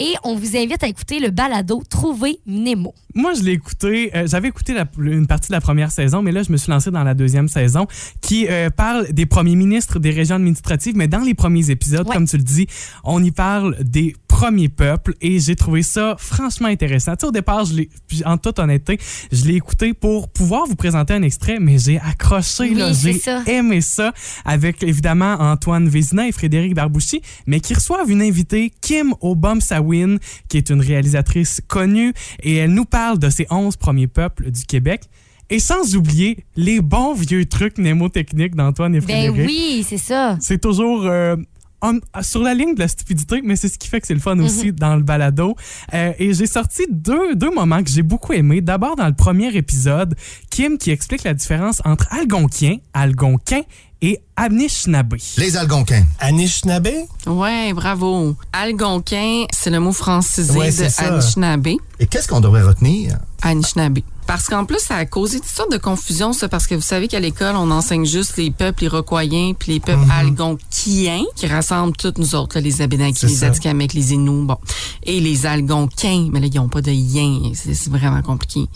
Et 0.00 0.14
on 0.24 0.34
vous 0.34 0.56
invite 0.56 0.82
à 0.82 0.88
écouter 0.88 1.20
le 1.20 1.30
balado 1.30 1.82
Trouver 1.88 2.38
Nemo. 2.46 2.94
Moi, 3.14 3.34
je 3.34 3.42
l'ai 3.42 3.52
écouté. 3.52 4.10
euh, 4.16 4.26
J'avais 4.26 4.48
écouté 4.48 4.72
la- 4.72 4.88
une 4.98 5.26
partie 5.26 5.48
de 5.48 5.52
la 5.52 5.60
première 5.60 5.92
saison, 5.92 6.22
mais 6.22 6.32
là, 6.32 6.42
je 6.42 6.50
me 6.50 6.56
suis 6.56 6.70
lancé 6.72 6.90
dans 6.90 7.04
la 7.04 7.12
deuxième 7.14 7.46
saison 7.46 7.86
qui 8.22 8.48
euh, 8.48 8.70
parle 8.70 9.12
des 9.12 9.26
premiers 9.26 9.54
ministres 9.54 9.98
des 9.98 10.10
régions 10.10 10.36
administratives. 10.36 10.96
Mais 10.96 11.08
dans 11.08 11.20
les 11.20 11.34
premiers 11.34 11.70
épisodes, 11.70 12.06
Ouais. 12.08 12.14
comme 12.14 12.26
tu 12.26 12.38
le 12.38 12.42
dis, 12.42 12.66
on 13.04 13.22
y 13.22 13.30
parle 13.30 13.76
des 13.84 14.16
premiers 14.42 14.68
peuples 14.68 15.14
et 15.20 15.38
j'ai 15.38 15.54
trouvé 15.54 15.84
ça 15.84 16.16
franchement 16.18 16.66
intéressant. 16.66 17.12
Tu 17.12 17.20
sais, 17.20 17.26
au 17.28 17.30
départ, 17.30 17.64
je 17.64 17.84
en 18.24 18.38
toute 18.38 18.58
honnêteté, 18.58 18.98
je 19.30 19.44
l'ai 19.44 19.54
écouté 19.54 19.94
pour 19.94 20.28
pouvoir 20.30 20.66
vous 20.66 20.74
présenter 20.74 21.14
un 21.14 21.22
extrait, 21.22 21.58
mais 21.60 21.78
j'ai 21.78 22.00
accroché, 22.00 22.64
Oui, 22.64 22.74
là, 22.74 22.92
j'ai 22.92 23.20
aimé 23.46 23.80
ça 23.80 24.12
avec 24.44 24.82
évidemment 24.82 25.36
Antoine 25.38 25.88
Vézina 25.88 26.26
et 26.26 26.32
Frédéric 26.32 26.74
Barbouchi, 26.74 27.22
mais 27.46 27.60
qui 27.60 27.72
reçoivent 27.72 28.10
une 28.10 28.20
invitée, 28.20 28.72
Kim 28.80 29.14
Obam-Sawin, 29.20 30.18
qui 30.48 30.56
est 30.56 30.70
une 30.70 30.80
réalisatrice 30.80 31.60
connue, 31.68 32.12
et 32.42 32.56
elle 32.56 32.74
nous 32.74 32.84
parle 32.84 33.20
de 33.20 33.30
ces 33.30 33.46
11 33.48 33.76
premiers 33.76 34.08
peuples 34.08 34.50
du 34.50 34.64
Québec. 34.64 35.02
Et 35.50 35.58
sans 35.58 35.96
oublier 35.96 36.46
les 36.56 36.80
bons 36.80 37.12
vieux 37.12 37.44
trucs 37.44 37.76
mnémotechniques 37.76 38.54
d'Antoine 38.54 38.94
et 38.94 39.00
Ben 39.00 39.30
Frédéric. 39.32 39.46
oui, 39.46 39.86
c'est 39.86 39.98
ça. 39.98 40.38
C'est 40.40 40.58
toujours 40.60 41.04
euh, 41.04 41.36
en- 41.82 42.22
sur 42.22 42.42
la 42.42 42.54
ligne 42.54 42.74
de 42.74 42.80
la 42.80 42.88
stupidité, 42.88 43.40
mais 43.44 43.56
c'est 43.56 43.68
ce 43.68 43.78
qui 43.78 43.88
fait 43.88 44.00
que 44.00 44.06
c'est 44.06 44.14
le 44.14 44.20
fun 44.20 44.38
aussi 44.40 44.72
dans 44.72 44.96
le 44.96 45.02
balado. 45.02 45.54
Euh, 45.92 46.12
et 46.18 46.32
j'ai 46.32 46.46
sorti 46.46 46.84
deux, 46.90 47.34
deux 47.34 47.50
moments 47.50 47.82
que 47.82 47.90
j'ai 47.90 48.02
beaucoup 48.02 48.32
aimés. 48.32 48.60
D'abord, 48.60 48.96
dans 48.96 49.06
le 49.08 49.14
premier 49.14 49.54
épisode, 49.56 50.14
Kim 50.50 50.78
qui 50.78 50.90
explique 50.90 51.24
la 51.24 51.34
différence 51.34 51.82
entre 51.84 52.06
algonquien, 52.12 52.76
algonquin 52.94 53.62
et 54.00 54.18
anishinaabe. 54.36 55.14
Les 55.38 55.56
Algonquins. 55.56 56.04
Anishinaabe? 56.18 56.88
Ouais, 57.26 57.72
bravo. 57.72 58.36
Algonquin, 58.52 59.44
c'est 59.52 59.70
le 59.70 59.78
mot 59.78 59.92
francisé 59.92 60.58
Ouais, 60.58 60.72
de 60.72 60.88
ça. 60.88 61.14
Anishinaabe. 61.14 61.68
Et 62.00 62.06
qu'est-ce 62.06 62.26
qu'on 62.26 62.40
devrait 62.40 62.62
retenir? 62.62 63.18
Anishinaabe. 63.42 64.00
Parce 64.26 64.46
qu'en 64.46 64.64
plus, 64.64 64.78
ça 64.78 64.96
a 64.96 65.04
causé 65.04 65.40
toutes 65.40 65.48
sortes 65.48 65.72
de 65.72 65.78
confusions, 65.78 66.32
ça, 66.32 66.48
parce 66.48 66.66
que 66.66 66.74
vous 66.74 66.80
savez 66.80 67.08
qu'à 67.08 67.20
l'école, 67.20 67.56
on 67.56 67.70
enseigne 67.70 68.06
juste 68.06 68.36
les 68.36 68.50
peuples 68.50 68.84
iroquois 68.84 69.22
puis 69.58 69.72
les 69.72 69.80
peuples 69.80 70.06
algonquiens, 70.10 71.24
qui 71.36 71.46
rassemblent 71.46 71.96
toutes 71.96 72.18
nous 72.18 72.34
autres, 72.34 72.56
là, 72.56 72.62
les 72.62 72.82
Abénaquis, 72.82 73.20
C'est 73.20 73.28
les. 73.28 73.44
Atikamekw, 73.44 73.94
les 73.94 74.12
Inuits, 74.14 74.46
bon. 74.46 74.56
Et 75.04 75.20
les 75.20 75.46
Algonquins, 75.46 76.28
mais 76.32 76.40
là, 76.40 76.46
ils 76.46 76.56
n'ont 76.56 76.68
pas 76.68 76.82
de 76.82 76.90
yin. 76.90 77.52
C'est 77.54 77.74
c'est 77.74 77.90
vraiment 77.90 78.22
compliqué. 78.22 78.60
De 78.60 78.66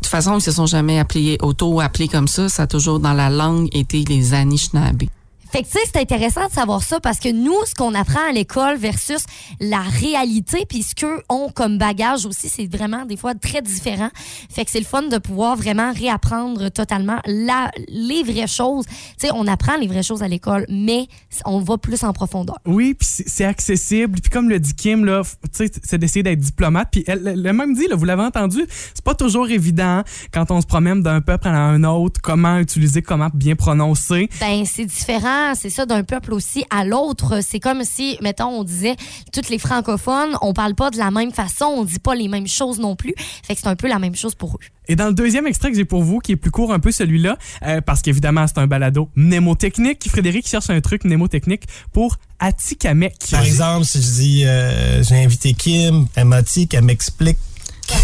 toute 0.00 0.06
façon, 0.06 0.38
ils 0.38 0.42
se 0.42 0.52
sont 0.52 0.66
jamais 0.66 0.98
appelés, 0.98 1.38
auto-appelés 1.40 2.08
comme 2.08 2.28
ça. 2.28 2.48
Ça 2.48 2.62
a 2.62 2.66
toujours, 2.66 3.00
dans 3.00 3.12
la 3.12 3.30
langue, 3.30 3.68
été 3.72 4.04
les 4.04 4.34
Anishinaabe. 4.34 5.04
Fait 5.50 5.62
que, 5.62 5.66
tu 5.66 5.72
sais, 5.72 5.78
c'est 5.86 6.00
intéressant 6.00 6.46
de 6.48 6.52
savoir 6.52 6.82
ça 6.82 7.00
parce 7.00 7.18
que 7.18 7.30
nous, 7.30 7.54
ce 7.66 7.74
qu'on 7.74 7.94
apprend 7.94 8.20
à 8.28 8.32
l'école 8.32 8.76
versus 8.76 9.24
la 9.60 9.80
réalité, 9.80 10.64
puis 10.68 10.82
ce 10.82 10.94
qu'eux 10.94 11.22
ont 11.28 11.48
comme 11.54 11.78
bagage 11.78 12.26
aussi, 12.26 12.48
c'est 12.48 12.66
vraiment 12.66 13.04
des 13.04 13.16
fois 13.16 13.34
très 13.34 13.62
différent. 13.62 14.10
Fait 14.50 14.64
que 14.64 14.70
c'est 14.70 14.78
le 14.80 14.84
fun 14.84 15.02
de 15.02 15.18
pouvoir 15.18 15.56
vraiment 15.56 15.92
réapprendre 15.92 16.68
totalement 16.70 17.18
la, 17.26 17.70
les 17.88 18.22
vraies 18.22 18.46
choses. 18.46 18.84
Tu 18.86 19.26
sais, 19.26 19.30
on 19.34 19.46
apprend 19.46 19.76
les 19.76 19.86
vraies 19.86 20.02
choses 20.02 20.22
à 20.22 20.28
l'école, 20.28 20.66
mais 20.68 21.06
on 21.44 21.60
va 21.60 21.78
plus 21.78 22.02
en 22.04 22.12
profondeur. 22.12 22.56
Oui, 22.66 22.94
puis 22.94 23.06
c'est 23.26 23.44
accessible. 23.44 24.20
Puis 24.20 24.30
comme 24.30 24.48
le 24.48 24.58
dit 24.60 24.74
Kim, 24.74 25.04
là, 25.04 25.22
f- 25.22 25.34
tu 25.44 25.66
sais, 25.66 25.70
c'est 25.82 25.98
d'essayer 25.98 26.22
d'être 26.22 26.40
diplomate. 26.40 26.88
Puis 26.90 27.04
elle 27.06 27.26
elle 27.26 27.52
même 27.52 27.74
dit, 27.74 27.86
là, 27.88 27.96
vous 27.96 28.04
l'avez 28.04 28.22
entendu, 28.22 28.66
c'est 28.94 29.04
pas 29.04 29.14
toujours 29.14 29.48
évident 29.48 30.02
quand 30.32 30.50
on 30.50 30.60
se 30.60 30.66
promène 30.66 31.02
d'un 31.02 31.20
peuple 31.20 31.48
à 31.48 31.52
un 31.56 31.84
autre, 31.84 32.20
comment 32.20 32.58
utiliser, 32.58 33.02
comment 33.02 33.28
bien 33.32 33.54
prononcer. 33.56 34.28
Ben, 34.40 34.64
c'est 34.64 34.84
différent, 34.84 35.35
c'est 35.54 35.70
ça, 35.70 35.86
d'un 35.86 36.04
peuple 36.04 36.32
aussi 36.32 36.64
à 36.70 36.84
l'autre. 36.84 37.40
C'est 37.42 37.60
comme 37.60 37.84
si, 37.84 38.18
mettons, 38.22 38.48
on 38.48 38.64
disait, 38.64 38.96
toutes 39.32 39.48
les 39.48 39.58
francophones, 39.58 40.36
on 40.42 40.52
parle 40.52 40.74
pas 40.74 40.90
de 40.90 40.98
la 40.98 41.10
même 41.10 41.32
façon, 41.32 41.66
on 41.66 41.84
dit 41.84 41.98
pas 41.98 42.14
les 42.14 42.28
mêmes 42.28 42.46
choses 42.46 42.78
non 42.78 42.96
plus. 42.96 43.14
Fait 43.44 43.54
que 43.54 43.60
c'est 43.60 43.68
un 43.68 43.76
peu 43.76 43.88
la 43.88 43.98
même 43.98 44.14
chose 44.14 44.34
pour 44.34 44.54
eux. 44.54 44.64
Et 44.88 44.96
dans 44.96 45.08
le 45.08 45.14
deuxième 45.14 45.46
extrait 45.46 45.70
que 45.70 45.76
j'ai 45.76 45.84
pour 45.84 46.02
vous, 46.02 46.18
qui 46.20 46.32
est 46.32 46.36
plus 46.36 46.50
court 46.50 46.72
un 46.72 46.78
peu 46.78 46.92
celui-là, 46.92 47.38
euh, 47.64 47.80
parce 47.80 48.02
qu'évidemment 48.02 48.46
c'est 48.46 48.58
un 48.58 48.68
balado 48.68 49.10
mnémotechnique, 49.16 50.08
Frédéric 50.08 50.46
cherche 50.46 50.70
un 50.70 50.80
truc 50.80 51.04
mnémotechnique 51.04 51.64
pour 51.92 52.18
Atikamek. 52.38 53.16
Par 53.30 53.42
exemple, 53.42 53.84
si 53.84 54.00
je 54.00 54.10
dis 54.10 54.44
euh, 54.44 55.02
j'ai 55.02 55.24
invité 55.24 55.54
Kim, 55.54 56.06
elle 56.14 56.26
m'a 56.26 56.42
dit 56.42 56.68
qu'elle 56.68 56.84
m'explique. 56.84 57.38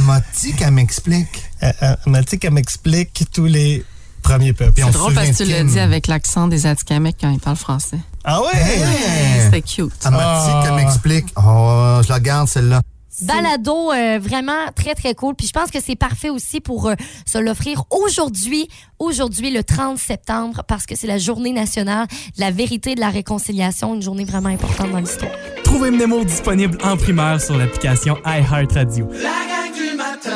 Motti 0.00 0.54
qu'elle 0.54 0.70
m'explique. 0.72 1.44
Elle, 1.60 1.74
elle 1.80 1.96
m'a 2.06 2.22
dit 2.22 2.38
qu'elle 2.38 2.52
m'explique 2.52 3.24
tous 3.32 3.46
les 3.46 3.84
C'est 4.28 4.90
drôle 4.92 5.14
parce 5.14 5.30
que 5.30 5.36
tu 5.44 5.50
l'as 5.50 5.64
dit 5.64 5.80
avec 5.80 6.06
l'accent 6.06 6.48
des 6.48 6.66
Atikamekw 6.66 7.16
quand 7.20 7.30
ils 7.30 7.40
parlent 7.40 7.56
français. 7.56 7.98
Ah 8.24 8.40
ouais? 8.42 8.48
Hey! 8.54 9.40
C'était 9.44 9.62
cute. 9.62 9.92
Motti 10.04 10.16
Ah. 10.20 10.62
qu'elle 10.64 10.74
m'explique. 10.74 11.26
Oh, 11.36 12.00
je 12.04 12.08
la 12.08 12.20
garde 12.20 12.46
celle-là. 12.48 12.80
Balado 13.22 13.90
euh, 13.92 14.20
vraiment 14.22 14.66
très 14.76 14.94
très 14.94 15.12
cool. 15.14 15.34
Puis 15.34 15.48
je 15.48 15.52
pense 15.52 15.70
que 15.72 15.78
c'est 15.84 15.96
parfait 15.96 16.30
aussi 16.30 16.60
pour 16.60 16.86
euh, 16.88 16.94
se 17.26 17.38
l'offrir 17.38 17.82
aujourd'hui, 17.90 18.68
aujourd'hui 19.00 19.50
le 19.50 19.64
30 19.64 19.98
septembre, 19.98 20.62
parce 20.68 20.86
que 20.86 20.94
c'est 20.94 21.08
la 21.08 21.18
journée 21.18 21.52
nationale 21.52 22.06
de 22.36 22.40
la 22.40 22.52
vérité 22.52 22.92
et 22.92 22.94
de 22.94 23.00
la 23.00 23.10
réconciliation, 23.10 23.94
une 23.96 24.02
journée 24.02 24.24
vraiment 24.24 24.50
importante 24.50 24.92
dans 24.92 24.98
l'histoire. 25.00 25.32
Trouvez 25.64 25.90
Mnemo 25.90 26.22
disponible 26.24 26.78
en 26.84 26.96
primaire 26.96 27.40
sur 27.40 27.56
l'application 27.58 28.16
iHeartRadio. 28.24 29.08
La 29.10 29.20
gang 29.20 29.74
du 29.74 29.96
matin. 29.96 30.30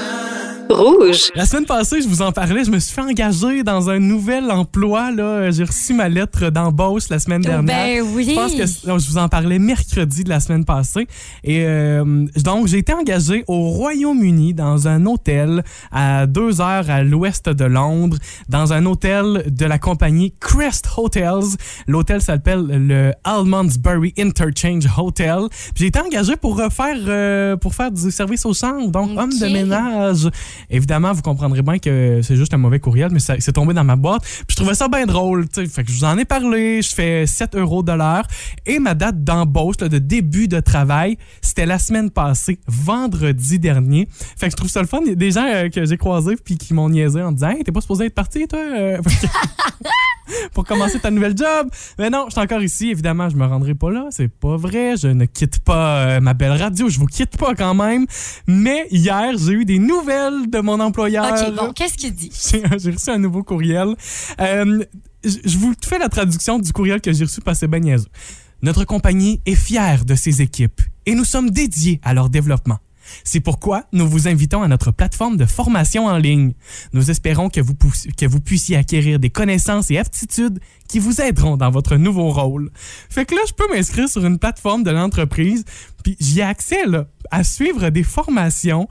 Rouge. 0.73 1.31
La 1.35 1.45
semaine 1.47 1.67
passée, 1.67 2.01
je 2.03 2.09
vous 2.09 2.23
en 2.23 2.33
parlais, 2.33 2.65
je 2.65 2.71
me 2.71 2.79
suis 2.79 2.93
fait 2.95 3.01
engager 3.03 3.63
dans 3.63 3.91
un 3.91 3.99
nouvel 3.99 4.51
emploi. 4.51 5.11
là. 5.13 5.51
J'ai 5.51 5.65
reçu 5.65 5.95
ma 5.95 6.09
lettre 6.09 6.51
d'embauche 6.51 7.09
la 7.11 7.19
semaine 7.19 7.43
dernière. 7.43 7.65
Ben 7.65 8.03
oui. 8.15 8.27
Je 8.31 8.35
pense 8.35 8.55
que 8.55 8.67
je 8.99 9.09
vous 9.11 9.19
en 9.19 9.29
parlais 9.29 9.59
mercredi 9.59 10.25
de 10.25 10.29
la 10.29 10.41
semaine 10.41 10.65
passée. 10.65 11.07
Et 11.45 11.65
euh, 11.67 12.27
donc, 12.45 12.67
j'ai 12.69 12.79
été 12.79 12.93
engagé 12.93 13.45
au 13.49 13.69
Royaume-Uni 13.71 14.55
dans 14.55 14.89
un 14.89 15.07
hôtel 15.07 15.63
à 15.91 16.27
deux 16.27 16.61
heures 16.61 16.89
à 16.91 17.03
l'ouest 17.03 17.49
de 17.49 17.65
Londres, 17.65 18.17
dans 18.49 18.73
un 18.73 18.87
hôtel 18.87 19.45
de 19.47 19.67
la 19.67 19.79
compagnie 19.79 20.35
Crest 20.41 20.89
Hotels. 20.97 21.57
L'hôtel 21.87 22.21
s'appelle 22.23 22.65
le 22.67 23.13
Almondsbury 23.25 24.15
Interchange 24.19 24.87
Hotel. 24.97 25.41
J'ai 25.75 25.87
été 25.87 26.01
engagé 26.01 26.37
pour 26.37 26.57
refaire, 26.57 26.97
euh, 27.07 27.57
pour 27.57 27.75
faire 27.75 27.91
du 27.91 28.11
service 28.11 28.47
aux 28.47 28.55
chambres, 28.55 28.91
donc 28.91 29.11
Ok. 29.13 29.19
homme 29.19 29.39
de 29.39 29.47
ménage. 29.53 30.29
Évidemment, 30.71 31.13
vous 31.13 31.23
comprendrez 31.23 31.63
bien 31.63 31.79
que 31.79 32.21
c'est 32.23 32.37
juste 32.37 32.55
un 32.55 32.59
mauvais 32.59 32.81
courriel, 32.81 33.11
mais 33.13 33.21
c'est 33.21 33.53
tombé 33.53 33.75
dans 33.75 33.85
ma 33.85 33.97
boîte. 33.97 34.23
Puis 34.23 34.47
je 34.51 34.57
trouvais 34.57 34.75
ça 34.75 34.89
bien 34.89 35.07
drôle. 35.07 35.49
tu 35.49 35.65
sais. 35.65 35.67
Fait 35.67 35.85
que 35.85 35.91
je 35.91 35.99
vous 35.99 36.05
en 36.05 36.19
ai 36.19 36.25
parlé. 36.25 36.83
Je 36.83 36.95
fais 36.95 37.27
7 37.27 37.57
euros 37.57 37.83
de 37.83 37.93
l'heure. 37.93 38.27
Et 38.67 38.79
ma 38.79 38.95
date 38.95 39.23
d'embauche, 39.23 39.77
de 39.77 39.99
début 39.99 40.49
de 40.49 40.61
travail, 40.61 41.19
c'était 41.41 41.67
la 41.67 41.79
semaine 41.79 42.11
passée, 42.11 42.59
vendredi 42.67 43.59
dernier. 43.59 44.09
Fait 44.37 44.47
que 44.47 44.53
je 44.53 44.57
trouve 44.57 44.71
ça 44.71 44.81
le 44.81 44.87
fun. 44.87 45.01
Il 45.03 45.11
y 45.11 45.13
a 45.13 45.17
des 45.17 45.31
gens 45.31 45.47
euh, 45.47 45.69
que 45.69 45.85
j'ai 45.85 45.97
croisés 45.97 46.37
puis 46.37 46.57
qui 46.57 46.75
m'ont 46.75 46.89
niaisé 46.89 47.23
en 47.23 47.33
disant 47.33 47.51
Hey, 47.51 47.65
t'es 47.65 47.73
pas 47.73 47.81
supposé 47.81 48.07
être 48.07 48.15
parti, 48.15 48.47
toi 48.47 48.61
Pour 50.55 50.65
commencer 50.65 50.99
ta 50.99 51.11
nouvelle 51.11 51.37
job. 51.37 51.69
Mais 51.99 52.11
non, 52.11 52.27
je 52.27 52.33
suis 52.33 52.41
encore 52.41 52.63
ici. 52.63 52.91
Évidemment, 52.91 53.29
je 53.29 53.37
me 53.37 53.47
rendrai 53.47 53.75
pas 53.75 53.91
là. 53.91 54.07
C'est 54.11 54.29
pas 54.29 54.57
vrai. 54.57 54.97
Je 54.97 55.09
ne 55.09 55.25
quitte 55.25 55.61
pas 55.61 56.07
euh, 56.07 56.21
ma 56.21 56.35
belle 56.35 56.53
radio. 56.53 56.89
Je 56.89 56.99
vous 56.99 57.07
quitte 57.07 57.37
pas 57.37 57.55
quand 57.55 57.75
même. 57.75 58.07
Mais 58.47 58.87
hier, 58.91 59.37
j'ai 59.37 59.53
eu 59.53 59.65
des 59.65 59.79
nouvelles 59.79 60.51
de 60.51 60.61
mon 60.61 60.81
employeur. 60.81 61.25
OK, 61.25 61.55
bon, 61.55 61.73
qu'est-ce 61.73 61.97
qu'il 61.97 62.15
dit? 62.15 62.33
J'ai 62.53 62.91
reçu 62.91 63.11
un 63.11 63.19
nouveau 63.19 63.43
courriel. 63.43 63.95
Euh, 64.41 64.85
je 65.25 65.59
vous 65.59 65.73
fais 65.85 65.99
la 65.99 66.09
traduction 66.09 66.59
du 66.59 66.73
courriel 66.73 67.01
que 67.01 67.13
j'ai 67.13 67.25
reçu 67.25 67.41
que 67.41 67.55
c'est 67.55 67.69
ben. 67.69 67.83
Notre 68.63 68.85
compagnie 68.85 69.41
est 69.47 69.55
fière 69.55 70.05
de 70.05 70.15
ses 70.15 70.41
équipes 70.43 70.81
et 71.07 71.15
nous 71.15 71.25
sommes 71.25 71.51
dédiés 71.51 72.01
à 72.03 72.15
leur 72.15 72.31
développement. 72.31 72.79
C'est 73.25 73.41
pourquoi 73.41 73.85
nous 73.93 74.09
vous 74.09 74.29
invitons 74.29 74.63
à 74.63 74.69
notre 74.69 74.91
plateforme 74.91 75.37
de 75.37 75.47
formation 75.47 76.07
en 76.07 76.19
ligne. 76.19 76.55
Nous 76.93 77.11
espérons 77.11 77.49
que 77.49 77.61
vous, 77.61 77.75
que 77.75 78.27
vous 78.27 78.41
puissiez 78.41 78.77
acquérir 78.77 79.19
des 79.19 79.31
connaissances 79.31 79.91
et 79.91 79.99
aptitudes 79.99 80.61
qui 80.89 80.99
vous 80.99 81.21
aideront 81.21 81.57
dans 81.57 81.71
votre 81.71 81.97
nouveau 81.97 82.31
rôle. 82.31 82.71
Fait 83.09 83.25
que 83.25 83.35
là, 83.35 83.41
je 83.47 83.53
peux 83.53 83.69
m'inscrire 83.75 84.09
sur 84.09 84.25
une 84.25 84.39
plateforme 84.39 84.83
de 84.83 84.91
l'entreprise, 84.91 85.65
puis 86.03 86.17
j'y 86.21 86.41
ai 86.41 86.43
accès 86.43 86.83
à 87.31 87.45
suivre 87.45 87.91
des 87.91 88.03
formations. 88.03 88.89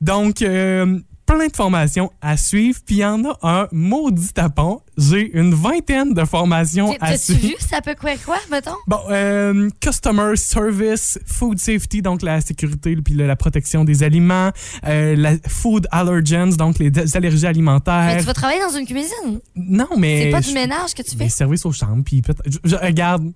Donc, 0.00 0.42
euh, 0.42 1.00
plein 1.36 1.48
de 1.48 1.56
formations 1.56 2.10
à 2.22 2.36
suivre, 2.36 2.78
puis 2.86 2.96
il 2.96 2.98
y 3.00 3.04
en 3.04 3.22
a 3.24 3.38
un 3.42 3.68
maudit 3.72 4.32
tapon. 4.32 4.80
J'ai 4.96 5.30
une 5.38 5.52
vingtaine 5.54 6.14
de 6.14 6.24
formations 6.24 6.92
à 7.00 7.10
T'as-tu 7.10 7.34
suivre. 7.34 7.48
vu 7.48 7.54
ça 7.58 7.80
peut 7.82 7.94
quoi, 8.00 8.12
quoi, 8.24 8.38
mettons? 8.50 8.70
Bon, 8.86 8.98
euh, 9.10 9.68
customer 9.80 10.36
service, 10.36 11.18
food 11.26 11.58
safety, 11.58 12.00
donc 12.00 12.22
la 12.22 12.40
sécurité 12.40 12.96
puis 12.96 13.14
la 13.14 13.36
protection 13.36 13.84
des 13.84 14.02
aliments, 14.02 14.50
euh, 14.86 15.14
la 15.16 15.32
food 15.46 15.86
allergens, 15.90 16.56
donc 16.56 16.78
les 16.78 16.90
allergies 17.16 17.42
Mais 17.42 17.48
alimentaires. 17.48 18.16
tu 18.18 18.24
vas 18.24 18.32
travailler 18.34 18.60
dans 18.60 18.76
une 18.78 18.86
cuisine? 18.86 19.40
Non, 19.54 19.88
mais 19.98 20.22
C'est 20.24 20.30
pas 20.30 20.40
du 20.40 20.52
ménage 20.54 20.94
que 20.94 21.02
tu 21.02 21.16
fais? 21.16 21.28
services 21.28 21.66
aux 21.66 21.72
chambres, 21.72 22.02
puis 22.04 22.22
je- 22.64 22.76
regarde. 22.76 23.30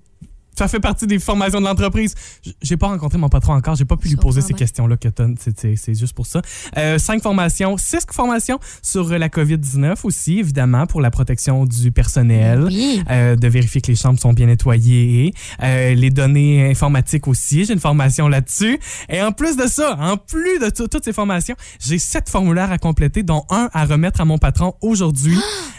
Ça 0.56 0.68
fait 0.68 0.80
partie 0.80 1.06
des 1.06 1.18
formations 1.18 1.60
de 1.60 1.66
l'entreprise. 1.66 2.14
J'ai 2.62 2.76
pas 2.76 2.88
rencontré 2.88 3.18
mon 3.18 3.28
patron 3.28 3.54
encore, 3.54 3.76
j'ai 3.76 3.84
pas 3.84 3.96
pu 3.96 4.08
lui 4.08 4.16
poser 4.16 4.40
ces 4.40 4.54
questions-là 4.54 4.96
que 4.96 5.08
t'as. 5.08 5.26
C'est- 5.38 5.94
juste 5.94 6.12
pour 6.14 6.26
ça. 6.26 6.40
Euh, 6.78 6.98
cinq 6.98 7.22
formations, 7.22 7.76
six 7.76 8.06
formations 8.12 8.58
sur 8.82 9.08
la 9.10 9.28
COVID-19 9.28 10.04
aussi, 10.04 10.38
évidemment, 10.38 10.86
pour 10.86 11.00
la 11.00 11.10
protection 11.10 11.64
du 11.64 11.90
personnel. 11.90 12.64
Oui. 12.64 13.02
Euh, 13.10 13.36
de 13.36 13.48
vérifier 13.48 13.80
que 13.80 13.88
les 13.88 13.96
chambres 13.96 14.18
sont 14.20 14.32
bien 14.32 14.46
nettoyées, 14.46 15.32
euh, 15.62 15.94
les 15.94 16.10
données 16.10 16.70
informatiques 16.70 17.26
aussi, 17.28 17.64
j'ai 17.64 17.72
une 17.72 17.80
formation 17.80 18.28
là-dessus. 18.28 18.78
Et 19.08 19.20
en 19.22 19.32
plus 19.32 19.56
de 19.56 19.66
ça, 19.66 19.96
en 19.98 20.16
plus 20.16 20.58
de 20.58 20.70
tout- 20.70 20.88
toutes 20.88 21.04
ces 21.04 21.12
formations, 21.12 21.56
j'ai 21.80 21.98
sept 21.98 22.28
formulaires 22.28 22.70
à 22.72 22.78
compléter, 22.78 23.22
dont 23.22 23.44
un 23.50 23.68
à 23.72 23.84
remettre 23.84 24.20
à 24.20 24.24
mon 24.24 24.38
patron 24.38 24.74
aujourd'hui. 24.80 25.38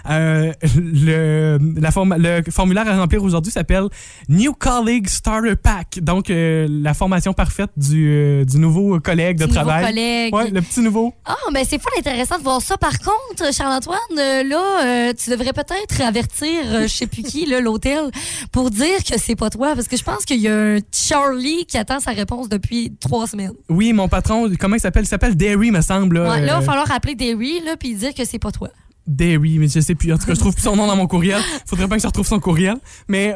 Euh, 0.10 0.52
le, 0.76 1.58
la 1.80 1.90
le 2.18 2.52
formulaire 2.52 2.88
à 2.88 2.98
remplir 2.98 3.24
aujourd'hui 3.24 3.52
s'appelle 3.52 3.86
New 4.30 4.54
Colleague 4.62 5.08
Starter 5.10 5.56
Pack, 5.56 5.98
donc 6.04 6.30
euh, 6.30 6.68
la 6.70 6.94
formation 6.94 7.34
parfaite 7.34 7.72
du, 7.76 8.08
euh, 8.12 8.46
du 8.46 8.60
nouveau 8.60 9.00
collègue 9.00 9.40
de 9.40 9.46
nouveau 9.46 9.56
travail. 9.56 9.86
collègue. 9.88 10.36
Ouais, 10.36 10.52
le 10.52 10.62
petit 10.62 10.82
nouveau. 10.82 11.16
Ah, 11.26 11.36
mais 11.52 11.64
c'est 11.66 11.82
fou 11.82 11.88
intéressant 11.98 12.38
de 12.38 12.44
voir 12.44 12.62
ça. 12.62 12.78
Par 12.78 12.94
contre, 13.00 13.52
Charles-Antoine, 13.52 13.98
euh, 14.20 14.44
là, 14.44 15.10
euh, 15.10 15.14
tu 15.18 15.32
devrais 15.32 15.52
peut-être 15.52 16.02
avertir, 16.02 16.84
je 16.84 16.88
sais 16.88 17.08
plus 17.08 17.24
qui, 17.24 17.48
l'hôtel, 17.48 18.12
pour 18.52 18.70
dire 18.70 19.04
que 19.04 19.18
c'est 19.18 19.36
pas 19.36 19.50
toi. 19.50 19.74
Parce 19.74 19.88
que 19.88 19.98
je 19.98 20.04
pense 20.04 20.26
qu'il 20.26 20.40
y 20.40 20.48
a 20.48 20.56
un 20.56 20.78
Charlie 20.92 21.66
qui 21.66 21.80
attend 21.80 22.00
sa 22.00 22.12
réponse 22.12 22.48
depuis 22.48 22.94
trois 23.00 23.26
semaines. 23.26 23.54
Oui, 23.68 23.94
mon 23.94 24.08
patron, 24.08 24.48
comment 24.60 24.76
il 24.76 24.80
s'appelle? 24.80 25.06
Il 25.06 25.08
s'appelle 25.08 25.36
Derry, 25.36 25.72
me 25.72 25.82
semble. 25.82 26.20
là. 26.20 26.30
Ouais, 26.34 26.42
là, 26.42 26.58
il 26.58 26.60
va 26.60 26.62
falloir 26.62 26.92
appeler 26.92 27.16
Derry, 27.16 27.62
là, 27.66 27.78
puis 27.78 27.96
dire 27.96 28.14
que 28.14 28.26
c'est 28.26 28.38
pas 28.38 28.52
toi. 28.52 28.70
Derry, 29.08 29.58
mais 29.58 29.68
je 29.68 29.80
sais 29.80 29.96
plus. 29.96 30.14
En 30.14 30.20
tout 30.20 30.28
cas, 30.28 30.36
je 30.36 30.40
trouve 30.40 30.54
plus 30.54 30.62
son 30.62 30.76
nom 30.76 30.86
dans 30.86 30.96
mon 30.96 31.08
courriel. 31.08 31.42
Faudrait 31.66 31.88
bien 31.88 31.98
que 31.98 32.04
je 32.04 32.08
retrouve 32.08 32.28
son 32.28 32.40
courriel. 32.40 32.76
Mais, 33.08 33.34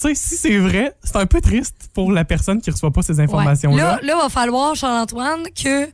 tu 0.00 0.08
sais, 0.08 0.14
si 0.14 0.36
c'est 0.36 0.58
vrai, 0.58 0.94
c'est 1.02 1.16
un 1.16 1.26
peu 1.26 1.40
triste 1.40 1.74
pour 1.94 2.12
la 2.12 2.24
personne 2.24 2.60
qui 2.60 2.70
reçoit 2.70 2.90
pas 2.90 3.02
ces 3.02 3.14
Ouais. 3.14 3.22
informations-là. 3.22 3.82
Là, 3.96 4.00
là, 4.02 4.16
va 4.22 4.28
falloir, 4.28 4.74
Charles-Antoine, 4.74 5.44
que 5.54 5.86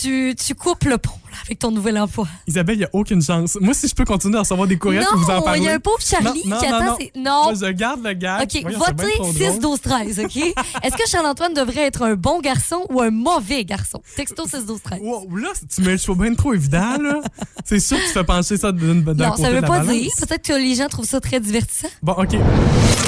tu, 0.00 0.34
tu 0.34 0.54
coupes 0.54 0.84
le 0.84 0.98
pont 0.98 1.10
avec 1.44 1.58
ton 1.58 1.70
nouvel 1.70 1.98
emploi. 1.98 2.26
Isabelle, 2.46 2.76
il 2.76 2.80
n'y 2.80 2.84
a 2.84 2.90
aucune 2.92 3.22
chance. 3.22 3.58
Moi, 3.60 3.74
si 3.74 3.88
je 3.88 3.94
peux 3.94 4.04
continuer 4.04 4.36
à 4.36 4.40
recevoir 4.40 4.66
des 4.68 4.78
courriels 4.78 5.04
pour 5.04 5.18
vous 5.18 5.30
en 5.30 5.36
non, 5.36 5.42
parler. 5.42 5.60
il 5.60 5.64
y 5.64 5.68
a 5.68 5.74
un 5.74 5.78
pauvre 5.80 6.00
Charlie 6.00 6.42
Non, 6.46 6.56
non, 6.56 6.60
qui 6.62 6.68
non, 6.68 6.74
attend 6.76 6.84
non. 6.84 6.96
ses... 6.98 7.12
Non. 7.16 7.42
Moi, 7.44 7.54
je 7.54 7.72
garde 7.72 8.04
le 8.04 8.12
gars. 8.14 8.42
OK, 8.42 8.62
votez 8.76 9.50
6, 9.52 9.58
12, 9.60 9.80
13, 9.80 10.20
OK? 10.24 10.36
Est-ce 10.82 10.96
que 10.96 11.08
Charles-Antoine 11.08 11.54
devrait 11.54 11.82
être 11.86 12.02
un 12.02 12.14
bon 12.14 12.40
garçon 12.40 12.86
ou 12.90 13.00
un 13.00 13.10
mauvais 13.10 13.64
garçon? 13.64 14.00
Texto 14.16 14.44
6, 14.46 14.66
12, 14.66 14.80
13. 14.82 15.00
Wow, 15.02 15.36
là, 15.36 15.48
tu 15.74 15.82
mets 15.82 15.92
le 15.92 15.98
choix 15.98 16.14
bien 16.14 16.34
trop 16.34 16.54
évident, 16.54 16.96
là. 16.98 17.20
C'est 17.64 17.80
sûr 17.80 17.96
que 17.96 18.02
tu 18.06 18.12
fais 18.12 18.24
pencher 18.24 18.56
ça 18.56 18.72
d'une- 18.72 19.02
d'un 19.02 19.14
Non, 19.14 19.36
ça 19.36 19.50
de 19.50 19.54
veut 19.56 19.60
pas 19.60 19.80
balance. 19.80 19.88
dire. 19.92 20.10
Peut-être 20.18 20.46
que 20.46 20.52
les 20.54 20.74
gens 20.74 20.88
trouvent 20.88 21.06
ça 21.08 21.20
très 21.20 21.40
divertissant. 21.40 21.88
Bon, 22.02 22.12
OK. 22.12 22.36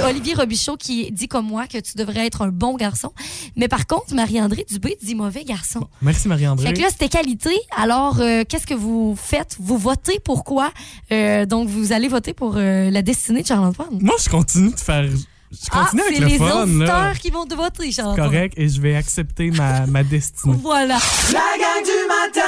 Olivier 0.04 0.34
Robichaud 0.34 0.76
qui 0.76 1.10
dit 1.12 1.28
comme 1.28 1.46
moi 1.46 1.66
que 1.66 1.78
tu 1.78 1.96
devrais 1.96 2.26
être 2.26 2.42
un 2.42 2.48
bon 2.48 2.74
garçon. 2.76 3.12
Mais 3.56 3.68
par 3.68 3.86
contre, 3.86 4.14
Marie-André 4.14 4.66
Dubé 4.70 4.96
dit 5.02 5.14
mauvais 5.14 5.44
garçon. 5.44 5.86
Merci, 6.02 6.28
Marie-André. 6.28 6.66
Fait 6.68 6.72
que 6.74 6.80
là, 6.80 6.88
c'était 6.90 7.08
qualité. 7.08 7.50
Alors, 7.76 8.16
euh, 8.24 8.44
qu'est-ce 8.48 8.66
que 8.66 8.74
vous 8.74 9.16
faites? 9.20 9.56
Vous 9.60 9.78
votez 9.78 10.18
pourquoi? 10.24 10.72
Euh, 11.12 11.46
donc, 11.46 11.68
vous 11.68 11.92
allez 11.92 12.08
voter 12.08 12.32
pour 12.34 12.54
euh, 12.56 12.90
la 12.90 13.02
destinée 13.02 13.42
de 13.42 13.46
Charles-Antoine. 13.46 13.98
Moi, 14.00 14.14
je 14.22 14.28
continue 14.28 14.70
de 14.72 14.80
faire. 14.80 15.04
Je 15.04 15.58
Ah, 15.70 15.84
continue 15.84 16.02
c'est 16.08 16.16
avec 16.16 16.20
le 16.20 16.26
les 16.26 16.38
fun, 16.38 16.62
auditeurs 16.64 16.86
là. 17.04 17.12
qui 17.14 17.30
vont 17.30 17.44
te 17.46 17.54
voter, 17.54 17.92
Charles-Antoine. 17.92 18.26
Correct, 18.26 18.54
et 18.56 18.68
je 18.68 18.80
vais 18.80 18.96
accepter 18.96 19.50
ma, 19.52 19.86
ma 19.86 20.02
destinée. 20.02 20.56
Voilà. 20.62 20.98
La 21.32 21.40
gang 21.58 21.84
du 21.84 22.08
matin 22.08 22.40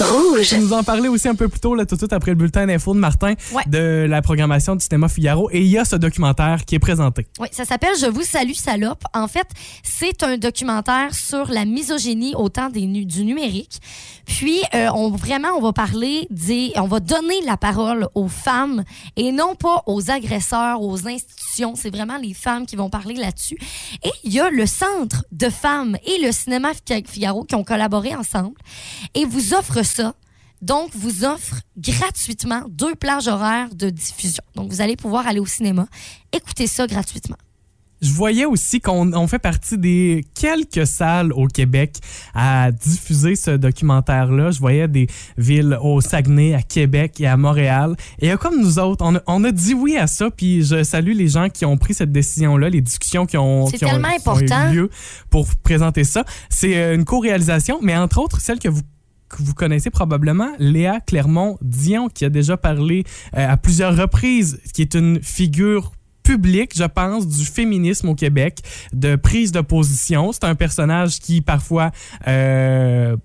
Rouge. 0.00 0.48
Tu 0.48 0.58
nous 0.58 0.72
en 0.72 0.82
parlais 0.84 1.08
aussi 1.08 1.28
un 1.28 1.34
peu 1.34 1.48
plus 1.48 1.60
tôt, 1.60 1.74
là, 1.74 1.84
tout 1.86 1.94
de 1.96 2.00
suite 2.00 2.12
après 2.12 2.30
le 2.32 2.36
bulletin 2.36 2.66
d'info 2.66 2.94
de 2.94 2.98
Martin, 2.98 3.34
Ouais. 3.52 3.62
de 3.66 4.06
la 4.08 4.22
programmation 4.22 4.76
du 4.76 4.84
cinéma 4.84 5.08
Figaro. 5.08 5.48
Et 5.52 5.60
il 5.60 5.66
y 5.68 5.78
a 5.78 5.84
ce 5.84 5.96
documentaire 5.96 6.64
qui 6.64 6.74
est 6.74 6.78
présenté. 6.78 7.26
Oui, 7.40 7.48
ça 7.52 7.64
s'appelle 7.64 7.94
Je 8.00 8.06
vous 8.06 8.22
salue, 8.22 8.52
salope. 8.52 9.02
En 9.14 9.28
fait, 9.28 9.46
c'est 9.82 10.22
un 10.22 10.36
documentaire 10.38 11.14
sur 11.14 11.48
la 11.48 11.64
misogynie 11.64 12.34
au 12.36 12.48
temps 12.48 12.70
des 12.70 12.86
nu- 12.86 13.04
du 13.04 13.24
numérique. 13.24 13.80
Puis, 14.26 14.60
euh, 14.74 14.88
on, 14.94 15.10
vraiment, 15.10 15.48
on 15.56 15.60
va 15.62 15.72
parler 15.72 16.26
des. 16.30 16.72
On 16.76 16.86
va 16.86 17.00
donner 17.00 17.40
la 17.46 17.56
parole 17.56 18.08
aux 18.14 18.28
femmes 18.28 18.84
et 19.16 19.32
non 19.32 19.54
pas 19.54 19.82
aux 19.86 20.10
agresseurs, 20.10 20.82
aux 20.82 21.06
institutions. 21.08 21.74
C'est 21.74 21.90
vraiment 21.90 22.18
les 22.18 22.34
femmes 22.34 22.66
qui 22.66 22.76
vont 22.76 22.90
parler 22.90 23.14
là-dessus. 23.14 23.56
Et 24.04 24.10
il 24.24 24.32
y 24.32 24.40
a 24.40 24.50
le 24.50 24.66
Centre 24.66 25.24
de 25.32 25.48
femmes 25.48 25.96
et 26.06 26.18
le 26.24 26.30
Cinéma 26.32 26.68
Fi- 26.86 27.04
Figaro 27.06 27.44
qui 27.44 27.54
ont 27.54 27.64
collaboré 27.64 28.14
ensemble 28.14 28.54
et 29.14 29.24
vous 29.24 29.54
offrent 29.54 29.82
ça. 29.88 30.14
Donc, 30.60 30.90
vous 30.94 31.24
offre 31.24 31.54
gratuitement 31.76 32.62
deux 32.68 32.94
plages 32.94 33.28
horaires 33.28 33.72
de 33.74 33.90
diffusion. 33.90 34.42
Donc, 34.56 34.70
vous 34.70 34.80
allez 34.80 34.96
pouvoir 34.96 35.26
aller 35.26 35.38
au 35.40 35.46
cinéma, 35.46 35.86
écouter 36.32 36.66
ça 36.66 36.86
gratuitement. 36.86 37.36
Je 38.00 38.12
voyais 38.12 38.44
aussi 38.44 38.80
qu'on 38.80 39.12
on 39.12 39.26
fait 39.26 39.40
partie 39.40 39.76
des 39.76 40.24
quelques 40.34 40.86
salles 40.86 41.32
au 41.32 41.48
Québec 41.48 41.96
à 42.32 42.70
diffuser 42.70 43.34
ce 43.34 43.50
documentaire-là. 43.52 44.52
Je 44.52 44.60
voyais 44.60 44.86
des 44.86 45.08
villes 45.36 45.76
au 45.82 46.00
Saguenay, 46.00 46.54
à 46.54 46.62
Québec 46.62 47.20
et 47.20 47.26
à 47.26 47.36
Montréal. 47.36 47.96
Et 48.20 48.30
comme 48.36 48.60
nous 48.60 48.78
autres, 48.78 49.04
on 49.04 49.16
a, 49.16 49.20
on 49.26 49.42
a 49.42 49.50
dit 49.50 49.74
oui 49.74 49.96
à 49.96 50.06
ça. 50.06 50.30
Puis 50.30 50.62
je 50.64 50.84
salue 50.84 51.12
les 51.12 51.26
gens 51.26 51.48
qui 51.48 51.64
ont 51.64 51.76
pris 51.76 51.92
cette 51.94 52.12
décision-là, 52.12 52.68
les 52.68 52.80
discussions 52.82 53.26
qui 53.26 53.36
ont, 53.36 53.66
qui 53.78 53.84
ont- 53.86 53.98
qui 54.20 54.28
ont 54.28 54.38
eu 54.70 54.74
lieu 54.74 54.90
pour 55.28 55.48
présenter 55.64 56.04
ça. 56.04 56.24
C'est 56.50 56.76
euh, 56.76 56.94
une 56.94 57.04
co-réalisation, 57.04 57.80
mais 57.82 57.96
entre 57.96 58.18
autres, 58.18 58.40
celle 58.40 58.60
que 58.60 58.68
vous 58.68 58.82
que 59.28 59.42
vous 59.42 59.54
connaissez 59.54 59.90
probablement, 59.90 60.52
Léa 60.58 61.00
Clermont-Dion, 61.00 62.08
qui 62.08 62.24
a 62.24 62.30
déjà 62.30 62.56
parlé 62.56 63.04
euh, 63.36 63.48
à 63.48 63.56
plusieurs 63.56 63.96
reprises, 63.96 64.60
qui 64.74 64.82
est 64.82 64.94
une 64.94 65.22
figure 65.22 65.92
publique, 66.22 66.72
je 66.76 66.84
pense, 66.84 67.26
du 67.26 67.46
féminisme 67.46 68.10
au 68.10 68.14
Québec, 68.14 68.58
de 68.92 69.16
prise 69.16 69.50
de 69.50 69.62
position. 69.62 70.30
C'est 70.32 70.44
un 70.44 70.54
personnage 70.54 71.20
qui, 71.20 71.40
parfois, 71.40 71.90
euh, 72.26 73.16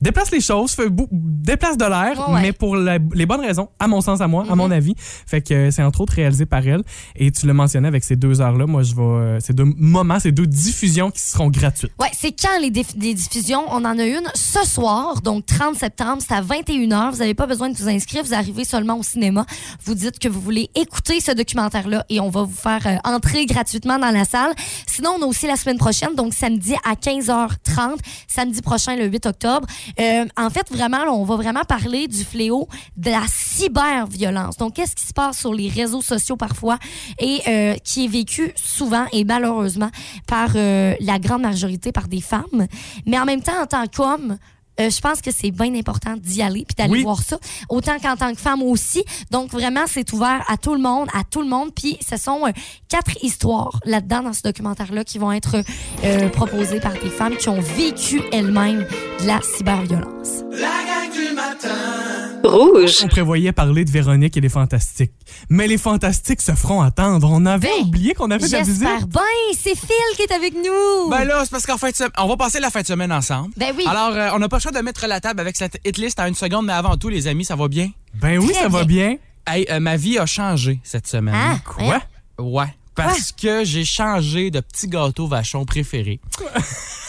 déplace 0.00 0.30
les 0.30 0.40
choses, 0.40 0.72
fait 0.72 0.88
déplace 1.12 1.76
de 1.76 1.84
l'air, 1.84 2.28
ouais. 2.30 2.42
mais 2.42 2.52
pour 2.52 2.76
la- 2.76 2.98
les 3.14 3.26
bonnes 3.26 3.40
raisons, 3.40 3.68
à 3.78 3.86
mon 3.86 4.00
sens, 4.00 4.20
à 4.20 4.26
moi, 4.28 4.44
à 4.50 4.54
mon 4.54 4.66
Mhm. 4.66 4.72
avis. 4.72 4.94
Fait 4.98 5.40
que 5.40 5.54
euh, 5.54 5.70
c'est 5.70 5.82
entre 5.82 6.00
autres 6.02 6.14
réalisé 6.14 6.46
par 6.46 6.66
elle. 6.66 6.82
Et 7.16 7.30
tu 7.30 7.46
le 7.46 7.52
mentionnais 7.54 7.88
avec 7.88 8.04
ces 8.04 8.16
deux 8.16 8.40
heures-là. 8.40 8.66
Moi, 8.66 8.82
je 8.82 8.94
vais. 8.94 9.02
euh, 9.02 9.40
ces 9.40 9.52
deux 9.52 9.64
moments, 9.64 10.18
ces 10.20 10.32
deux 10.32 10.46
diffusions 10.46 11.10
qui 11.10 11.20
seront 11.22 11.48
gratuites. 11.48 11.92
Ouais, 12.00 12.08
c'est 12.12 12.32
quand 12.32 12.58
les 12.60 12.70
diffusions? 12.70 13.62
On 13.70 13.84
en 13.84 13.98
a 13.98 14.04
une 14.04 14.28
ce 14.34 14.64
soir, 14.66 15.20
donc 15.22 15.46
30 15.46 15.76
septembre, 15.76 16.22
c'est 16.26 16.34
à 16.34 16.40
21h. 16.42 17.10
Vous 17.12 17.18
n'avez 17.18 17.34
pas 17.34 17.46
besoin 17.46 17.68
de 17.70 17.76
vous 17.76 17.88
inscrire, 17.88 18.22
vous 18.24 18.34
arrivez 18.34 18.64
seulement 18.64 18.98
au 18.98 19.02
cinéma. 19.02 19.44
Vous 19.84 19.94
dites 19.94 20.18
que 20.18 20.28
vous 20.28 20.40
voulez 20.40 20.70
écouter 20.74 21.20
ce 21.20 21.32
documentaire-là 21.32 22.04
et 22.08 22.20
on 22.20 22.30
va 22.30 22.42
vous 22.42 22.54
faire 22.54 22.86
euh, 22.86 22.96
entrer 23.04 23.46
gratuitement 23.46 23.98
dans 23.98 24.10
la 24.10 24.24
salle. 24.24 24.52
Sinon, 24.86 25.16
on 25.18 25.22
a 25.22 25.26
aussi 25.26 25.46
la 25.46 25.56
semaine 25.56 25.78
prochaine, 25.78 26.14
donc 26.14 26.34
samedi 26.34 26.74
à 26.84 26.94
15h30, 26.94 27.98
samedi 28.28 28.62
prochain, 28.62 28.96
le 28.96 29.06
8 29.06 29.26
octobre. 29.26 29.66
Euh, 30.00 30.24
en 30.36 30.50
fait, 30.50 30.70
vraiment, 30.70 31.04
on 31.10 31.24
va 31.24 31.36
vraiment 31.36 31.64
parler 31.64 32.08
du 32.08 32.24
fléau 32.24 32.68
de 32.96 33.10
la 33.10 33.24
cyberviolence. 33.28 34.56
Donc, 34.56 34.74
qu'est-ce 34.74 34.94
qui 34.94 35.06
se 35.06 35.12
passe 35.12 35.38
sur 35.38 35.54
les 35.54 35.68
réseaux 35.68 36.02
sociaux 36.02 36.36
parfois 36.36 36.78
et 37.18 37.40
euh, 37.48 37.74
qui 37.84 38.04
est 38.04 38.08
vécu 38.08 38.52
souvent 38.56 39.06
et 39.12 39.24
malheureusement 39.24 39.90
par 40.26 40.50
euh, 40.56 40.94
la 41.00 41.18
grande 41.18 41.42
majorité 41.42 41.92
par 41.92 42.08
des 42.08 42.20
femmes. 42.20 42.66
Mais 43.06 43.18
en 43.18 43.24
même 43.24 43.42
temps, 43.42 43.60
en 43.60 43.66
tant 43.66 43.86
qu'homme, 43.86 44.38
euh, 44.80 44.90
je 44.90 45.00
pense 45.00 45.20
que 45.20 45.30
c'est 45.30 45.50
bien 45.50 45.74
important 45.74 46.14
d'y 46.16 46.42
aller 46.42 46.64
puis 46.66 46.74
d'aller 46.76 46.92
Oui. 46.94 47.02
voir 47.02 47.22
ça. 47.22 47.38
Autant 47.68 47.98
qu'en 47.98 48.16
tant 48.16 48.32
que 48.32 48.40
femme 48.40 48.62
aussi. 48.62 49.04
Donc 49.30 49.50
vraiment, 49.50 49.84
c'est 49.86 50.12
ouvert 50.12 50.44
à 50.48 50.56
tout 50.56 50.74
le 50.74 50.80
monde, 50.80 51.08
à 51.14 51.24
tout 51.24 51.42
le 51.42 51.48
monde. 51.48 51.70
Puis 51.74 51.98
ce 52.06 52.16
sont 52.16 52.46
euh, 52.46 52.50
quatre 52.88 53.22
histoires 53.22 53.78
là-dedans 53.84 54.22
dans 54.22 54.32
ce 54.32 54.42
documentaire-là 54.42 55.04
qui 55.04 55.18
vont 55.18 55.32
être 55.32 55.56
euh, 56.04 56.28
proposées 56.30 56.80
par 56.80 56.92
des 56.92 57.10
femmes 57.10 57.36
qui 57.36 57.48
ont 57.48 57.60
vécu 57.60 58.20
elles-mêmes 58.32 58.86
de 59.20 59.26
la 59.26 59.40
cyberviolence. 59.42 60.42
La 60.52 60.58
gang 60.86 61.12
du 61.12 61.34
matin 61.34 62.23
Rouge. 62.44 62.98
On 63.02 63.08
prévoyait 63.08 63.52
parler 63.52 63.84
de 63.84 63.90
Véronique 63.90 64.36
et 64.36 64.40
les 64.40 64.48
Fantastiques. 64.48 65.12
Mais 65.48 65.66
les 65.66 65.78
Fantastiques 65.78 66.42
se 66.42 66.52
feront 66.52 66.82
attendre. 66.82 67.28
On 67.30 67.44
avait 67.46 67.68
Ben, 67.68 67.86
oublié 67.86 68.14
qu'on 68.14 68.30
avait 68.30 68.46
de 68.46 68.52
la 68.52 68.62
visite. 68.62 68.82
J'espère 68.82 69.06
bien. 69.08 69.22
C'est 69.58 69.74
Phil 69.74 70.16
qui 70.16 70.22
est 70.22 70.32
avec 70.32 70.54
nous. 70.54 71.10
Ben 71.10 71.24
là, 71.24 71.40
c'est 71.44 71.50
parce 71.50 71.64
qu'en 71.66 71.78
fin 71.78 71.90
de 71.90 71.94
semaine, 71.96 72.12
on 72.18 72.28
va 72.28 72.36
passer 72.36 72.60
la 72.60 72.70
fin 72.70 72.82
de 72.82 72.86
semaine 72.86 73.12
ensemble. 73.12 73.50
Ben 73.56 73.72
oui. 73.76 73.84
Alors, 73.88 74.10
euh, 74.14 74.30
on 74.34 74.38
n'a 74.38 74.48
pas 74.48 74.56
le 74.58 74.62
choix 74.62 74.72
de 74.72 74.80
mettre 74.80 75.06
la 75.06 75.20
table 75.20 75.40
avec 75.40 75.56
cette 75.56 75.78
hit 75.84 75.96
list 75.98 76.20
en 76.20 76.26
une 76.26 76.34
seconde, 76.34 76.66
mais 76.66 76.72
avant 76.74 76.96
tout, 76.96 77.08
les 77.08 77.26
amis, 77.26 77.44
ça 77.44 77.56
va 77.56 77.68
bien? 77.68 77.90
Ben 78.14 78.38
oui, 78.38 78.52
Très 78.52 78.62
ça 78.64 78.68
va 78.68 78.84
bien. 78.84 79.16
Hey, 79.46 79.66
euh, 79.70 79.80
ma 79.80 79.96
vie 79.96 80.18
a 80.18 80.26
changé 80.26 80.80
cette 80.84 81.06
semaine. 81.06 81.34
Ah, 81.36 81.56
Quoi? 81.64 82.00
Ouais. 82.38 82.66
Parce 82.94 83.32
que 83.32 83.64
j'ai 83.64 83.84
changé 83.84 84.50
de 84.50 84.60
petit 84.60 84.86
gâteau 84.86 85.26
vachon 85.26 85.64
préféré. 85.64 86.20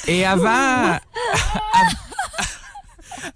Et 0.08 0.26
avant. 0.26 0.98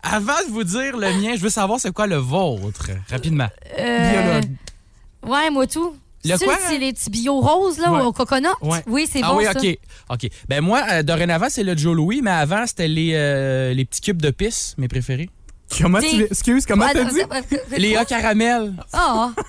avant 0.04 0.34
de 0.48 0.52
vous 0.52 0.63
dire 0.63 0.98
le 0.98 1.12
mien, 1.22 1.36
je 1.36 1.42
veux 1.42 1.50
savoir 1.50 1.80
c'est 1.80 1.92
quoi 1.94 2.08
le 2.08 2.18
vôtre, 2.18 2.89
rapidement. 3.10 3.48
Euh, 3.78 4.12
Biologue. 4.42 4.52
Ouais, 5.28 5.50
moi 5.50 5.68
tout. 5.68 5.96
Le 6.26 6.36
C'est- 6.38 6.46
quoi? 6.46 6.58
C'est 6.68 6.78
les 6.80 6.92
petits 6.92 7.10
bio 7.10 7.39
roses 7.39 7.78
là, 7.80 7.92
Ouais. 7.94 8.02
au 8.02 8.12
coconut? 8.12 8.48
Ouais. 8.62 8.84
Oui, 8.88 9.08
c'est 9.10 9.22
ah 9.24 9.30
bon 9.32 9.38
oui, 9.38 9.46
ça. 9.46 9.52
OK. 9.52 9.78
OK. 10.10 10.30
Ben 10.50 10.62
moi, 10.62 10.84
euh, 10.92 11.04
dorénavant, 11.04 11.48
c'est 11.50 11.63
le 11.63 11.78
Joe 11.78 11.96
Louis, 11.96 12.22
mais 12.22 12.32
avant, 12.32 12.68
c'était 12.68 12.89
les, 12.89 13.12
euh, 13.13 13.74
les 13.74 13.86
petits 13.86 14.02
cubes 14.02 14.22
de 14.22 14.30
pisse, 14.30 14.76
mes 14.78 14.88
préférés. 14.89 15.30
Comment 15.82 16.00
Des- 16.00 16.10
tu... 16.10 16.24
Excuse, 16.24 16.65
comment 16.65 16.86
Ouais, 16.88 16.94
t'as 16.94 17.06
dit? 17.06 17.22
Les 17.78 17.96
A 17.96 18.04
caramel. 18.04 18.74
Ah, 18.92 19.32
que 19.36 19.42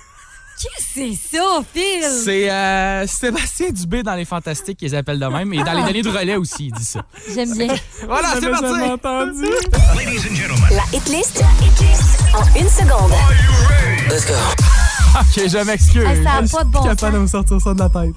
c'est 0.79 1.13
ça, 1.31 1.43
Phil? 1.73 2.03
C'est 2.23 2.49
euh, 2.51 3.07
Sébastien 3.07 3.69
Dubé 3.71 4.03
dans 4.03 4.15
Les 4.15 4.25
Fantastiques 4.25 4.77
qu'ils 4.77 4.95
appellent 4.95 5.19
de 5.19 5.25
même. 5.25 5.53
Et 5.53 5.63
dans 5.63 5.73
les 5.73 5.83
derniers 5.83 6.01
de 6.01 6.09
relais 6.09 6.35
aussi, 6.35 6.67
il 6.67 6.71
dit 6.73 6.83
ça. 6.85 7.01
J'aime 7.33 7.55
bien. 7.57 7.73
Voilà, 8.07 8.29
c'est 8.39 8.49
parti. 8.49 8.81
entendu. 8.81 9.45
La 10.71 10.97
hitlist 10.97 11.43
en 12.33 12.59
une 12.59 12.69
seconde. 12.69 13.11
Ok, 15.13 15.43
je 15.45 15.65
m'excuse. 15.65 16.03
Hey, 16.07 16.23
ça 16.23 16.41
n'a 16.41 16.47
pas 16.47 16.63
de 16.63 16.69
bon 16.69 16.79
Je 16.83 16.87
suis 16.87 16.89
sens. 16.89 16.95
capable 16.95 17.13
de 17.15 17.21
me 17.23 17.27
sortir 17.27 17.59
ça 17.59 17.73
de 17.73 17.79
la 17.79 17.89
tête. 17.89 18.15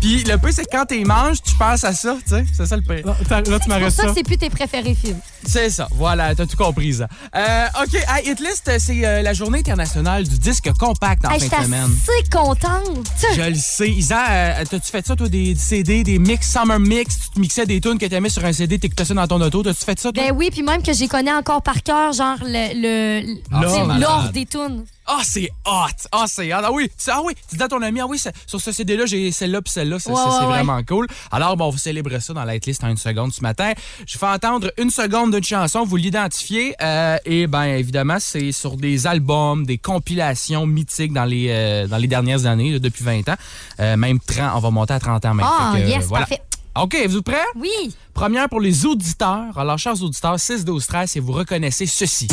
Puis 0.00 0.24
le 0.24 0.36
peu, 0.38 0.50
c'est 0.52 0.64
que 0.64 0.70
quand 0.70 0.86
t'es 0.86 1.04
manges, 1.04 1.42
tu 1.42 1.54
penses 1.56 1.84
à 1.84 1.92
ça, 1.92 2.16
tu 2.26 2.30
sais. 2.34 2.44
C'est 2.56 2.66
ça 2.66 2.76
le 2.76 2.82
pire. 2.82 3.06
Là, 3.06 3.16
t'as- 3.28 3.36
là, 3.36 3.42
tu 3.42 3.50
C'est 3.52 3.58
pour 3.58 3.68
m'arrêtes 3.68 3.90
ça 3.90 4.02
ça. 4.02 4.08
que 4.08 4.14
c'est 4.16 4.22
plus 4.22 4.36
tes 4.38 4.50
préférés 4.50 4.94
films. 4.94 5.18
C'est 5.46 5.70
ça. 5.70 5.88
Voilà, 5.92 6.34
t'as 6.34 6.46
tout 6.46 6.56
compris, 6.56 6.94
ça. 6.94 7.08
Euh, 7.34 7.66
OK, 7.82 7.94
hey, 7.94 8.30
Hitlist, 8.30 8.70
c'est 8.78 9.04
euh, 9.06 9.22
la 9.22 9.32
journée 9.32 9.58
internationale 9.60 10.26
du 10.26 10.38
disque 10.38 10.70
compact 10.78 11.24
en 11.24 11.30
Hey, 11.30 11.40
fin 11.40 11.58
de 11.60 11.64
semaine. 11.64 11.82
assez 11.84 12.28
contente. 12.30 13.06
Je 13.36 13.42
le 13.48 13.54
sais. 13.54 13.88
Isa, 13.90 14.24
euh, 14.28 14.64
t'as-tu 14.68 14.90
fait 14.90 15.06
ça, 15.06 15.16
toi, 15.16 15.28
des 15.28 15.54
CD, 15.54 16.02
des 16.04 16.18
mix, 16.18 16.50
summer 16.52 16.78
mix? 16.78 17.18
Tu 17.18 17.30
te 17.30 17.40
mixais 17.40 17.66
des 17.66 17.80
tunes 17.80 17.98
que 17.98 18.06
t'aimais 18.06 18.28
sur 18.28 18.44
un 18.44 18.52
CD, 18.52 18.78
t'écoutais 18.78 19.04
ça 19.04 19.14
dans 19.14 19.26
ton 19.26 19.40
auto. 19.40 19.62
T'as-tu 19.62 19.84
fait 19.84 19.98
ça, 19.98 20.12
toi? 20.12 20.22
Ben 20.22 20.34
oui, 20.36 20.50
puis 20.52 20.62
même 20.62 20.82
que 20.82 20.92
j'ai 20.92 21.08
connais 21.08 21.32
encore 21.32 21.62
par 21.62 21.82
cœur, 21.82 22.12
genre 22.12 22.36
le, 22.42 23.22
le, 23.22 23.40
Ah, 23.52 23.62
c'est 23.68 24.00
l'ordre 24.00 24.30
des 24.32 24.46
tunes. 24.46 24.84
Ah, 25.10 25.20
c'est 25.24 25.50
hot! 25.64 25.86
Ah, 26.12 26.24
c'est 26.28 26.52
hot! 26.52 26.58
Ah 26.62 26.70
oui, 26.70 26.90
ah 27.08 27.20
oui, 27.24 27.32
tu 27.48 27.56
dis 27.56 27.62
à 27.62 27.68
ton 27.68 27.80
ami, 27.80 27.98
ah 28.00 28.06
oui, 28.06 28.20
sur 28.46 28.60
ce 28.60 28.72
CD-là, 28.72 29.06
j'ai 29.06 29.32
celle-là 29.32 29.62
puis 29.62 29.72
celle-là. 29.72 29.98
C'est 29.98 30.10
Ouais, 30.10 30.16
c'est- 30.16 30.22
c'est 30.30 30.36
ouais, 30.36 30.40
ouais. 30.42 30.62
vraiment 30.62 30.82
cool. 30.86 31.06
Alors, 31.32 31.56
bon, 31.56 31.66
on 31.66 31.70
va 31.70 31.78
célébrer 31.78 32.20
ça 32.20 32.34
dans 32.34 32.44
la 32.44 32.56
liste 32.58 32.84
en 32.84 32.88
une 32.88 32.96
seconde 32.98 33.32
ce 33.32 33.40
matin. 33.40 33.72
Je 34.06 34.18
fais 34.18 34.26
entendre 34.26 34.70
une 34.76 34.90
seconde 34.90 35.32
d'une 35.34 35.42
chanson, 35.44 35.84
vous 35.84 35.96
l'identifiez. 35.96 36.74
euh, 36.82 37.16
et 37.24 37.46
bien, 37.46 37.64
évidemment, 37.76 38.18
c'est 38.20 38.52
sur 38.52 38.76
des 38.76 39.06
albums, 39.06 39.64
des 39.64 39.78
compilations 39.78 40.66
mythiques 40.66 41.12
dans 41.14 41.24
les, 41.24 41.46
euh, 41.48 41.86
dans 41.86 41.96
les 41.96 42.06
dernières 42.08 42.44
années, 42.46 42.72
là, 42.72 42.78
depuis 42.78 43.02
20 43.04 43.28
ans. 43.30 43.36
Euh, 43.80 43.96
même 43.96 44.18
30, 44.20 44.52
on 44.56 44.58
va 44.60 44.70
monter 44.70 44.92
à 44.94 45.00
30 45.00 45.24
ans 45.24 45.34
même. 45.34 45.46
Ah, 45.48 45.72
yes, 45.78 46.04
voilà. 46.04 46.26
parfait. 46.26 46.42
OK, 46.80 46.96
vous 47.08 47.16
êtes 47.18 47.24
prêts? 47.24 47.36
Oui. 47.56 47.94
Première 48.14 48.48
pour 48.48 48.60
les 48.60 48.84
auditeurs. 48.86 49.56
Alors, 49.58 49.78
chers 49.78 50.00
auditeurs, 50.02 50.38
6, 50.38 50.64
12, 50.64 50.86
13, 50.86 51.16
et 51.16 51.20
vous 51.20 51.32
reconnaissez 51.32 51.86
ceci. 51.86 52.28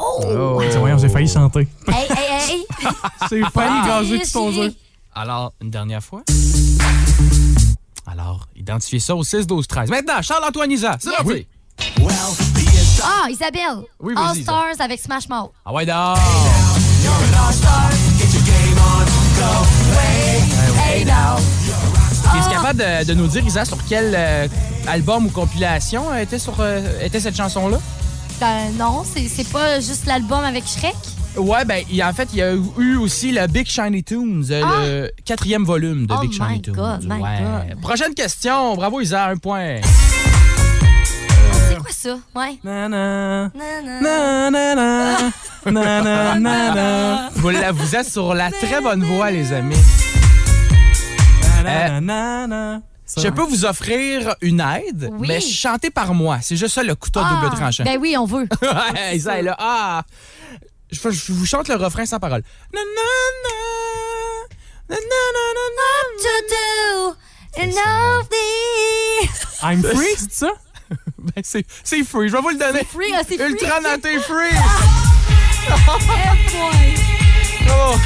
Oh! 0.00 0.60
Voyons, 0.78 0.98
j'ai 0.98 1.08
failli 1.08 1.28
chanter. 1.28 1.68
Hey, 1.86 2.06
hey, 2.08 2.40
hey! 2.50 2.66
J'ai 3.30 3.42
failli 3.52 3.80
Ah, 3.84 4.00
chérie, 4.02 4.22
tout 4.22 4.32
ton 4.32 4.50
jeu. 4.52 4.74
Alors, 5.14 5.52
une 5.60 5.70
dernière 5.70 6.02
fois. 6.02 6.22
Alors, 8.06 8.46
identifiez 8.56 8.98
ça 9.00 9.14
au 9.14 9.22
6, 9.22 9.46
12, 9.46 9.66
13. 9.66 9.90
Maintenant, 9.90 10.22
Charles-Antoine 10.22 10.70
Isa, 10.72 10.96
c'est 10.98 11.14
parti. 11.14 11.46
Ah, 13.02 13.28
Isabelle. 13.30 13.84
Oui, 14.00 14.14
All 14.16 14.36
Stars 14.36 14.80
avec 14.80 15.00
Smash 15.00 15.28
Mouth. 15.28 15.50
Ah 15.64 15.72
ouais, 15.72 15.86
donc. 15.86 16.16
Hey, 20.86 21.04
now. 21.04 21.36
Es-tu 22.36 22.50
capable 22.50 22.78
de, 22.78 23.04
de 23.04 23.14
nous 23.14 23.26
dire, 23.26 23.44
Isa, 23.44 23.64
sur 23.64 23.78
quel 23.88 24.14
euh, 24.16 24.46
album 24.86 25.26
ou 25.26 25.30
compilation 25.30 26.10
euh, 26.12 26.18
était, 26.18 26.38
sur, 26.38 26.54
euh, 26.60 26.80
était 27.02 27.20
cette 27.20 27.36
chanson-là? 27.36 27.78
Ben 28.40 28.72
non, 28.78 29.02
c'est 29.04 29.28
c'est 29.28 29.48
pas 29.50 29.80
juste 29.80 30.06
l'album 30.06 30.42
avec 30.44 30.64
Shrek? 30.66 30.94
Ouais, 31.36 31.64
ben, 31.64 31.84
en 32.02 32.12
fait, 32.12 32.28
il 32.32 32.38
y 32.38 32.42
a 32.42 32.54
eu 32.78 32.96
aussi 32.96 33.30
le 33.32 33.46
Big 33.46 33.66
Shiny 33.68 34.02
Tunes, 34.02 34.44
euh, 34.50 34.62
le 35.04 35.10
quatrième 35.24 35.64
volume 35.64 36.06
de 36.06 36.12
Ah! 36.12 36.16
Oh 36.18 36.22
Big 36.22 36.32
Shiny 36.32 36.48
my 36.54 36.62
Tunes. 36.62 36.74
God, 36.74 37.04
my 37.06 37.20
ouais. 37.22 37.76
Prochaine 37.82 38.14
question. 38.14 38.74
Bravo, 38.76 39.00
Isa, 39.00 39.26
un 39.26 39.36
point. 39.36 39.76
C'est 41.68 41.76
quoi 41.76 41.90
ça? 41.90 42.16
Ouais. 42.34 42.58
Na, 42.64 42.88
na. 42.88 43.50
Na, 43.54 43.82
na. 43.84 44.00
Na, 44.50 44.50
na, 44.50 44.74
na. 44.74 45.16
Na, 45.70 46.02
na, 46.02 46.34
na, 46.40 46.74
na. 46.74 47.28
Vous, 47.36 47.50
la- 47.50 47.72
vous 47.72 47.94
êtes 47.94 48.08
sur 48.10 48.34
la 48.34 48.50
très 48.50 48.80
bonne 48.80 49.04
voie, 49.04 49.30
les 49.30 49.52
amis. 49.52 49.76
Na, 51.62 51.62
na, 51.62 52.00
na, 52.00 52.46
na. 52.46 52.80
Ça. 53.10 53.20
Je 53.22 53.28
peux 53.28 53.42
vous 53.42 53.64
offrir 53.64 54.36
une 54.40 54.60
aide, 54.60 55.10
Oui. 55.14 55.26
mais 55.26 55.40
chantée 55.40 55.90
par 55.90 56.14
moi. 56.14 56.38
C'est 56.42 56.54
juste 56.54 56.76
ça 56.76 56.84
le 56.84 56.94
couteau 56.94 57.18
Ah, 57.20 57.40
double 57.42 57.56
tranchant. 57.56 57.82
Ben 57.82 57.98
oui, 58.00 58.16
on 58.16 58.24
veut. 58.24 58.46
Ouais, 58.62 59.16
est 59.16 59.42
là. 59.42 59.56
Ah! 59.58 60.04
Je, 60.92 61.00
vous 61.32 61.44
chante 61.44 61.66
le 61.66 61.74
refrain 61.74 62.06
sans 62.06 62.20
parole. 62.20 62.44
Na, 62.72 62.78
na, 62.78 62.84
na. 62.84 63.50
I'm 69.62 69.82
free, 69.82 70.14
c'est 70.16 70.32
ça? 70.32 70.52
Ben, 71.18 71.42
c'est, 71.42 71.66
c'est 71.82 72.04
free, 72.04 72.28
je 72.28 72.32
vais 72.32 72.40
vous 72.40 72.50
le 72.50 72.58
donner. 72.58 72.84
Free, 72.84 73.12
ah, 73.12 73.22
c'est 73.28 73.38
free. 73.38 73.50
Ultra 73.50 73.80
free! 73.98 74.08
Boy. 77.66 77.98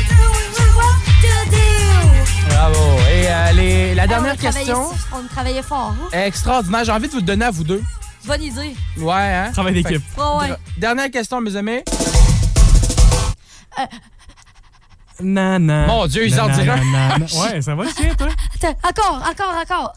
Bravo! 2.54 2.78
Et 3.12 3.26
euh, 3.28 3.52
les- 3.52 3.94
la 3.94 4.02
Ah, 4.02 4.06
on 4.06 4.08
dernière 4.08 4.32
a 4.32 4.36
question, 4.36 4.86
On 5.12 5.26
travaillait 5.26 5.62
fort. 5.62 5.94
hein? 6.00 6.08
extraordinaire. 6.24 6.84
J'ai 6.84 6.92
envie 6.92 7.06
de 7.08 7.12
vous 7.12 7.18
le 7.18 7.24
donner 7.24 7.44
à 7.46 7.50
vous 7.50 7.64
deux. 7.64 7.82
Bonne 8.26 8.42
idée. 8.42 8.74
Ouais, 8.98 9.12
hein? 9.14 9.50
Travail 9.52 9.74
d'équipe. 9.74 10.02
Fait- 10.14 10.20
Ouais, 10.22 10.56
Dernière 10.78 11.10
question, 11.10 11.40
mes 11.40 11.54
amis. 11.56 11.80
Na, 15.20 15.58
na. 15.58 15.86
Mon 15.86 16.06
Dieu, 16.06 16.26
ils 16.26 16.40
en 16.40 16.46
na. 16.48 16.54
Ouais, 17.40 17.60
ça 17.60 17.74
va 17.74 17.84
chier, 17.84 18.12
toi? 18.16 18.28
Attends, 18.62 18.76
encore, 18.88 19.22
encore, 19.30 19.54
encore. 19.62 19.94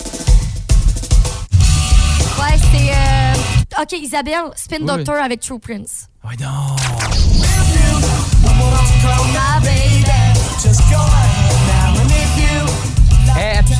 Ouais, 2.39 2.57
c'est. 2.71 2.91
euh, 2.91 3.81
OK, 3.81 3.91
Isabelle, 3.93 4.51
Spin 4.55 4.77
Oui. 4.81 4.85
Doctor 4.85 5.15
avec 5.15 5.39
True 5.41 5.59
Prince. 5.59 6.07
Ouais, 6.23 6.35
non. 6.39 6.75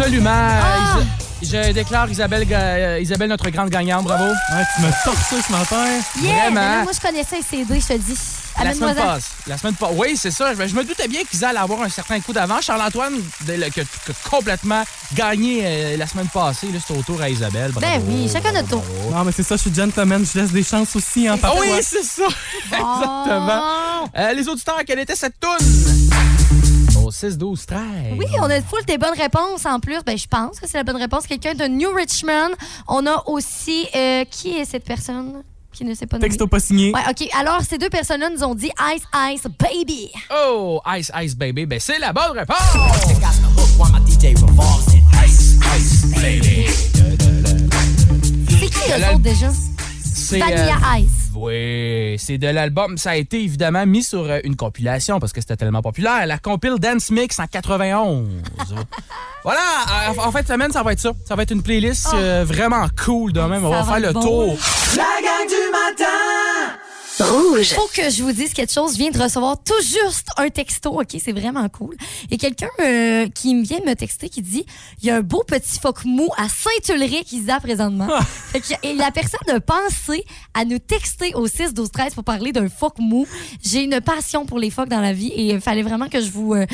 Absolument. 0.08 0.30
Ah! 0.32 1.00
Je 1.44 1.72
déclare 1.74 2.10
Isabelle, 2.10 2.48
euh, 2.50 3.00
Isabelle 3.02 3.28
notre 3.30 3.50
grande 3.50 3.70
gagnante. 3.70 4.06
Bravo. 4.06 4.24
Ouais, 4.24 4.64
tu 4.76 4.82
m'as 4.82 4.92
torché 5.04 5.36
ce 5.46 5.52
matin. 5.52 5.86
Yeah! 6.22 6.34
Vraiment. 6.34 6.50
mais 6.56 6.62
là, 6.78 6.84
moi, 6.84 6.92
je 6.96 7.00
connaissais 7.00 7.36
les 7.38 7.44
CD, 7.44 7.80
je 7.82 7.88
te 7.88 7.94
dis. 7.98 8.18
La 8.64 8.74
semaine 8.74 8.96
passe. 8.96 9.30
La 9.46 9.58
semaine 9.58 9.76
passe. 9.76 9.90
Oui, 9.96 10.16
c'est 10.18 10.32
ça. 10.32 10.54
Je, 10.56 10.66
je 10.66 10.74
me 10.76 10.84
doutais 10.86 11.10
bien 11.10 11.24
qu'ils 11.30 11.44
allaient 11.44 11.60
avoir 11.60 11.82
un 11.84 11.90
certain 11.90 12.22
coup 12.22 12.32
d'avance. 12.32 12.64
Charles-Antoine, 12.64 13.16
que, 13.46 13.82
que 13.82 14.12
complètement 14.30 14.84
gagné 15.14 15.62
euh, 15.64 15.98
la 15.98 16.08
semaine 16.08 16.28
passée, 16.28 16.68
là, 16.74 16.80
c'est 16.86 16.98
au 16.98 17.02
tour 17.04 17.22
à 17.22 17.30
Isabelle. 17.30 17.72
Bravo. 17.72 17.86
Ben 17.86 18.02
oui, 18.08 18.30
chacun 18.32 18.54
notre 18.54 18.70
tour. 18.70 18.84
Non, 19.12 19.26
mais 19.26 19.34
c'est 19.34 19.44
ça, 19.44 19.58
je 19.58 19.62
suis 19.64 19.74
gentleman. 19.76 20.26
Je 20.26 20.40
laisse 20.40 20.52
des 20.52 20.64
chances 20.64 20.96
aussi, 20.96 21.28
hein, 21.28 21.34
Ah 21.36 21.42
parfois. 21.42 21.62
oui, 21.62 21.82
c'est 21.84 22.04
ça. 22.04 22.24
Exactement. 22.72 23.62
Oh. 24.04 24.08
Euh, 24.18 24.34
les 24.34 24.48
auditeurs, 24.48 24.80
quelle 24.88 25.00
était 25.00 25.16
cette 25.18 25.36
toune? 25.40 25.68
Au 27.08 27.12
6, 27.12 27.38
12, 27.38 27.66
13. 27.66 27.80
Oui, 28.18 28.26
on 28.42 28.50
a 28.50 28.60
full 28.62 28.84
des 28.86 28.98
bonnes 28.98 29.18
réponses 29.18 29.66
en 29.66 29.80
plus. 29.80 29.96
Ben, 30.06 30.18
je 30.18 30.28
pense 30.28 30.60
que 30.60 30.68
c'est 30.68 30.78
la 30.78 30.84
bonne 30.84 30.98
réponse. 30.98 31.26
Quelqu'un 31.26 31.54
de 31.54 31.64
New 31.66 31.90
Richmond. 31.94 32.50
On 32.90 33.06
a 33.08 33.24
aussi. 33.28 33.88
euh, 33.96 34.26
qui 34.30 34.58
est 34.58 34.66
cette 34.66 34.84
personne 34.84 35.42
qui 35.72 35.86
ne 35.86 35.94
sait 35.94 36.06
pas? 36.06 36.20
Texto 36.20 36.48
pas 36.48 36.60
signé. 36.60 36.92
Ouais, 36.94 37.00
OK. 37.10 37.26
Alors, 37.40 37.62
ces 37.62 37.78
deux 37.78 37.88
personnes-là 37.90 38.30
nous 38.30 38.44
ont 38.44 38.56
dit 38.56 38.72
Ice 38.94 39.04
Ice 39.34 39.48
Baby. 39.58 40.12
Oh, 40.36 40.82
Ice 40.98 41.10
Ice 41.24 41.38
Baby. 41.38 41.66
Ben, 41.66 41.80
c'est 41.80 41.98
la 41.98 42.12
bonne 42.12 42.38
réponse. 42.38 42.58
C'est 48.50 48.70
qui 48.70 48.92
eux 48.92 49.10
autres 49.14 49.20
déjà? 49.20 49.48
C'est. 50.28 50.40
Vanilla 50.40 50.76
euh, 50.76 51.00
Ice. 51.00 51.32
Oui, 51.36 52.16
c'est 52.20 52.38
de 52.38 52.48
l'album. 52.48 52.98
Ça 52.98 53.12
a 53.12 53.16
été 53.16 53.42
évidemment 53.42 53.86
mis 53.86 54.04
sur 54.04 54.24
euh, 54.24 54.40
une 54.44 54.56
compilation 54.58 55.20
parce 55.20 55.32
que 55.32 55.40
c'était 55.40 55.56
tellement 55.56 55.82
populaire. 55.82 56.26
La 56.28 56.38
compile 56.38 56.76
Dance 56.80 57.12
Mix 57.12 57.40
en 57.40 57.48
91. 57.48 58.28
voilà, 59.44 59.60
en, 60.10 60.28
en 60.28 60.32
fin 60.32 60.42
de 60.42 60.48
semaine, 60.48 60.72
ça 60.72 60.84
va 60.84 60.92
être 60.92 61.00
ça. 61.00 61.12
Ça 61.26 61.36
va 61.36 61.44
être 61.44 61.52
une 61.52 61.64
playlist 61.64 62.10
euh, 62.14 62.44
vraiment 62.46 62.88
cool 63.06 63.32
de 63.32 63.40
même. 63.40 63.64
On 63.64 63.70
va 63.70 63.84
va 63.84 63.94
faire 63.94 64.08
le 64.08 64.14
bon. 64.14 64.22
tour. 64.22 64.58
La 64.98 65.04
gang 65.22 65.48
du 65.48 65.72
matin 65.72 66.78
Rouge. 67.20 67.74
Faut 67.74 67.90
que 67.96 68.10
je 68.10 68.22
vous 68.22 68.32
dise 68.32 68.54
quelque 68.54 68.72
chose. 68.72 68.94
Je 68.94 68.98
viens 68.98 69.10
de 69.10 69.20
recevoir 69.20 69.58
tout 69.64 69.82
juste 69.82 70.28
un 70.38 70.50
texto. 70.50 70.92
OK, 70.92 71.18
c'est 71.20 71.32
vraiment 71.32 71.68
cool. 71.70 71.96
Il 72.26 72.32
y 72.32 72.36
a 72.36 72.38
quelqu'un 72.38 72.70
euh, 72.80 73.28
qui 73.30 73.56
me 73.56 73.64
vient 73.64 73.80
de 73.80 73.86
me 73.86 73.96
texter 73.96 74.30
qui 74.30 74.42
dit 74.42 74.66
il 75.02 75.08
y 75.08 75.10
a 75.10 75.16
un 75.16 75.22
beau 75.22 75.44
petit 75.46 75.80
phoque 75.80 76.06
mou 76.06 76.30
à 76.38 76.48
Saint-Ulrich, 76.48 77.32
Isa, 77.32 77.60
présentement. 77.60 78.08
fait 78.52 78.60
que, 78.60 78.74
et 78.84 78.94
la 78.94 79.10
personne 79.12 79.50
a 79.50 79.60
pensé 79.60 80.26
à 80.54 80.64
nous 80.66 80.78
texter 80.78 81.34
au 81.34 81.48
6 81.48 81.74
12 81.74 81.92
13 81.92 82.14
pour 82.14 82.24
parler 82.24 82.52
d'un 82.52 82.70
phoque 82.70 83.00
mou. 83.00 83.26
J'ai 83.64 83.84
une 83.84 84.00
passion 84.00 84.46
pour 84.46 84.60
les 84.60 84.70
phoques 84.70 84.90
dans 84.90 85.02
la 85.02 85.14
vie 85.14 85.30
et 85.30 85.54
il 85.54 85.62
fallait 85.62 85.84
vraiment 85.84 86.10
que 86.10 86.22
je 86.22 86.30
vous, 86.30 86.54
euh, 86.54 86.66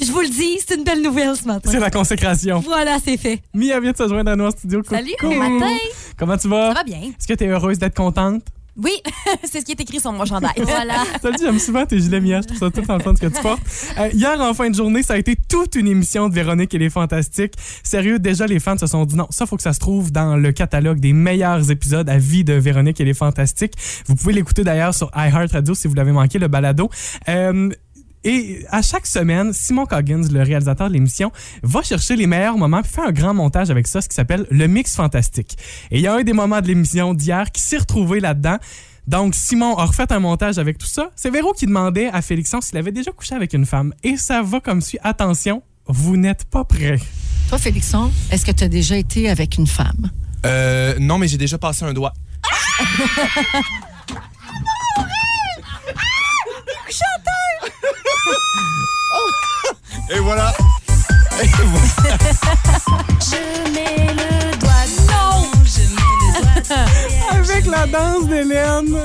je 0.00 0.10
vous 0.10 0.20
le 0.20 0.28
dise. 0.28 0.64
C'est 0.66 0.76
une 0.76 0.84
belle 0.84 1.02
nouvelle 1.02 1.36
ce 1.36 1.44
matin. 1.44 1.70
C'est 1.70 1.80
la 1.80 1.90
consécration. 1.90 2.60
Voilà, 2.60 2.98
c'est 3.04 3.18
fait. 3.18 3.42
Mia 3.52 3.78
vient 3.80 3.92
de 3.92 3.96
se 3.96 4.08
joindre 4.08 4.30
à 4.30 4.36
nous 4.36 4.46
en 4.46 4.50
studio. 4.50 4.82
Salut, 4.88 5.14
bon 5.20 5.36
matin. 5.36 5.76
Comment 6.16 6.38
tu 6.38 6.48
vas? 6.48 6.68
Ça 6.68 6.74
va 6.74 6.84
bien. 6.84 7.00
Est-ce 7.00 7.28
que 7.28 7.34
tu 7.34 7.44
es 7.44 7.48
heureuse 7.48 7.78
d'être 7.78 7.96
contente? 7.96 8.42
Oui, 8.82 8.92
c'est 9.44 9.60
ce 9.60 9.64
qui 9.64 9.72
est 9.72 9.80
écrit 9.80 10.00
sur 10.00 10.12
mon 10.12 10.24
chandail. 10.24 10.52
Voilà. 10.70 11.04
Salut, 11.20 11.36
j'aime 11.40 11.58
souvent 11.58 11.84
tes 11.84 11.98
gilets 11.98 12.20
mièges. 12.20 12.44
Je 12.44 12.54
trouve 12.54 12.58
ça 12.58 12.70
tout 12.70 12.86
dans 12.86 12.96
le 12.96 13.02
fun 13.02 13.14
ce 13.14 13.20
que 13.20 13.26
tu 13.26 13.42
portes. 13.42 13.60
Euh, 13.98 14.08
hier, 14.12 14.40
en 14.40 14.54
fin 14.54 14.70
de 14.70 14.74
journée, 14.74 15.02
ça 15.02 15.14
a 15.14 15.18
été 15.18 15.36
toute 15.48 15.74
une 15.74 15.88
émission 15.88 16.28
de 16.28 16.34
Véronique 16.34 16.72
et 16.74 16.78
les 16.78 16.90
Fantastiques. 16.90 17.54
Sérieux, 17.82 18.18
déjà, 18.18 18.46
les 18.46 18.60
fans 18.60 18.78
se 18.78 18.86
sont 18.86 19.04
dit 19.04 19.16
non, 19.16 19.26
ça, 19.30 19.46
faut 19.46 19.56
que 19.56 19.62
ça 19.62 19.72
se 19.72 19.80
trouve 19.80 20.12
dans 20.12 20.36
le 20.36 20.52
catalogue 20.52 21.00
des 21.00 21.12
meilleurs 21.12 21.70
épisodes 21.70 22.08
à 22.08 22.18
vie 22.18 22.44
de 22.44 22.54
Véronique 22.54 23.00
et 23.00 23.04
les 23.04 23.14
Fantastiques. 23.14 23.74
Vous 24.06 24.14
pouvez 24.14 24.32
l'écouter 24.32 24.64
d'ailleurs 24.64 24.94
sur 24.94 25.10
iHeartRadio 25.14 25.74
si 25.74 25.88
vous 25.88 25.94
l'avez 25.94 26.12
manqué, 26.12 26.38
le 26.38 26.48
balado. 26.48 26.88
Euh, 27.28 27.68
et 28.24 28.64
à 28.70 28.82
chaque 28.82 29.06
semaine, 29.06 29.52
Simon 29.52 29.86
Coggins, 29.86 30.28
le 30.30 30.42
réalisateur 30.42 30.88
de 30.88 30.92
l'émission, 30.92 31.32
va 31.62 31.82
chercher 31.82 32.16
les 32.16 32.26
meilleurs 32.26 32.58
moments 32.58 32.82
puis 32.82 32.92
fait 32.92 33.00
un 33.00 33.12
grand 33.12 33.34
montage 33.34 33.70
avec 33.70 33.86
ça, 33.86 34.00
ce 34.00 34.08
qui 34.08 34.14
s'appelle 34.14 34.46
le 34.50 34.66
mix 34.66 34.94
fantastique. 34.94 35.56
Et 35.90 35.98
il 35.98 36.02
y 36.02 36.06
a 36.06 36.14
un 36.14 36.22
des 36.22 36.32
moments 36.32 36.60
de 36.60 36.66
l'émission 36.66 37.14
d'hier 37.14 37.50
qui 37.50 37.62
s'est 37.62 37.78
retrouvé 37.78 38.20
là-dedans. 38.20 38.58
Donc, 39.06 39.34
Simon 39.34 39.76
a 39.76 39.86
refait 39.86 40.12
un 40.12 40.20
montage 40.20 40.58
avec 40.58 40.78
tout 40.78 40.86
ça. 40.86 41.10
C'est 41.16 41.30
Véro 41.30 41.52
qui 41.52 41.66
demandait 41.66 42.08
à 42.08 42.22
Félixon 42.22 42.60
s'il 42.60 42.78
avait 42.78 42.92
déjà 42.92 43.10
couché 43.10 43.34
avec 43.34 43.54
une 43.54 43.66
femme. 43.66 43.92
Et 44.04 44.16
ça 44.16 44.42
va 44.42 44.60
comme 44.60 44.82
suit. 44.82 44.98
Attention, 45.02 45.62
vous 45.86 46.16
n'êtes 46.16 46.44
pas 46.44 46.64
prêts. 46.64 46.98
Toi, 47.48 47.58
Félixon, 47.58 48.12
est-ce 48.30 48.44
que 48.44 48.52
tu 48.52 48.64
as 48.64 48.68
déjà 48.68 48.96
été 48.96 49.28
avec 49.28 49.56
une 49.56 49.66
femme? 49.66 50.10
Euh, 50.46 50.94
non, 51.00 51.18
mais 51.18 51.26
j'ai 51.26 51.38
déjà 51.38 51.58
passé 51.58 51.84
un 51.84 51.92
doigt. 51.92 52.12
Et 60.10 60.18
voilà. 60.18 60.52
Et 61.42 61.48
voilà. 61.66 62.18
Je 63.20 63.70
mets 63.72 64.12
le 64.12 64.56
doigt. 64.58 64.84
Non! 65.08 65.36
Avec 67.30 67.66
la 67.66 67.86
danse 67.86 68.26
d'Hélène. 68.26 68.98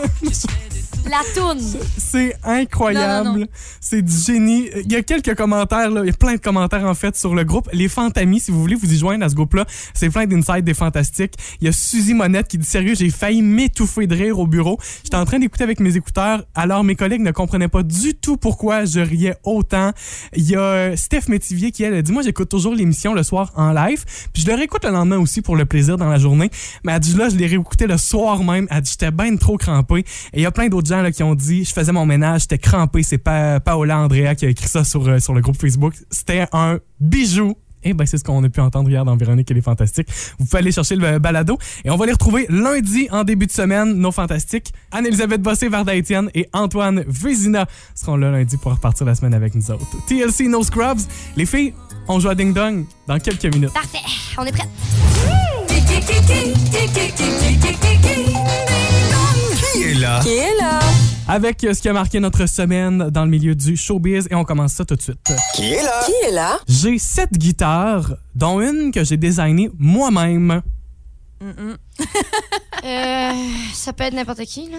La 1.10 1.22
toune. 1.36 1.60
C'est 1.98 2.36
incroyable. 2.44 3.48
C'est 3.80 4.02
du 4.02 4.12
génie. 4.12 4.70
Il 4.86 4.92
y 4.92 4.96
a 4.96 5.04
quelques 5.04 5.36
commentaires, 5.36 5.92
là. 5.92 6.02
il 6.04 6.08
y 6.08 6.10
a 6.10 6.14
plein 6.14 6.34
de 6.34 6.40
commentaires 6.40 6.86
en 6.86 6.96
fait 6.96 7.16
sur 7.16 7.36
le 7.36 7.44
groupe. 7.44 7.70
Les 7.74 7.88
Fantamis, 7.88 8.40
si 8.40 8.52
vous 8.52 8.60
voulez 8.60 8.76
vous 8.76 8.92
y 8.92 8.98
joindre 8.98 9.24
à 9.24 9.30
ce 9.30 9.36
groupe-là, 9.36 9.66
c'est 9.94 10.10
plein 10.10 10.26
d'insides 10.26 10.64
des 10.64 10.74
fantastiques. 10.74 11.36
Il 11.62 11.66
y 11.66 11.68
a 11.68 11.72
Suzy 11.72 12.16
Monette 12.16 12.48
qui 12.48 12.58
dit 12.58 12.66
sérieux, 12.66 12.96
j'ai 12.96 13.12
failli 13.12 13.44
m'étouffer 13.44 14.08
de 14.08 14.16
rire 14.16 14.40
au 14.40 14.48
bureau. 14.48 14.80
J'étais 15.04 15.18
en 15.18 15.26
train 15.26 15.38
d'écouter 15.38 15.64
avec 15.64 15.80
mes 15.80 15.96
écouteurs, 15.96 16.44
alors 16.56 16.84
mes 16.84 16.96
collègues 16.96 17.22
ne 17.22 17.32
comprenaient 17.32 17.68
pas 17.68 17.84
du 17.84 18.16
tout 18.16 18.38
pourquoi 18.38 18.86
je 18.86 19.00
riais 19.00 19.36
autant. 19.44 19.92
Il 20.36 20.50
y 20.50 20.56
a 20.56 20.62
euh, 20.62 20.96
Steph 20.96 21.28
Métivier 21.28 21.72
qui 21.72 21.84
elle 21.84 21.94
a 21.94 22.02
dit 22.02 22.12
moi 22.12 22.24
j'écoute 22.24 22.50
toujours 22.50 22.74
l'émission 22.74 23.14
le 23.14 23.22
soir 23.22 23.52
en 23.56 23.72
live, 23.72 24.04
puis 24.34 24.42
je 24.42 24.48
le 24.48 24.56
réécoute 24.56 24.84
le 24.86 24.92
lendemain 24.92 25.20
aussi 25.20 25.42
pour 25.42 25.56
le 25.56 25.66
plaisir 25.66 25.98
dans 25.98 26.10
la 26.10 26.18
journée. 26.18 26.50
Mais 26.84 26.94
elle 26.94 27.00
dit 27.00 27.16
là 27.16 27.30
je 27.30 27.36
l'ai 27.36 27.46
réécouté 27.46 27.86
le 27.86 27.98
soir 27.98 28.44
même. 28.44 28.68
Elle 28.72 28.82
dit 28.82 28.92
j'étais 28.92 29.12
bien 29.12 29.36
trop 29.36 29.58
crampé. 29.58 30.00
Et 30.34 30.40
il 30.40 30.42
y 30.42 30.46
a 30.46 30.52
plein 30.52 30.68
d'autres 30.68 30.95
gens 30.96 31.02
là, 31.02 31.12
qui 31.12 31.24
ont 31.24 31.36
dit 31.36 31.66
je 31.66 31.74
faisais 31.74 31.92
mon 31.92 32.06
ménage, 32.06 32.42
j'étais 32.42 32.58
crampé. 32.58 33.04
C'est 33.04 33.18
pas 33.18 33.60
Paola 33.60 34.00
Andrea 34.00 34.36
qui 34.36 34.46
a 34.46 34.50
écrit 34.50 34.68
ça 34.68 34.84
sur, 34.84 35.08
euh, 35.08 35.20
sur 35.20 35.34
le 35.34 35.42
groupe 35.42 35.60
Facebook. 35.60 35.94
C'était 36.10 36.48
un 36.52 36.80
bijou. 37.00 37.56
Et 37.88 37.94
ben 37.94 38.08
c'est 38.08 38.18
ce 38.18 38.24
qu'on 38.24 38.44
a 38.44 38.50
pu 38.50 38.62
entendre 38.62 38.90
hier 38.90 39.06
dans 39.06 39.16
Véronique 39.16 39.52
et 39.52 39.54
les 39.54 39.62
Fantastiques. 39.62 40.08
Vous 40.40 40.46
pouvez 40.46 40.58
aller 40.58 40.72
chercher 40.72 40.96
le 40.96 41.20
balado 41.20 41.60
et 41.84 41.92
on 41.92 41.98
va 41.98 42.08
les 42.08 42.14
retrouver 42.14 42.48
lundi 42.50 43.08
en 43.12 43.24
début 43.24 43.46
de 43.46 43.52
semaine, 43.52 43.94
nos 43.94 44.12
Fantastiques. 44.12 44.74
Anne-Elisabeth 44.92 45.40
Bossé, 45.40 45.70
Varda 45.70 45.94
Étienne 45.94 46.32
et 46.34 46.50
Antoine 46.52 47.04
Vézina 47.08 47.68
seront 47.94 48.16
là 48.16 48.32
lundi 48.32 48.58
pour 48.58 48.72
repartir 48.72 49.06
la 49.06 49.14
semaine 49.14 49.36
avec 49.36 49.54
nous 49.54 49.70
autres. 49.70 49.86
TLC 50.08 50.48
No 50.48 50.64
Scrubs. 50.64 51.02
Les 51.38 51.46
filles, 51.46 51.76
on 52.08 52.20
joue 52.20 52.30
à 52.30 52.34
Ding 52.34 52.54
Dong 52.54 52.86
dans 53.08 53.20
quelques 53.20 53.54
minutes. 53.54 53.74
Parfait. 53.74 54.00
On 54.40 54.46
est 54.46 54.52
prêts. 54.52 54.66
Qui 59.76 59.84
est 59.84 59.94
là? 59.96 60.20
Qui 60.24 60.30
est 60.30 60.58
là? 60.58 60.80
Avec 61.28 61.62
euh, 61.66 61.74
ce 61.74 61.82
qui 61.82 61.90
a 61.90 61.94
marqué 61.94 62.22
notre 62.22 62.46
semaine 62.46 63.10
dans 63.10 63.26
le 63.26 63.30
milieu 63.30 63.54
du 63.56 63.76
showbiz 63.76 64.26
et 64.32 64.36
on 64.36 64.46
commence 64.46 64.72
ça 64.72 64.86
tout 64.86 64.96
de 64.96 65.02
suite. 65.02 65.20
Qui 65.54 65.74
est 65.74 65.84
là? 65.84 66.02
Qui 66.06 66.14
est 66.28 66.32
là? 66.32 66.60
J'ai 66.66 66.98
sept 66.98 67.34
guitares, 67.34 68.14
dont 68.36 68.62
une 68.62 68.92
que 68.92 69.04
j'ai 69.04 69.18
designée 69.18 69.70
moi-même. 69.78 70.62
Euh, 72.86 73.32
ça 73.74 73.94
peut 73.94 74.04
être 74.04 74.14
n'importe 74.14 74.44
qui, 74.46 74.70
là. 74.70 74.78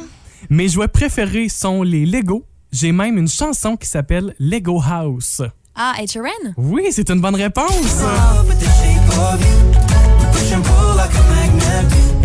Mes 0.49 0.69
jouets 0.69 0.87
préférés 0.87 1.49
sont 1.49 1.83
les 1.83 2.07
Lego. 2.07 2.45
J'ai 2.71 2.93
même 2.93 3.19
une 3.19 3.27
chanson 3.27 3.77
qui 3.77 3.89
s'appelle 3.89 4.33
Lego 4.39 4.81
House. 4.81 5.43
Ah, 5.75 5.95
Ed 6.01 6.09
Sheeran? 6.09 6.55
Oui, 6.57 6.85
c'est 6.93 7.11
une 7.11 7.21
bonne 7.21 7.35
réponse. 7.35 8.05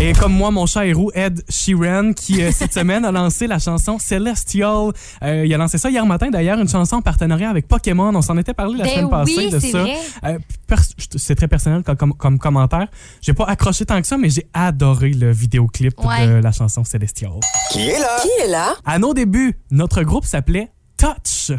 Et 0.00 0.14
comme 0.14 0.32
moi, 0.32 0.50
mon 0.50 0.66
chat 0.66 0.84
héros, 0.84 1.12
Ed 1.14 1.44
Sheeran, 1.48 2.12
qui 2.12 2.42
euh, 2.42 2.50
cette 2.50 2.72
semaine 2.74 3.04
a 3.04 3.12
lancé 3.12 3.46
la 3.46 3.60
chanson 3.60 4.00
Celestial. 4.00 4.90
Euh, 5.22 5.46
il 5.46 5.54
a 5.54 5.56
lancé 5.56 5.78
ça 5.78 5.90
hier 5.90 6.04
matin, 6.04 6.28
d'ailleurs, 6.28 6.58
une 6.58 6.68
chanson 6.68 6.96
en 6.96 7.02
partenariat 7.02 7.48
avec 7.48 7.68
Pokémon. 7.68 8.12
On 8.12 8.20
s'en 8.20 8.36
était 8.36 8.52
parlé 8.52 8.78
la 8.78 8.84
Ben 8.84 8.90
semaine 8.94 9.10
passée 9.10 9.34
oui, 9.36 9.50
de 9.50 9.60
ça. 9.60 9.84
Euh, 10.24 10.38
c'est 11.14 11.36
très 11.36 11.46
personnel 11.46 11.84
comme, 11.84 11.96
comme, 11.96 12.14
comme 12.14 12.38
commentaire. 12.40 12.88
J'ai 13.20 13.32
pas 13.32 13.44
accroché 13.44 13.86
tant 13.86 14.00
que 14.00 14.06
ça, 14.08 14.18
mais 14.18 14.28
j'ai 14.28 14.48
adoré 14.52 15.10
le 15.10 15.30
vidéoclip 15.30 15.94
Ouais. 16.04 16.26
de 16.26 16.32
la 16.32 16.50
chanson 16.50 16.82
Celestial. 16.82 17.30
Qui 17.70 17.88
est 17.88 17.98
là? 18.00 18.16
Qui 18.22 18.28
est 18.44 18.48
là? 18.48 18.74
À 18.84 18.98
nos 18.98 19.14
débuts, 19.14 19.56
notre 19.70 20.02
groupe 20.02 20.24
s'appelait 20.24 20.72
Touch. 20.96 21.52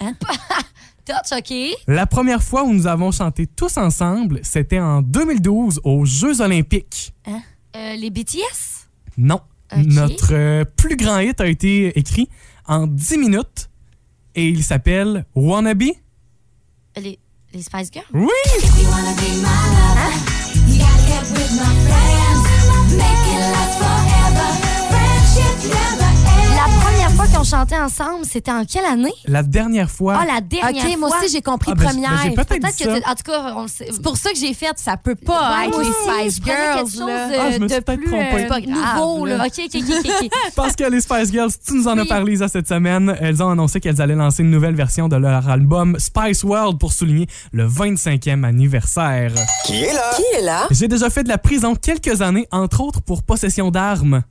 Touch, 1.08 1.32
OK? 1.38 1.54
La 1.86 2.06
première 2.06 2.42
fois 2.42 2.64
où 2.64 2.72
nous 2.74 2.86
avons 2.86 3.12
chanté 3.12 3.46
tous 3.46 3.78
ensemble, 3.78 4.40
c'était 4.42 4.78
en 4.78 5.00
2012 5.00 5.80
aux 5.82 6.04
Jeux 6.04 6.42
Olympiques. 6.42 7.14
Euh, 7.26 7.94
les 7.96 8.10
BTS? 8.10 8.88
Non. 9.16 9.40
Notre 9.74 10.34
euh, 10.34 10.64
plus 10.76 10.96
grand 10.96 11.18
hit 11.20 11.40
a 11.40 11.46
été 11.46 11.98
écrit 11.98 12.28
en 12.66 12.86
10 12.86 13.16
minutes 13.16 13.70
et 14.34 14.48
il 14.48 14.62
s'appelle 14.62 15.24
Wannabe. 15.34 15.84
Les, 16.96 17.18
les 17.54 17.62
Spice 17.62 17.90
Girls? 17.90 18.06
Oui! 18.12 18.28
La 20.78 21.77
ont 27.38 27.44
chanté 27.44 27.76
ensemble, 27.78 28.24
c'était 28.24 28.50
en 28.50 28.64
quelle 28.64 28.84
année? 28.84 29.12
La 29.26 29.42
dernière 29.42 29.90
fois. 29.90 30.18
Ah, 30.20 30.26
la 30.26 30.40
dernière 30.40 30.84
OK, 30.86 30.98
moi 30.98 31.08
aussi, 31.10 31.30
j'ai 31.32 31.42
compris 31.42 31.70
Ah, 31.72 31.74
ben, 31.76 31.84
première. 31.90 32.10
ben, 32.10 32.16
j'ai 32.24 32.30
peut-être 32.30 32.48
Peut-être 32.48 32.76
dit 32.76 32.84
que... 32.84 33.10
En 33.10 33.14
tout 33.14 33.22
cas. 33.30 33.54
C'est 33.68 34.02
pour 34.02 34.16
ça 34.16 34.30
que 34.32 34.38
j'ai 34.38 34.54
fait, 34.54 34.72
ça 34.78 34.96
peut 34.96 35.14
pas 35.14 35.58
Ouais, 35.60 35.66
être 35.66 35.70
moi 35.76 35.82
les 35.84 36.30
Spice 36.30 36.44
Girls. 36.44 36.56
quelque 36.56 36.78
chose 36.90 37.00
là. 37.00 37.28
de, 37.28 37.34
Ah, 37.38 37.50
je 37.52 37.58
me 37.58 37.68
suis 37.68 37.80
peut-être 37.80 38.04
trompée. 38.04 38.44
euh, 38.44 38.48
pas 38.48 38.60
nouveau. 38.60 39.26
Là. 39.26 39.36
là. 39.38 39.44
OK, 39.46 39.60
OK, 39.64 39.82
OK, 39.82 40.10
OK. 40.22 40.30
Parce 40.56 40.74
que 40.76 40.84
les 40.84 41.00
Spice 41.00 41.30
Girls, 41.30 41.50
tu 41.64 41.74
nous 41.74 41.86
en 41.88 41.96
as 41.98 42.04
parlé 42.06 42.32
Lisa, 42.32 42.48
cette 42.48 42.68
semaine, 42.68 43.16
elles 43.20 43.42
ont 43.42 43.50
annoncé 43.50 43.80
qu'elles 43.80 44.00
allaient 44.02 44.14
lancer 44.14 44.42
une 44.42 44.50
nouvelle 44.50 44.74
version 44.74 45.08
de 45.08 45.16
leur 45.16 45.48
album 45.48 45.96
Spice 45.98 46.42
World 46.44 46.78
pour 46.78 46.92
souligner 46.92 47.26
le 47.52 47.66
25e 47.68 48.44
anniversaire. 48.44 49.32
Qui 49.64 49.84
est 49.84 49.92
là? 49.92 50.10
Qui 50.16 50.22
est 50.38 50.42
là? 50.42 50.66
J'ai 50.70 50.88
déjà 50.88 51.08
fait 51.10 51.22
de 51.22 51.28
la 51.28 51.38
prison 51.38 51.74
quelques 51.74 52.20
années, 52.22 52.48
entre 52.50 52.80
autres 52.80 53.00
pour 53.00 53.22
possession 53.22 53.70
d'armes. 53.70 54.22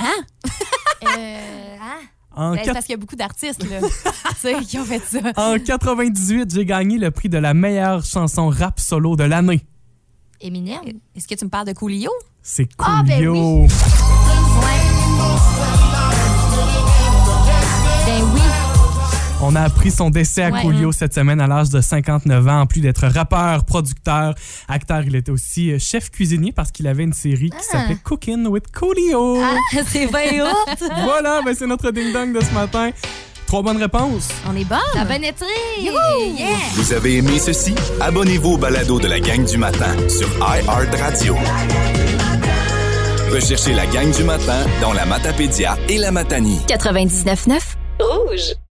Euh, 0.00 0.04
hein? 0.04 1.84
En, 2.36 2.54
Ben, 2.54 2.60
parce 2.72 2.84
qu'il 2.84 2.92
y 2.92 2.94
a 2.94 2.98
beaucoup 3.00 3.16
d'artistes 3.16 3.64
là, 3.68 3.80
qui 4.68 4.78
ont 4.78 4.84
fait 4.84 5.02
ça. 5.04 5.18
en 5.36 5.58
98, 5.58 6.54
j'ai 6.54 6.64
gagné 6.66 6.98
le 6.98 7.10
prix 7.10 7.28
de 7.30 7.38
la 7.38 7.54
meilleure 7.54 8.04
chanson 8.04 8.48
rap 8.50 8.78
solo 8.78 9.16
de 9.16 9.24
l'année. 9.24 9.64
Eminem? 10.40 10.80
Est-ce 11.14 11.26
que 11.26 11.34
tu 11.34 11.44
me 11.46 11.50
parles 11.50 11.66
de 11.68 11.72
Coolio? 11.72 12.10
C'est 12.42 12.68
Ah, 12.78 13.02
ben 13.06 13.16
Coolio. 13.16 13.62
oui. 13.62 13.68
On 19.42 19.54
a 19.54 19.60
appris 19.62 19.90
son 19.90 20.08
décès 20.08 20.44
à 20.44 20.50
Ouais. 20.50 20.62
Coolio 20.62 20.92
cette 20.92 21.12
semaine 21.14 21.40
à 21.40 21.46
l'âge 21.46 21.68
de 21.68 21.80
59 21.80 22.48
ans. 22.48 22.60
En 22.62 22.66
plus 22.66 22.80
d'être 22.80 23.06
rappeur, 23.06 23.64
producteur, 23.64 24.34
acteur, 24.66 25.02
il 25.06 25.14
était 25.14 25.30
aussi 25.30 25.72
euh, 25.72 25.78
chef 25.78 26.10
cuisinier 26.10 26.52
parce 26.52 26.72
qu'il 26.72 26.86
avait 26.86 27.02
une 27.04 27.12
série 27.12 27.50
qui 27.50 27.56
Ah. 27.58 27.62
s'appelait 27.78 27.98
Cooking 28.02 28.46
with 28.46 28.64
Coolio. 28.72 29.40
Ah, 29.42 29.56
c'est 29.88 30.06
bien. 30.06 30.46
Voilà, 31.04 31.42
ben 31.44 31.54
c'est 31.56 31.66
notre 31.66 31.90
ding-dong 31.90 32.32
de 32.34 32.40
ce 32.42 32.50
matin. 32.52 32.90
Trois 33.46 33.62
bonnes 33.62 33.76
réponses. 33.76 34.28
On 34.50 34.56
est 34.56 34.64
bon? 34.64 34.76
Ça 34.94 35.02
a 35.02 35.04
bien 35.04 35.22
été. 35.22 35.44
Yeah. 35.80 35.92
Vous 36.74 36.92
avez 36.94 37.18
aimé 37.18 37.38
ceci? 37.38 37.74
Abonnez-vous 38.00 38.52
au 38.52 38.56
balado 38.58 38.98
de 38.98 39.06
la 39.06 39.20
gang 39.20 39.44
du 39.44 39.58
matin 39.58 39.94
sur 40.08 40.28
iHeartRadio. 40.40 41.36
Recherchez 43.32 43.74
la 43.74 43.86
gang 43.86 44.10
du 44.10 44.24
matin 44.24 44.64
dans 44.80 44.92
la 44.94 45.04
Matapédia 45.04 45.76
et 45.88 45.98
la 45.98 46.10
Matanie. 46.10 46.60
99.9 46.68 47.60
Rouge. 48.00 48.56